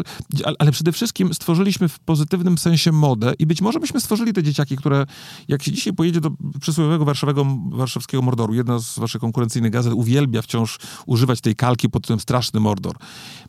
ale 0.59 0.73
przede 0.73 0.93
wszystkim 0.93 1.35
stworzyliśmy 1.35 1.89
w 1.89 1.99
pozytywnym 1.99 2.59
sensie 2.59 2.93
modę 2.93 3.33
i 3.39 3.47
być 3.47 3.61
może 3.61 3.81
byśmy 3.81 4.01
stworzyli 4.01 4.33
te 4.33 4.43
dzieciaki, 4.43 4.77
które 4.77 5.07
jak 5.49 5.63
się 5.63 5.73
dzisiaj 5.73 5.93
pojedzie 5.93 6.21
do 6.21 6.31
przysłowiowego 6.61 7.05
warszawskiego 7.71 8.23
Mordoru, 8.23 8.55
jedna 8.55 8.79
z 8.79 8.99
waszych 8.99 9.21
konkurencyjnych 9.21 9.73
gazet 9.73 9.93
uwielbia 9.93 10.43
wciąż 10.43 10.79
używać 11.07 11.41
tej 11.41 11.57
kalki 11.57 11.91
pod 11.91 12.07
tym 12.07 12.21
straszny 12.21 12.61
Mordor. 12.61 12.97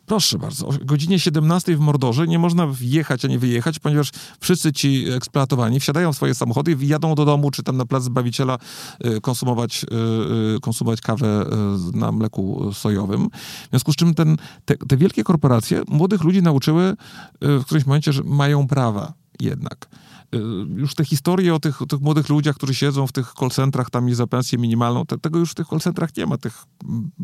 Proszę 0.06 0.38
bardzo, 0.38 0.66
o 0.66 0.72
godzinie 0.82 1.20
17 1.20 1.76
w 1.76 1.80
Mordorze 1.80 2.26
nie 2.26 2.38
można 2.38 2.66
wjechać 2.66 3.24
ani 3.24 3.38
wyjechać, 3.38 3.78
ponieważ 3.78 4.10
wszyscy 4.40 4.72
ci 4.72 5.04
eksploatowani 5.10 5.80
wsiadają 5.80 5.93
w 6.12 6.16
swoje 6.16 6.34
samochody 6.34 6.76
i 6.80 6.88
jadą 6.88 7.14
do 7.14 7.24
domu, 7.24 7.50
czy 7.50 7.62
tam 7.62 7.76
na 7.76 7.86
plac 7.86 8.02
Zbawiciela 8.02 8.58
y, 9.06 9.20
konsumować, 9.20 9.84
y, 9.84 10.56
y, 10.56 10.60
konsumować 10.60 11.00
kawę 11.00 11.46
na 11.92 12.12
mleku 12.12 12.72
sojowym. 12.72 13.28
W 13.66 13.70
związku 13.70 13.92
z 13.92 13.96
czym 13.96 14.14
ten, 14.14 14.36
te, 14.64 14.76
te 14.76 14.96
wielkie 14.96 15.24
korporacje 15.24 15.82
młodych 15.88 16.24
ludzi 16.24 16.42
nauczyły 16.42 16.96
w 17.40 17.64
którymś 17.64 17.86
momencie, 17.86 18.12
że 18.12 18.22
mają 18.24 18.66
prawa 18.66 19.12
jednak. 19.40 19.88
Y, 20.34 20.80
już 20.80 20.94
te 20.94 21.04
historie 21.04 21.54
o 21.54 21.60
tych, 21.60 21.82
o 21.82 21.86
tych 21.86 22.00
młodych 22.00 22.28
ludziach, 22.28 22.56
którzy 22.56 22.74
siedzą 22.74 23.06
w 23.06 23.12
tych 23.12 23.32
call 23.40 23.50
centrach 23.50 23.90
tam 23.90 24.08
i 24.08 24.14
za 24.14 24.26
pensję 24.26 24.58
minimalną, 24.58 25.06
te, 25.06 25.18
tego 25.18 25.38
już 25.38 25.50
w 25.50 25.54
tych 25.54 25.68
call 25.68 25.80
centrach 25.80 26.16
nie 26.16 26.26
ma, 26.26 26.36
tych 26.36 26.64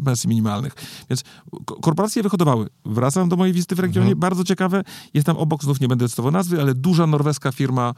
pensji 0.05 0.29
minimalnych. 0.29 0.75
Więc 1.11 1.23
korporacje 1.83 2.23
wyhodowały. 2.23 2.69
Wracam 2.85 3.29
do 3.29 3.37
mojej 3.37 3.55
wizyty 3.55 3.75
w 3.75 3.79
regionie, 3.79 4.07
mhm. 4.07 4.21
bardzo 4.21 4.45
ciekawe. 4.45 4.83
Jest 5.15 5.27
tam 5.27 5.37
obok, 5.37 5.65
znów 5.65 5.81
nie 5.81 5.89
będę 5.89 6.09
cytował 6.09 6.33
nazwy, 6.33 6.61
ale 6.61 6.75
duża 6.75 7.07
norweska 7.07 7.53
firma 7.53 7.95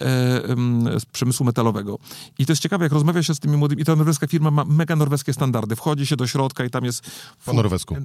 e, 0.00 0.04
e, 0.04 1.00
z 1.00 1.04
przemysłu 1.04 1.46
metalowego. 1.46 1.98
I 2.38 2.46
to 2.46 2.52
jest 2.52 2.62
ciekawe, 2.62 2.84
jak 2.84 2.92
rozmawia 2.92 3.22
się 3.22 3.34
z 3.34 3.40
tymi 3.40 3.56
młodymi, 3.56 3.82
i 3.82 3.84
ta 3.84 3.96
norweska 3.96 4.26
firma 4.26 4.50
ma 4.50 4.64
mega 4.64 4.96
norweskie 4.96 5.32
standardy. 5.32 5.76
Wchodzi 5.76 6.06
się 6.06 6.16
do 6.16 6.26
środka 6.26 6.64
i 6.64 6.70
tam 6.70 6.84
jest... 6.84 7.10
Po 7.44 7.52
norwesku. 7.52 7.96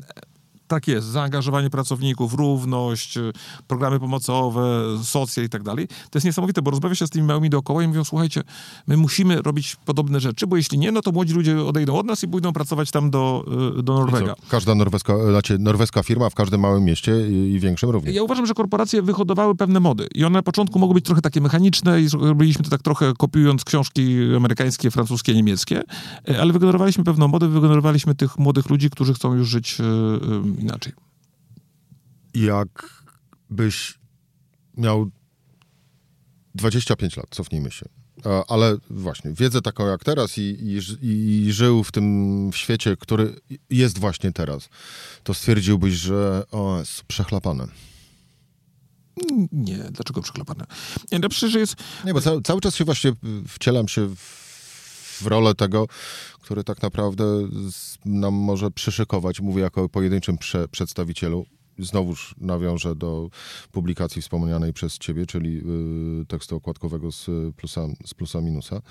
Tak 0.67 0.87
jest, 0.87 1.07
zaangażowanie 1.07 1.69
pracowników, 1.69 2.33
równość, 2.33 3.17
y, 3.17 3.31
programy 3.67 3.99
pomocowe, 3.99 4.83
socje 5.03 5.43
i 5.43 5.49
tak 5.49 5.63
dalej. 5.63 5.87
To 5.87 6.17
jest 6.17 6.25
niesamowite, 6.25 6.61
bo 6.61 6.71
rozmawia 6.71 6.95
się 6.95 7.07
z 7.07 7.09
tymi 7.09 7.27
małymi 7.27 7.49
dookoła 7.49 7.83
i 7.83 7.87
mówią, 7.87 8.03
słuchajcie, 8.03 8.43
my 8.87 8.97
musimy 8.97 9.41
robić 9.41 9.75
podobne 9.85 10.19
rzeczy, 10.19 10.47
bo 10.47 10.57
jeśli 10.57 10.77
nie, 10.77 10.91
no 10.91 11.01
to 11.01 11.11
młodzi 11.11 11.33
ludzie 11.33 11.63
odejdą 11.63 11.95
od 11.95 12.05
nas 12.05 12.23
i 12.23 12.27
pójdą 12.27 12.53
pracować 12.53 12.91
tam 12.91 13.11
do, 13.11 13.45
y, 13.79 13.83
do 13.83 13.93
Norwega. 13.93 14.35
Każda 14.49 14.75
norweska, 14.75 15.13
znaczy 15.29 15.59
norweska 15.59 16.03
firma 16.03 16.29
w 16.29 16.35
każdym 16.35 16.61
małym 16.61 16.83
mieście 16.83 17.29
i, 17.29 17.59
większym 17.59 17.89
również. 17.89 18.15
Ja 18.15 18.23
uważam, 18.23 18.45
że 18.45 18.53
korporacje 18.53 19.01
wyhodowały 19.01 19.55
pewne 19.55 19.79
mody 19.79 20.07
i 20.15 20.23
one 20.23 20.39
na 20.39 20.43
początku 20.43 20.79
mogły 20.79 20.93
być 20.93 21.05
trochę 21.05 21.21
takie 21.21 21.41
mechaniczne 21.41 22.01
i 22.01 22.07
robiliśmy 22.19 22.63
to 22.63 22.69
tak 22.69 22.81
trochę 22.81 23.13
kopiując 23.17 23.63
książki 23.63 24.17
amerykańskie, 24.37 24.91
francuskie, 24.91 25.33
niemieckie, 25.33 25.83
y, 26.29 26.41
ale 26.41 26.53
wygenerowaliśmy 26.53 27.03
pewną 27.03 27.27
modę, 27.27 27.47
wygenerowaliśmy 27.47 28.15
tych 28.15 28.37
młodych 28.37 28.69
ludzi, 28.69 28.89
którzy 28.89 29.13
chcą 29.13 29.33
już 29.33 29.47
żyć 29.47 29.77
inaczej. 30.57 30.93
Jak 32.33 33.03
byś 33.49 33.99
miał 34.77 35.11
25 36.55 37.17
lat, 37.17 37.25
cofnijmy 37.29 37.71
się. 37.71 37.85
Ale 38.47 38.77
właśnie, 38.89 39.31
wiedzę 39.33 39.61
taką 39.61 39.87
jak 39.87 40.03
teraz 40.03 40.37
i, 40.37 40.41
i, 40.41 40.79
i, 41.47 41.53
żył 41.53 41.83
w 41.83 41.91
tym 41.91 42.49
świecie, 42.53 42.97
który 42.99 43.35
jest 43.69 43.99
właśnie 43.99 44.31
teraz, 44.31 44.69
to 45.23 45.33
stwierdziłbyś, 45.33 45.93
że 45.93 46.43
o, 46.51 46.79
jest 46.79 47.03
przechlapane. 47.03 47.67
Nie, 49.51 49.77
dlaczego 49.77 50.21
przechlapane? 50.21 50.65
Nie, 51.11 51.19
no 51.19 51.29
przecież 51.29 51.55
jest... 51.55 51.75
Nie, 52.05 52.13
bo 52.13 52.21
ca 52.21 52.31
cały 52.43 52.61
czas 52.61 52.75
się 52.75 52.85
właśnie 52.85 53.13
wcielam 53.47 53.87
się 53.87 54.15
w, 54.15 54.46
w 55.21 55.27
rolę 55.27 55.55
tego, 55.55 55.87
który 56.41 56.63
tak 56.63 56.81
naprawdę 56.81 57.23
nam 58.05 58.33
może 58.33 58.71
przyszykować, 58.71 59.41
mówię 59.41 59.61
jako 59.61 59.89
pojedynczym 59.89 60.37
prze, 60.37 60.67
przedstawicielu, 60.67 61.45
znowuż 61.79 62.35
nawiążę 62.37 62.95
do 62.95 63.29
publikacji 63.71 64.21
wspomnianej 64.21 64.73
przez 64.73 64.97
ciebie, 64.97 65.25
czyli 65.25 65.61
y, 66.21 66.25
tekstu 66.25 66.55
okładkowego 66.55 67.11
z 67.11 67.25
plusa, 67.55 67.87
z 68.05 68.13
plusa 68.13 68.41
minusa, 68.41 68.81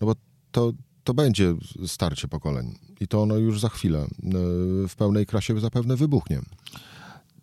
no 0.00 0.06
bo 0.06 0.14
to, 0.52 0.72
to 1.04 1.14
będzie 1.14 1.54
starcie 1.86 2.28
pokoleń. 2.28 2.78
I 3.00 3.08
to 3.08 3.22
ono 3.22 3.36
już 3.36 3.60
za 3.60 3.68
chwilę 3.68 4.04
y, 4.04 4.08
w 4.88 4.94
pełnej 4.96 5.26
krasie 5.26 5.60
zapewne 5.60 5.96
wybuchnie. 5.96 6.40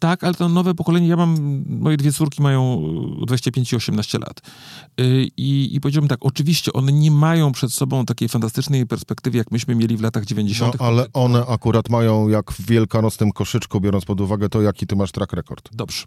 Tak, 0.02 0.24
ale 0.24 0.34
to 0.34 0.50
nowe 0.50 0.74
pokolenie, 0.74 1.08
ja 1.08 1.16
mam, 1.16 1.64
moje 1.68 1.98
dwie 1.98 2.12
córki 2.12 2.42
mają 2.42 2.84
25 3.22 3.74
i 3.74 3.76
18 3.76 4.20
lat. 4.20 4.42
Y, 5.02 5.28
I, 5.38 5.76
I 5.76 5.82
powiedziałbym 5.82 6.10
tak, 6.10 6.20
oczywiście 6.22 6.74
one 6.74 6.92
nie 6.92 7.12
mają 7.12 7.52
przed 7.52 7.74
sobą 7.74 8.06
takiej 8.06 8.30
fantastycznej 8.30 8.88
perspektywy, 8.88 9.38
jak 9.38 9.52
myśmy 9.52 9.76
mieli 9.76 9.98
w 9.98 10.02
latach 10.02 10.26
90. 10.26 10.80
No, 10.80 10.86
ale 10.86 11.06
one 11.14 11.46
akurat 11.46 11.90
mają 11.90 12.28
jak 12.28 12.52
w 12.52 12.66
wielkanocnym 12.66 13.32
koszyczku, 13.32 13.82
biorąc 13.82 14.06
pod 14.06 14.22
uwagę 14.22 14.50
to, 14.50 14.62
jaki 14.62 14.88
ty 14.88 14.96
masz 14.96 15.12
track 15.12 15.34
record. 15.34 15.70
Dobrze. 15.76 16.06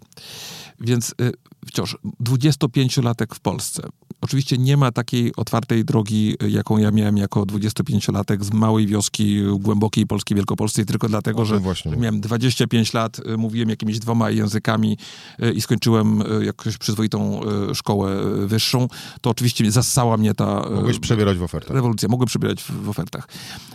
Więc 0.81 1.15
y, 1.21 1.33
wciąż 1.67 1.97
25-latek 2.25 3.35
w 3.35 3.41
Polsce. 3.41 3.83
Oczywiście 4.21 4.59
nie 4.59 4.77
ma 4.77 4.93
takiej 4.93 5.37
otwartej 5.37 5.85
drogi, 5.85 6.35
jaką 6.49 6.79
ja 6.79 6.91
miałem 6.91 7.17
jako 7.17 7.43
25-latek 7.43 8.45
z 8.45 8.53
małej 8.53 8.87
wioski 8.87 9.43
głębokiej 9.61 10.07
Polski 10.07 10.35
Wielkopolskiej, 10.35 10.87
tylko 10.87 11.09
dlatego, 11.09 11.45
że, 11.45 11.61
że 11.85 11.97
miałem 11.97 12.21
25 12.21 12.93
lat, 12.93 13.21
mówiłem 13.39 13.69
jak 13.69 13.84
jakimiś 13.85 13.99
dwoma 13.99 14.31
językami 14.31 14.99
e, 15.39 15.53
i 15.53 15.61
skończyłem 15.61 16.23
e, 16.23 16.45
jakąś 16.45 16.79
przyzwoitą 16.79 17.41
e, 17.71 17.75
szkołę 17.75 18.17
wyższą, 18.47 18.89
to 19.21 19.31
oczywiście 19.31 19.71
zassała 19.71 20.17
mnie 20.17 20.35
ta... 20.35 20.69
Mogłeś 20.71 20.99
przebierać 20.99 21.39
w 21.39 21.43
ofertach. 21.43 21.75
Rewolucja, 21.75 22.09
mogłem 22.09 22.27
przebierać 22.27 22.63
w, 22.63 22.71
w, 22.71 22.89
ofertach. 22.89 23.29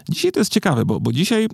Dzisiaj 0.09 0.31
to 0.31 0.39
jest 0.39 0.51
ciekawe, 0.51 0.85
bo, 0.85 0.99
bo 0.99 1.11
dzisiaj 1.11 1.47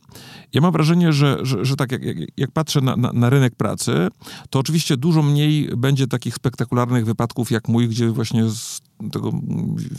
ja 0.53 0.61
mam 0.61 0.71
wrażenie, 0.71 1.13
że, 1.13 1.37
że, 1.41 1.65
że 1.65 1.75
tak 1.75 1.91
jak, 1.91 2.03
jak, 2.03 2.17
jak 2.37 2.51
patrzę 2.51 2.81
na, 2.81 2.95
na, 2.95 3.13
na, 3.13 3.29
rynek 3.29 3.55
pracy, 3.55 4.07
to 4.49 4.59
oczywiście 4.59 4.97
dużo 4.97 5.21
mniej 5.21 5.69
będzie 5.77 6.07
takich 6.07 6.35
spektakularnych 6.35 7.05
wypadków 7.05 7.51
jak 7.51 7.67
mój, 7.67 7.87
gdzie 7.89 8.09
właśnie 8.09 8.49
z 8.49 8.81
tego 9.11 9.31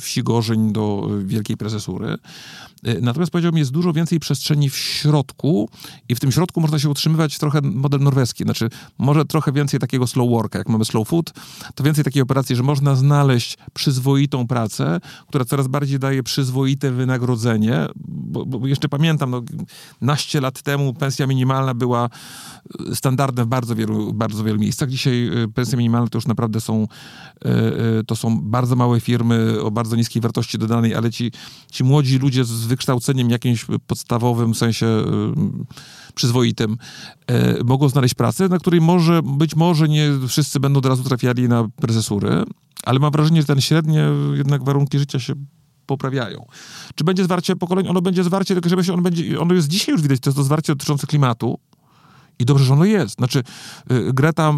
wsi 0.01 0.23
Gorzeń 0.23 0.73
do 0.73 1.09
Wielkiej 1.25 1.57
Prezesury. 1.57 2.17
Natomiast 3.01 3.33
powiedziałbym, 3.33 3.59
jest 3.59 3.71
dużo 3.71 3.93
więcej 3.93 4.21
przestrzeni 4.21 4.71
w 4.71 4.77
środku 4.77 5.69
i 6.09 6.15
w 6.15 6.21
tym 6.21 6.33
środku 6.33 6.61
można 6.61 6.79
się 6.79 6.91
utrzymywać 6.91 7.39
trochę 7.39 7.61
model 7.61 8.01
norweski. 8.01 8.45
Znaczy, 8.45 8.69
może 8.99 9.25
trochę 9.25 9.53
więcej 9.53 9.81
takiego 9.81 10.07
slow 10.07 10.31
worka. 10.31 10.59
Jak 10.59 10.69
mamy 10.69 10.85
slow 10.85 11.09
food, 11.09 11.33
to 11.75 11.85
więcej 11.85 12.05
takiej 12.05 12.23
operacji, 12.23 12.57
że 12.57 12.63
można 12.63 12.95
znaleźć 12.95 13.59
przyzwoitą 13.75 14.47
pracę, 14.47 15.01
która 15.29 15.45
coraz 15.45 15.69
bardziej 15.69 15.99
daje 15.99 16.23
przyzwoite 16.23 16.91
wynagrodzenie. 16.91 17.87
Bo, 18.07 18.47
bo 18.47 18.67
jeszcze 18.67 18.89
pamiętam, 18.89 19.31
no, 19.31 19.43
naście 20.01 20.41
lat 20.41 20.63
temu 20.63 20.95
pensja 20.95 21.27
minimalna 21.27 21.75
była 21.75 22.09
standardem 22.95 23.47
w 23.47 23.49
bardzo 23.49 23.75
wielu, 23.75 24.13
bardzo 24.13 24.45
wielu 24.45 24.59
miejscach. 24.59 24.91
Dzisiaj 24.91 25.31
pensje 25.55 25.79
minimalne 25.79 26.09
to 26.09 26.19
już 26.19 26.27
naprawdę 26.27 26.61
są, 26.61 26.89
to 28.07 28.17
są 28.17 28.41
bardzo 28.41 28.77
małe 28.77 28.86
firmy 29.01 29.61
o 29.63 29.71
bardzo 29.71 29.97
niskiej 29.97 30.23
wartości 30.23 30.59
dodanej, 30.59 30.95
ale 30.95 31.11
ci, 31.11 31.33
ci 31.73 31.85
młodzi 31.85 32.19
ludzie 32.19 32.45
z 32.45 32.65
wykształceniem 32.65 33.31
jakimś 33.31 33.67
podstawowym, 33.87 34.55
w 34.55 34.57
sensie 34.57 34.87
przyzwoitym, 36.15 36.77
mogą 37.65 37.89
znaleźć 37.89 38.15
pracę, 38.15 38.49
na 38.49 38.59
której 38.59 38.81
może, 38.81 39.21
być 39.23 39.57
może 39.57 39.89
nie 39.89 40.11
wszyscy 40.29 40.61
będą 40.61 40.79
od 40.79 40.87
razu 40.87 41.05
trafiali 41.05 41.49
na 41.49 41.69
prezesury, 41.77 42.45
ale 42.85 42.99
mam 42.99 43.13
wrażenie, 43.13 43.41
że 43.41 43.47
ten 43.47 43.61
średnie 43.61 44.09
jednak 44.35 44.65
warunki 44.65 44.99
życia 44.99 45.21
się 45.21 45.35
poprawiają. 45.87 46.47
Czy 46.95 47.05
będzie 47.05 47.25
zwarcie 47.25 47.57
pokoleń? 47.57 47.89
Ono 47.89 48.03
będzie 48.03 48.25
zwarcie, 48.25 48.55
tylko 48.55 48.83
się, 48.83 48.93
ono, 48.93 49.03
będzie, 49.03 49.41
ono 49.41 49.55
jest 49.55 49.69
dzisiaj 49.69 49.93
już 49.93 50.03
widać, 50.03 50.21
to 50.21 50.31
jest 50.31 50.37
to 50.37 50.45
zwarcie 50.45 50.73
dotyczące 50.73 51.07
klimatu, 51.07 51.59
i 52.39 52.45
dobrze, 52.45 52.65
że 52.65 52.73
ono 52.73 52.85
jest. 52.85 53.15
Znaczy, 53.15 53.43
y, 53.91 54.13
Greta 54.13 54.53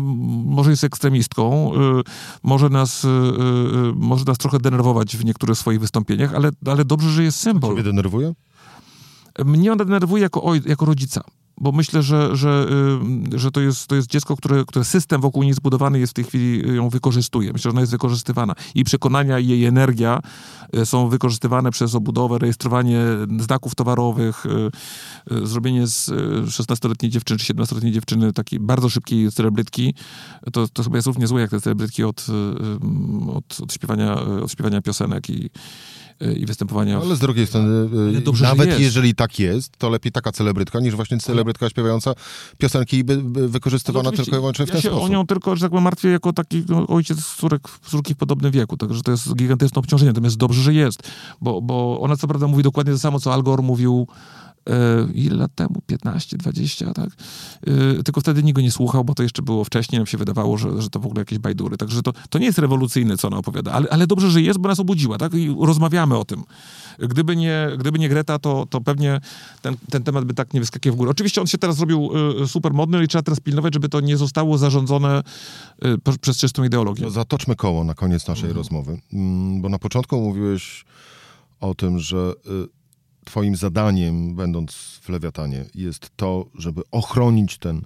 może 0.44 0.70
jest 0.70 0.84
ekstremistką, 0.84 1.72
y, 1.74 2.02
może 2.42 2.68
nas, 2.68 3.04
y, 3.04 3.08
może 3.94 4.24
nas 4.24 4.38
trochę 4.38 4.58
denerwować 4.58 5.16
w 5.16 5.24
niektórych 5.24 5.58
swoich 5.58 5.80
wystąpieniach, 5.80 6.34
ale, 6.34 6.50
ale 6.66 6.84
dobrze, 6.84 7.10
że 7.10 7.22
jest 7.22 7.40
symbol. 7.40 7.70
Ciebie 7.70 7.82
denerwuje? 7.82 8.34
Mnie 9.44 9.72
ona 9.72 9.84
denerwuje 9.84 10.22
jako, 10.22 10.42
oj, 10.42 10.62
jako 10.66 10.84
rodzica. 10.84 11.24
Bo 11.60 11.72
myślę, 11.72 12.02
że, 12.02 12.36
że, 12.36 12.66
y, 13.34 13.38
że 13.38 13.50
to, 13.50 13.60
jest, 13.60 13.86
to 13.86 13.94
jest 13.94 14.10
dziecko, 14.10 14.36
które, 14.36 14.64
które 14.64 14.84
system 14.84 15.20
wokół 15.20 15.42
niej 15.42 15.54
zbudowany 15.54 15.98
jest 15.98 16.10
w 16.10 16.14
tej 16.14 16.24
chwili, 16.24 16.76
ją 16.76 16.88
wykorzystuje. 16.88 17.52
Myślę, 17.52 17.62
że 17.62 17.70
ona 17.70 17.80
jest 17.80 17.92
wykorzystywana. 17.92 18.54
I 18.74 18.84
przekonania, 18.84 19.38
i 19.38 19.48
jej 19.48 19.64
energia 19.64 20.20
y, 20.76 20.86
są 20.86 21.08
wykorzystywane 21.08 21.70
przez 21.70 21.94
obudowę, 21.94 22.38
rejestrowanie 22.38 23.00
znaków 23.40 23.74
towarowych, 23.74 24.46
y, 24.46 25.46
zrobienie 25.46 25.86
z 25.86 26.10
16-letniej 26.46 27.10
dziewczyny 27.10 27.38
czy 27.38 27.54
17-letniej 27.54 27.92
dziewczyny 27.92 28.32
takiej 28.32 28.60
bardzo 28.60 28.88
szybkiej 28.88 29.32
celebrytki. 29.32 29.94
To, 30.52 30.68
to 30.68 30.82
chyba 30.82 30.96
jest 30.96 31.06
równie 31.06 31.26
złe 31.26 31.40
jak 31.40 31.50
te 31.50 31.60
celebrytki 31.60 32.04
od, 32.04 32.26
od, 33.32 33.60
od, 33.60 33.72
śpiewania, 33.72 34.14
od 34.42 34.52
śpiewania 34.52 34.82
piosenek 34.82 35.30
i 35.30 35.50
i 36.36 36.46
występowania. 36.46 37.00
Ale 37.00 37.16
z 37.16 37.18
drugiej 37.18 37.46
strony, 37.46 37.88
y, 38.16 38.20
dobrze, 38.20 38.44
nawet 38.44 38.80
jeżeli 38.80 39.14
tak 39.14 39.38
jest, 39.38 39.76
to 39.78 39.88
lepiej 39.90 40.12
taka 40.12 40.32
celebrytka 40.32 40.80
niż 40.80 40.94
właśnie 40.94 41.18
celebrytka 41.18 41.47
śpiewająca 41.68 42.14
piosenki 42.58 42.96
i 42.96 43.04
by, 43.04 43.16
by 43.16 43.48
wykorzystywana 43.48 44.10
no 44.10 44.16
tylko 44.16 44.30
i 44.30 44.40
wyłącznie 44.40 44.66
w 44.66 44.68
ten 44.68 44.76
ja 44.76 44.82
się 44.82 44.88
sposób. 44.88 45.04
o 45.04 45.08
nią 45.08 45.26
tylko, 45.26 45.56
że 45.56 45.62
tak 45.62 45.70
powiem, 45.70 45.84
martwię 45.84 46.08
jako 46.08 46.32
taki 46.32 46.64
no, 46.68 46.86
ojciec 46.86 47.24
córek, 47.24 47.68
córki 47.86 48.14
w 48.14 48.16
podobnym 48.16 48.52
wieku, 48.52 48.76
także 48.76 49.02
to 49.02 49.10
jest 49.10 49.34
gigantyczne 49.34 49.78
obciążenie, 49.80 50.10
natomiast 50.10 50.36
dobrze, 50.36 50.62
że 50.62 50.74
jest, 50.74 51.02
bo, 51.40 51.60
bo 51.62 52.00
ona 52.00 52.16
co 52.16 52.28
prawda 52.28 52.46
mówi 52.46 52.62
dokładnie 52.62 52.92
to 52.92 52.98
samo, 52.98 53.20
co 53.20 53.34
Al 53.34 53.42
Gore 53.42 53.62
mówił 53.62 54.06
ile 55.14 55.36
lat 55.36 55.54
temu? 55.54 55.82
15, 55.86 56.36
20, 56.36 56.92
tak? 56.94 57.08
E, 57.66 58.02
tylko 58.02 58.20
wtedy 58.20 58.42
nikt 58.42 58.56
go 58.56 58.62
nie 58.62 58.70
słuchał, 58.70 59.04
bo 59.04 59.14
to 59.14 59.22
jeszcze 59.22 59.42
było 59.42 59.64
wcześniej, 59.64 59.98
nam 59.98 60.06
się 60.06 60.18
wydawało, 60.18 60.58
że, 60.58 60.82
że 60.82 60.90
to 60.90 61.00
w 61.00 61.06
ogóle 61.06 61.20
jakieś 61.20 61.38
bajdury. 61.38 61.76
Także 61.76 62.02
to, 62.02 62.12
to 62.30 62.38
nie 62.38 62.46
jest 62.46 62.58
rewolucyjne, 62.58 63.16
co 63.16 63.28
ona 63.28 63.36
opowiada, 63.36 63.72
ale, 63.72 63.88
ale 63.90 64.06
dobrze, 64.06 64.30
że 64.30 64.42
jest, 64.42 64.58
bo 64.58 64.68
nas 64.68 64.80
obudziła, 64.80 65.18
tak? 65.18 65.34
I 65.34 65.56
rozmawiamy 65.60 66.16
o 66.16 66.24
tym. 66.24 66.42
Gdyby 66.98 67.36
nie, 67.36 67.68
gdyby 67.78 67.98
nie 67.98 68.08
Greta, 68.08 68.38
to, 68.38 68.66
to 68.70 68.80
pewnie 68.80 69.20
ten, 69.62 69.76
ten 69.90 70.02
temat 70.02 70.24
by 70.24 70.34
tak 70.34 70.54
nie 70.54 70.60
wyskakiwał 70.60 70.94
w 70.94 70.98
górę. 70.98 71.10
Oczywiście 71.10 71.40
on 71.40 71.46
się 71.46 71.58
teraz 71.58 71.76
zrobił 71.76 72.10
y, 72.42 72.48
super 72.48 72.74
modny 72.74 73.04
i 73.04 73.08
trzeba 73.08 73.22
teraz 73.22 73.40
pilnować, 73.40 73.74
żeby 73.74 73.88
to 73.88 74.00
nie 74.00 74.16
zostało 74.16 74.58
zarządzone 74.58 75.22
przez 76.20 76.36
czystą 76.36 76.64
ideologię. 76.64 77.04
No, 77.04 77.10
zatoczmy 77.10 77.56
koło 77.56 77.84
na 77.84 77.94
koniec 77.94 78.28
naszej 78.28 78.44
mhm. 78.44 78.56
rozmowy, 78.56 79.00
mm, 79.12 79.62
bo 79.62 79.68
na 79.68 79.78
początku 79.78 80.20
mówiłeś 80.20 80.84
o 81.60 81.74
tym, 81.74 81.98
że 81.98 82.32
y, 82.46 82.77
Twoim 83.28 83.56
zadaniem, 83.56 84.34
będąc 84.34 84.72
w 85.02 85.08
Lewiatanie, 85.08 85.64
jest 85.74 86.10
to, 86.16 86.46
żeby 86.54 86.82
ochronić 86.90 87.58
ten 87.58 87.82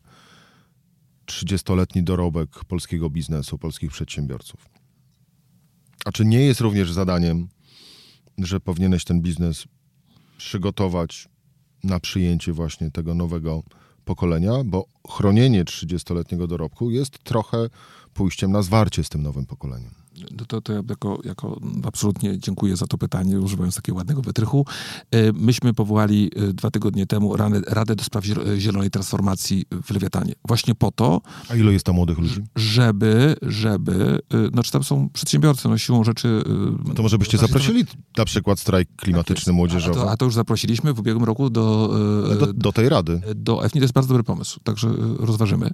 30-letni 1.26 2.02
dorobek 2.02 2.64
polskiego 2.64 3.10
biznesu, 3.10 3.58
polskich 3.58 3.90
przedsiębiorców. 3.90 4.68
A 6.04 6.12
czy 6.12 6.24
nie 6.24 6.40
jest 6.40 6.60
również 6.60 6.92
zadaniem, 6.92 7.48
że 8.38 8.60
powinieneś 8.60 9.04
ten 9.04 9.20
biznes 9.20 9.64
przygotować 10.38 11.28
na 11.84 12.00
przyjęcie 12.00 12.52
właśnie 12.52 12.90
tego 12.90 13.14
nowego 13.14 13.62
pokolenia, 14.04 14.52
bo 14.64 14.86
chronienie 15.10 15.64
30-letniego 15.64 16.46
dorobku 16.46 16.90
jest 16.90 17.18
trochę 17.24 17.68
pójściem 18.14 18.52
na 18.52 18.62
zwarcie 18.62 19.04
z 19.04 19.08
tym 19.08 19.22
nowym 19.22 19.46
pokoleniem. 19.46 20.02
No 20.30 20.44
to, 20.44 20.60
to 20.60 20.72
ja 20.72 20.82
jako, 20.88 21.18
jako 21.24 21.60
absolutnie 21.84 22.38
dziękuję 22.38 22.76
za 22.76 22.86
to 22.86 22.98
pytanie, 22.98 23.40
używając 23.40 23.76
takiego 23.76 23.98
ładnego 23.98 24.22
wytrychu. 24.22 24.66
E, 25.10 25.32
myśmy 25.32 25.74
powołali 25.74 26.30
e, 26.36 26.52
dwa 26.52 26.70
tygodnie 26.70 27.06
temu 27.06 27.36
Radę, 27.36 27.60
Radę 27.66 27.96
do 27.96 28.04
Spraw 28.04 28.24
Zielonej 28.58 28.90
Transformacji 28.90 29.64
w 29.84 29.90
Lewiatanie. 29.90 30.34
Właśnie 30.48 30.74
po 30.74 30.90
to... 30.90 31.20
A 31.48 31.54
ile 31.54 31.72
jest 31.72 31.86
tam 31.86 31.94
młodych 31.94 32.18
ludzi? 32.18 32.40
Żeby, 32.56 33.36
żeby... 33.42 34.18
E, 34.46 34.48
znaczy 34.48 34.72
tam 34.72 34.84
są 34.84 35.08
przedsiębiorcy, 35.08 35.68
no 35.68 35.78
siłą 35.78 36.04
rzeczy... 36.04 36.42
No 36.84 36.94
to 36.94 37.02
może 37.02 37.18
byście 37.18 37.38
zaprosili 37.38 37.84
na 38.16 38.24
przykład 38.24 38.60
strajk 38.60 38.88
klimatyczny 38.96 39.44
tak 39.44 39.54
młodzieżowy? 39.54 40.00
A 40.00 40.04
to, 40.04 40.10
a 40.10 40.16
to, 40.16 40.24
już 40.24 40.34
zaprosiliśmy 40.34 40.92
w 40.92 40.98
ubiegłym 40.98 41.24
roku 41.24 41.50
do... 41.50 41.94
Do, 42.40 42.52
do, 42.52 42.72
tej 42.72 42.88
Rady? 42.88 43.20
Do 43.34 43.64
EFNI 43.64 43.80
to 43.80 43.84
jest 43.84 43.94
bardzo 43.94 44.08
dobry 44.08 44.24
pomysł, 44.24 44.60
także 44.64 44.91
rozważymy. 45.18 45.70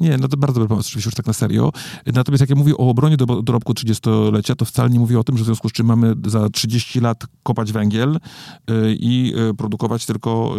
Nie, 0.00 0.18
no 0.18 0.28
to 0.28 0.36
bardzo 0.36 0.54
dobry 0.54 0.68
pomysł, 0.68 0.88
oczywiście 0.88 1.08
już 1.08 1.14
tak 1.14 1.26
na 1.26 1.32
serio. 1.32 1.72
Natomiast 2.06 2.40
jak 2.40 2.50
ja 2.50 2.56
mówię 2.56 2.76
o 2.76 2.88
obronie 2.88 3.16
do, 3.16 3.42
dorobku 3.42 3.72
30-lecia, 3.72 4.54
to 4.54 4.64
wcale 4.64 4.90
nie 4.90 4.98
mówię 4.98 5.18
o 5.18 5.24
tym, 5.24 5.36
że 5.38 5.42
w 5.42 5.46
związku 5.46 5.68
z 5.68 5.72
czym 5.72 5.86
mamy 5.86 6.14
za 6.26 6.48
30 6.48 7.00
lat 7.00 7.26
kopać 7.42 7.72
węgiel 7.72 8.16
y, 8.16 8.96
i 9.00 9.34
y, 9.50 9.54
produkować 9.54 10.06
tylko 10.06 10.54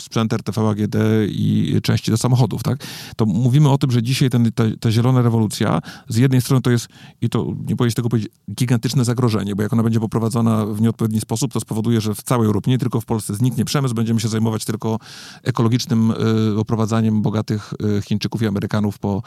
sprzęt 0.00 0.32
RTV 0.32 0.68
AGD 0.68 0.96
i 1.28 1.80
części 1.82 2.10
do 2.10 2.16
samochodów, 2.16 2.62
tak? 2.62 2.86
To 3.16 3.26
mówimy 3.26 3.70
o 3.70 3.78
tym, 3.78 3.90
że 3.90 4.02
dzisiaj 4.02 4.30
ten, 4.30 4.52
ta, 4.52 4.64
ta 4.80 4.90
zielona 4.90 5.22
rewolucja 5.22 5.80
z 6.08 6.16
jednej 6.16 6.40
strony 6.40 6.62
to 6.62 6.70
jest, 6.70 6.88
i 7.20 7.28
to 7.28 7.46
nie 7.66 7.76
powiedzieć 7.76 7.96
tego 7.96 8.08
powiedzieć, 8.08 8.32
gigantyczne 8.54 9.04
zagrożenie, 9.04 9.56
bo 9.56 9.62
jak 9.62 9.72
ona 9.72 9.82
będzie 9.82 10.00
poprowadzona 10.00 10.66
w 10.66 10.80
nieodpowiedni 10.80 11.20
sposób, 11.20 11.52
to 11.52 11.60
spowoduje, 11.60 12.00
że 12.00 12.14
w 12.14 12.22
całej 12.22 12.46
Europie, 12.46 12.70
nie 12.70 12.78
tylko 12.78 13.00
w 13.00 13.04
Polsce, 13.04 13.34
zniknie 13.34 13.64
przemysł, 13.64 13.94
będziemy 13.94 14.20
się 14.20 14.28
zajmować 14.28 14.64
tylko 14.64 14.98
ekologicznym 15.42 16.12
oprowadzaniem 16.56 17.22
bogatych 17.42 17.74
Chińczyków 18.04 18.42
i 18.42 18.46
Amerykanów 18.46 18.98
po 18.98 19.22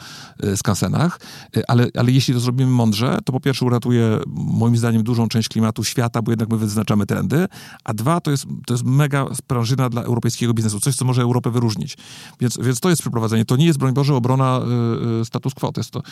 skansenach, 0.56 1.20
ale, 1.68 1.86
ale 1.96 2.12
jeśli 2.12 2.34
to 2.34 2.40
zrobimy 2.40 2.70
mądrze, 2.70 3.18
to 3.24 3.32
po 3.32 3.40
pierwsze 3.40 3.66
uratuje 3.66 4.18
moim 4.36 4.76
zdaniem 4.76 5.02
dużą 5.02 5.28
część 5.28 5.48
klimatu 5.48 5.84
świata, 5.84 6.22
bo 6.22 6.32
jednak 6.32 6.48
my 6.48 6.56
wyznaczamy 6.56 7.06
trendy, 7.06 7.46
a 7.84 7.94
dwa 7.94 8.20
to 8.20 8.30
jest, 8.30 8.46
to 8.66 8.74
jest 8.74 8.84
mega 8.84 9.26
sprężyna 9.34 9.88
dla 9.88 10.02
europejskiego 10.02 10.54
biznesu, 10.54 10.80
coś, 10.80 10.96
co 10.96 11.04
może 11.04 11.22
Europę 11.22 11.50
wyróżnić. 11.50 11.96
Więc, 12.40 12.58
więc 12.62 12.80
to 12.80 12.90
jest 12.90 13.02
przeprowadzenie. 13.02 13.44
To 13.44 13.56
nie 13.56 13.66
jest, 13.66 13.78
broń 13.78 13.94
Boże, 13.94 14.14
obrona 14.14 14.60
status 15.24 15.54
quo. 15.54 15.72
To 15.72 15.80
jest, 15.80 15.90
to, 15.90 16.02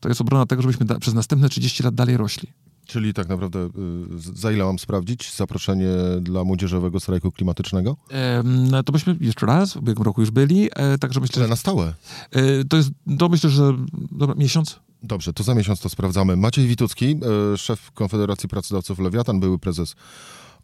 to 0.00 0.08
jest 0.08 0.20
obrona 0.20 0.46
tego, 0.46 0.62
żebyśmy 0.62 0.86
da, 0.86 0.98
przez 0.98 1.14
następne 1.14 1.48
30 1.48 1.82
lat 1.82 1.94
dalej 1.94 2.16
rośli. 2.16 2.52
Czyli 2.88 3.14
tak 3.14 3.28
naprawdę 3.28 3.58
y, 3.58 3.70
za 4.18 4.52
ile 4.52 4.64
mam 4.64 4.78
sprawdzić 4.78 5.34
zaproszenie 5.36 5.90
dla 6.20 6.44
młodzieżowego 6.44 7.00
strajku 7.00 7.32
klimatycznego? 7.32 7.96
No 8.44 8.82
to 8.82 8.92
byśmy 8.92 9.16
jeszcze 9.20 9.46
raz, 9.46 9.72
w 9.72 9.76
ubiegłym 9.76 10.04
roku 10.04 10.20
już 10.20 10.30
byli, 10.30 10.68
e, 10.76 10.98
także 10.98 11.20
myślę... 11.20 11.42
Ale 11.42 11.48
na 11.48 11.56
stałe? 11.56 11.94
E, 12.30 12.64
to 12.64 12.76
jest, 12.76 12.90
to 13.18 13.28
myślę, 13.28 13.50
że 13.50 13.72
dobra, 14.12 14.34
miesiąc. 14.34 14.80
Dobrze, 15.02 15.32
to 15.32 15.42
za 15.42 15.54
miesiąc 15.54 15.80
to 15.80 15.88
sprawdzamy. 15.88 16.36
Maciej 16.36 16.66
Witucki, 16.66 17.20
e, 17.52 17.56
szef 17.56 17.90
Konfederacji 17.92 18.48
Pracodawców 18.48 18.98
Lewiatan, 18.98 19.40
były 19.40 19.58
prezes 19.58 19.94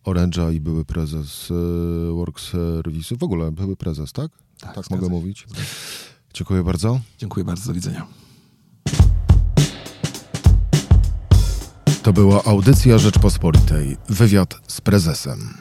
Orange'a 0.05 0.55
i 0.55 0.61
były 0.61 0.85
prezes 0.85 1.53
Work 2.13 2.41
Service. 2.41 3.17
W 3.17 3.23
ogóle 3.23 3.53
były 3.53 3.77
prezes, 3.77 4.13
tak? 4.13 4.31
Tak, 4.61 4.75
tak 4.75 4.91
mogę 4.91 5.09
mówić. 5.09 5.47
Dziękuję 6.35 6.63
bardzo. 6.63 7.01
Dziękuję 7.19 7.45
bardzo, 7.45 7.67
do 7.67 7.75
widzenia. 7.75 8.24
To 12.05 12.13
była 12.13 12.45
audycja 12.45 12.99
Rzeczpospolitej. 12.99 13.97
Wywiad 14.09 14.55
z 14.67 14.81
prezesem. 14.81 15.55